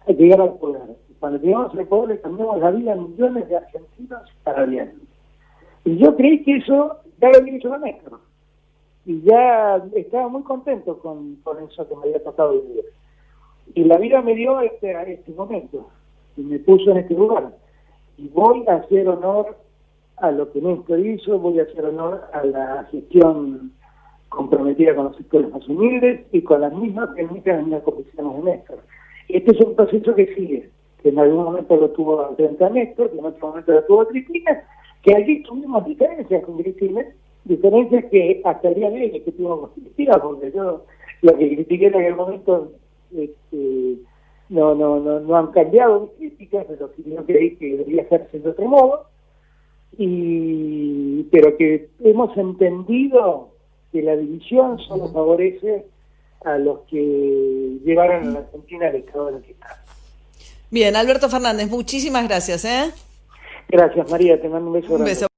a 0.06 0.12
llegar 0.12 0.40
al 0.42 0.54
poder. 0.58 0.82
Y 1.08 1.14
cuando 1.14 1.38
llegamos 1.38 1.74
al 1.74 1.86
poder 1.86 2.10
le 2.10 2.20
cambiamos 2.20 2.60
la 2.60 2.70
vida 2.70 2.92
a 2.92 2.96
millones 2.96 3.48
de 3.48 3.56
argentinos 3.56 4.22
para 4.44 4.66
bien. 4.66 4.92
Y 5.84 5.96
yo 5.96 6.14
creí 6.14 6.42
que 6.42 6.56
eso 6.56 6.98
ya 7.20 7.30
lo 7.30 7.38
había 7.38 7.56
hecho 7.56 7.70
la 7.70 7.78
Néstor. 7.78 8.20
Y 9.06 9.22
ya 9.22 9.82
estaba 9.94 10.28
muy 10.28 10.42
contento 10.42 10.98
con, 10.98 11.36
con 11.36 11.58
eso 11.62 11.88
que 11.88 11.96
me 11.96 12.02
había 12.02 12.22
tocado 12.22 12.52
vivir. 12.52 12.84
Y 13.74 13.84
la 13.84 13.96
vida 13.96 14.20
me 14.20 14.34
dio 14.34 14.60
este, 14.60 14.94
a 14.94 15.04
este 15.04 15.32
momento 15.32 15.88
y 16.36 16.42
me 16.42 16.58
puso 16.58 16.90
en 16.90 16.98
este 16.98 17.14
lugar. 17.14 17.56
Y 18.18 18.28
voy 18.28 18.64
a 18.68 18.74
hacer 18.74 19.08
honor 19.08 19.56
a 20.22 20.30
lo 20.30 20.52
que 20.52 20.60
Néstor 20.60 21.00
hizo, 21.00 21.36
voy 21.40 21.58
a 21.58 21.64
hacer 21.64 21.84
honor 21.84 22.22
a 22.32 22.44
la 22.44 22.84
gestión 22.92 23.72
comprometida 24.28 24.94
con 24.94 25.06
los 25.06 25.16
sectores 25.16 25.50
más 25.50 25.68
humildes 25.68 26.20
y 26.30 26.42
con 26.42 26.60
las 26.60 26.72
mismas 26.72 27.10
que 27.16 27.22
en 27.22 27.70
las 27.70 27.82
comisiones 27.82 28.36
de 28.36 28.50
Néstor. 28.50 28.78
Este 29.28 29.50
es 29.50 29.60
un 29.60 29.74
proceso 29.74 30.14
que 30.14 30.32
sigue, 30.34 30.70
que 31.02 31.08
en 31.08 31.18
algún 31.18 31.44
momento 31.44 31.76
lo 31.76 31.90
tuvo 31.90 32.34
frente 32.36 32.64
a 32.64 32.70
Néstor, 32.70 33.10
que 33.10 33.18
en 33.18 33.24
otro 33.24 33.48
momento 33.48 33.72
lo 33.72 33.82
tuvo 33.82 34.06
Cristina, 34.06 34.62
que 35.02 35.12
allí 35.12 35.42
tuvimos 35.42 35.84
diferencias 35.84 36.44
con 36.44 36.56
Cristina, 36.62 37.04
diferencias 37.44 38.04
que 38.04 38.40
hasta 38.44 38.68
el 38.68 38.74
día 38.76 38.90
de 38.90 39.00
hoy 39.02 39.10
que 39.10 39.32
tuvimos 39.32 39.70
con 39.70 40.20
porque 40.22 40.52
yo 40.52 40.84
lo 41.22 41.36
que 41.36 41.56
critiqué 41.56 41.88
en 41.88 41.96
aquel 41.96 42.14
momento 42.14 42.70
este, 43.12 43.96
no, 44.50 44.76
no, 44.76 45.00
no, 45.00 45.18
no 45.18 45.36
han 45.36 45.48
cambiado 45.48 46.12
mis 46.20 46.32
críticas, 46.34 46.66
pero 46.68 46.90
yo 46.96 47.26
creí 47.26 47.56
que 47.56 47.76
debería 47.76 48.02
hacerse 48.02 48.38
de 48.38 48.50
otro 48.50 48.68
modo, 48.68 49.11
y 49.98 51.24
pero 51.30 51.56
que 51.56 51.90
hemos 52.00 52.36
entendido 52.36 53.50
que 53.92 54.02
la 54.02 54.16
división 54.16 54.78
solo 54.78 55.12
favorece 55.12 55.86
a 56.44 56.58
los 56.58 56.80
que 56.90 57.78
llevaron 57.84 58.28
a 58.28 58.30
la 58.30 58.38
Argentina 58.40 58.88
al 58.88 58.96
estado 58.96 59.28
en 59.28 59.36
el 59.36 59.42
que 59.42 59.52
está. 59.52 59.84
Bien, 60.70 60.96
Alberto 60.96 61.28
Fernández, 61.28 61.68
muchísimas 61.68 62.26
gracias. 62.26 62.64
¿eh? 62.64 62.90
Gracias, 63.68 64.10
María. 64.10 64.40
Te 64.40 64.48
mando 64.48 64.68
un 64.68 64.80
beso. 64.80 64.94
Un 64.94 65.04
beso. 65.04 65.31